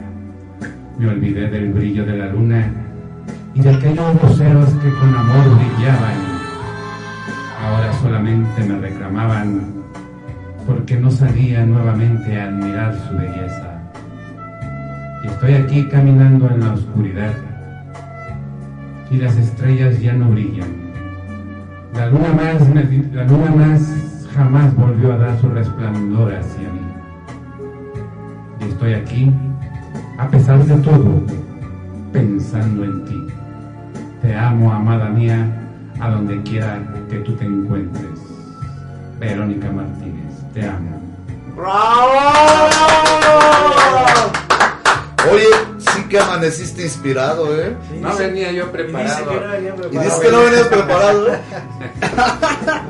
[0.98, 2.72] Me olvidé del brillo de la luna
[3.54, 6.38] y de aquellos luceros que con amor brillaban.
[7.60, 9.78] Ahora solamente me reclamaban
[10.66, 13.67] porque no salía nuevamente a admirar su belleza.
[15.22, 17.32] Y estoy aquí caminando en la oscuridad
[19.10, 20.88] y las estrellas ya no brillan.
[21.94, 22.68] La luna más,
[23.12, 26.80] la luna más jamás volvió a dar su resplandor hacia mí.
[28.60, 29.32] Y estoy aquí,
[30.18, 31.22] a pesar de todo,
[32.12, 33.26] pensando en ti.
[34.22, 35.46] Te amo, amada mía,
[36.00, 38.20] a donde quiera que tú te encuentres.
[39.18, 41.00] Verónica Martínez, te amo.
[45.32, 45.46] Oye,
[45.78, 47.76] sí que amaneciste inspirado, ¿eh?
[48.00, 49.32] No venía yo preparado.
[49.90, 51.38] Y dices que no venías preparado, ¿eh?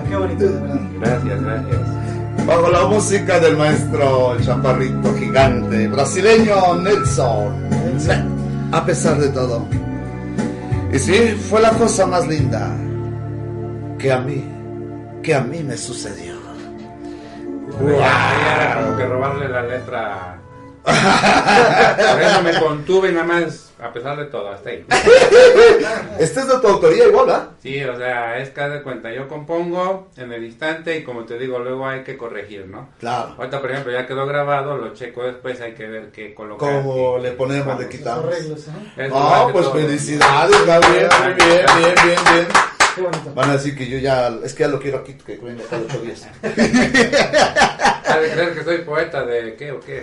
[0.09, 0.81] Qué bonito, de verdad.
[1.01, 2.47] Gracias, gracias.
[2.47, 7.69] Bajo la música del maestro chaparrito gigante brasileño Nelson.
[8.73, 9.67] A pesar de todo.
[10.93, 12.71] Y sí, fue la cosa más linda
[13.99, 14.45] que a mí,
[15.23, 16.39] que a mí me sucedió.
[17.81, 20.38] Ya era como que robarle la letra
[22.13, 24.85] Por eso me contuve nada más, a pesar de todo, hasta ahí.
[26.19, 27.49] Este es de tu autoría igual, ¿verdad?
[27.63, 29.13] Sí, o sea, es cada cuenta.
[29.13, 32.89] Yo compongo en el instante y como te digo, luego hay que corregir, ¿no?
[32.99, 33.35] Claro.
[33.39, 36.83] Ahorita, por ejemplo, ya quedó grabado, lo checo después, hay que ver qué colocar.
[36.83, 37.83] ¿Cómo y- le ponemos, vamos.
[37.83, 38.25] le quitamos?
[38.25, 39.09] Arreglos, ¿eh?
[39.53, 39.73] Pues todo.
[39.75, 41.09] felicidades, Gabriel.
[41.23, 42.47] Muy bien, bien, bien, bien.
[42.99, 43.33] Qué bonito.
[43.33, 45.83] Van a decir que yo ya, es que ya lo quiero aquí, que venga cada
[45.83, 46.27] ocho días.
[46.43, 50.03] De creer que soy poeta de qué o qué.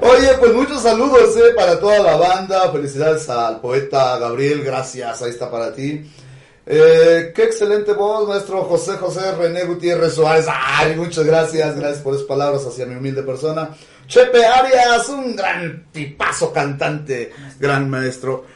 [0.00, 2.72] Oye, pues muchos saludos eh, para toda la banda.
[2.72, 5.20] Felicidades al poeta Gabriel, gracias.
[5.20, 6.10] Ahí está para ti.
[6.64, 10.46] Eh, qué excelente voz, maestro José José René Gutiérrez Suárez.
[10.48, 13.68] Ay, muchas gracias, gracias por esas palabras hacia mi humilde persona.
[14.06, 18.46] Chepe Arias, un gran tipazo cantante, gran maestro.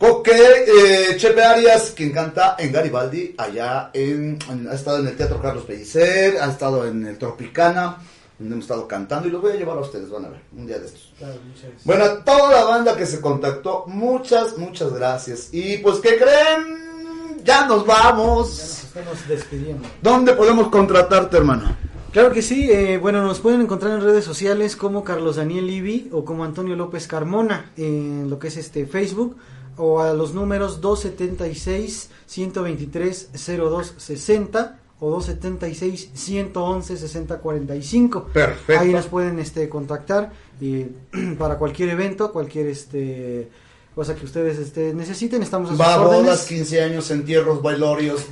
[0.00, 5.16] Ok, eh, Chepe Arias, quien canta en Garibaldi, allá en, en- ha estado en el
[5.16, 7.98] Teatro Carlos Pellicer, ha estado en el Tropicana,
[8.38, 10.66] donde hemos estado cantando y los voy a llevar a ustedes, van a ver, un
[10.68, 11.12] día de estos.
[11.18, 11.34] Claro.
[11.82, 15.48] Bueno, a toda la banda que se contactó, muchas, muchas gracias.
[15.50, 17.42] Y pues, ¿qué creen?
[17.42, 18.48] Ya nos vamos.
[18.50, 19.88] Nos estamos despidiendo.
[20.00, 21.76] ¿Dónde podemos contratarte, hermano?
[22.12, 26.08] Claro que sí, eh, bueno, nos pueden encontrar en redes sociales como Carlos Daniel Livi
[26.12, 29.36] o como Antonio López Carmona en lo que es este Facebook
[29.78, 38.24] o a los números 276 123 0260 o 276 111 6045.
[38.32, 38.82] Perfecto.
[38.82, 40.86] Ahí nos pueden este contactar y
[41.38, 43.48] para cualquier evento, cualquier este
[43.94, 46.24] cosa que ustedes este, necesiten, estamos a sus Va a órdenes.
[46.26, 48.26] bodas, 15 años, entierros, bailorios.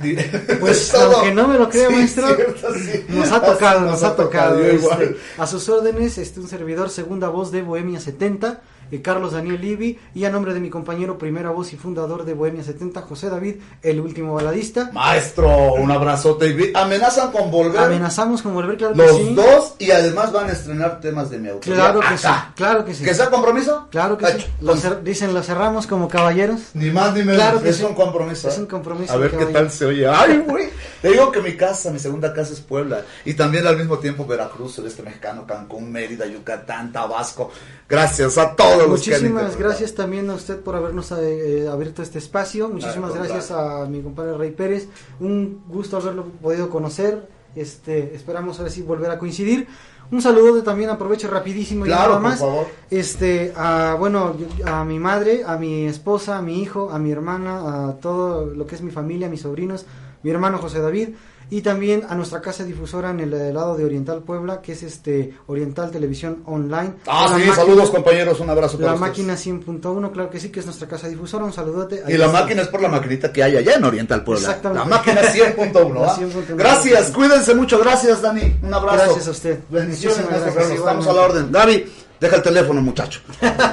[0.61, 3.03] Pues aunque no me lo crea, Sí, maestro, cierto, sí.
[3.09, 4.59] nos ha tocado, Así nos, ha tocado.
[4.61, 8.61] yo este, a sus órdenes, este un servidor, segunda voz de Bohemia 70,
[8.91, 12.33] eh, Carlos Daniel Livi, y a nombre de mi compañero, primera voz y fundador de
[12.33, 14.89] Bohemia 70, José David, el último baladista.
[14.93, 16.71] Maestro, un abrazote.
[16.73, 19.33] Amenazan con volver Amenazamos con volver, claro que los sí.
[19.33, 21.75] dos y además van a estrenar temas de mi autoría.
[21.75, 23.03] Claro que sí, claro que sí.
[23.03, 23.87] ¿Que sea compromiso?
[23.91, 24.45] Claro que sí.
[24.61, 26.61] Lo dicen, lo cerramos como caballeros.
[26.73, 27.35] Ni más ni menos.
[27.35, 27.83] Claro que es sí.
[27.83, 28.49] un compromiso.
[28.49, 28.61] Es ¿eh?
[28.61, 29.13] un compromiso.
[29.13, 30.07] A ver qué tal se oye.
[30.07, 30.69] Ay, güey.
[31.01, 33.03] Te digo que mi casa, mi segunda casa es Puebla.
[33.25, 37.51] Y también al mismo tiempo Veracruz, el este mexicano, Cancún, Mérida, Yucatán, Tabasco.
[37.87, 41.67] Gracias a todos los que han Muchísimas gracias también a usted por habernos eh, eh,
[41.67, 42.69] abierto este espacio.
[42.69, 44.87] Muchísimas gracias a mi compadre Rey Pérez.
[45.19, 47.27] Un gusto haberlo podido conocer.
[47.55, 49.67] Este, esperamos ahora sí volver a coincidir.
[50.11, 52.39] Un saludo de- también aprovecho rapidísimo y nada por más.
[52.39, 52.67] favor.
[52.89, 57.89] Este, a bueno, a mi madre, a mi esposa, a mi hijo, a mi hermana,
[57.89, 59.85] a todo lo que es mi familia, mis sobrinos,
[60.23, 61.09] mi hermano José David
[61.49, 65.33] y también a nuestra casa difusora en el, lado de Oriental Puebla, que es este
[65.47, 66.93] Oriental Televisión Online.
[67.07, 69.27] Ah, sí, máquina- saludos compañeros, un abrazo para la ustedes.
[69.27, 71.45] máquina 100.1, claro que sí, que es nuestra casa difusora.
[71.45, 72.03] Un saludote.
[72.07, 72.41] Y la está.
[72.41, 74.47] máquina es por la maquinita que hay allá en Oriental Puebla.
[74.47, 74.89] Exactamente.
[74.89, 75.93] La máquina 100.1.
[75.93, 76.17] La ¿ah?
[76.17, 76.55] 100.1.
[76.55, 77.79] Gracias, cuídense mucho.
[77.79, 78.57] Gracias, Dani.
[78.61, 78.97] Un abrazo.
[79.05, 79.59] Gracias a usted.
[79.69, 80.71] Bendiciones, gracias.
[80.71, 81.51] Estamos a la orden.
[81.51, 81.85] Gaby,
[82.19, 83.21] deja el teléfono, muchacho.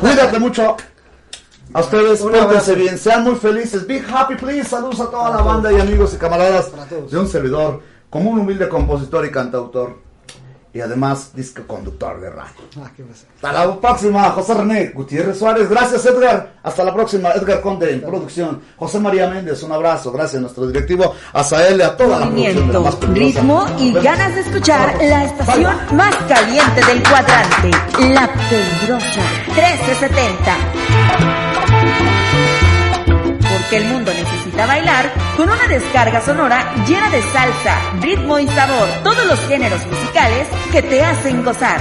[0.01, 0.77] Cuídate mucho.
[1.75, 3.85] A ustedes, pórtense bien, sean muy felices.
[3.87, 4.69] Be happy, please.
[4.69, 6.71] Saludos a toda la banda y amigos y camaradas
[7.11, 10.05] de un servidor, como un humilde compositor y cantautor.
[10.73, 12.53] Y además, disco conductor de radio.
[12.81, 13.05] Ah, qué.
[13.37, 15.69] Hasta la próxima, José René Gutiérrez Suárez.
[15.69, 16.55] Gracias, Edgar.
[16.65, 18.61] Hasta la próxima, Edgar Conde en producción.
[18.77, 20.11] José María Méndez, un abrazo.
[20.11, 22.55] Gracias a nuestro directivo, a Sael, a toda la producción.
[22.57, 23.15] la Movimiento, más poderosa.
[23.41, 27.71] ritmo y ganas de escuchar la estación más caliente del cuadrante,
[28.13, 29.21] La Peligrosa
[29.55, 31.44] 1370.
[33.07, 38.89] Porque el mundo necesita bailar con una descarga sonora llena de salsa, ritmo y sabor,
[39.03, 41.81] todos los géneros musicales que te hacen gozar.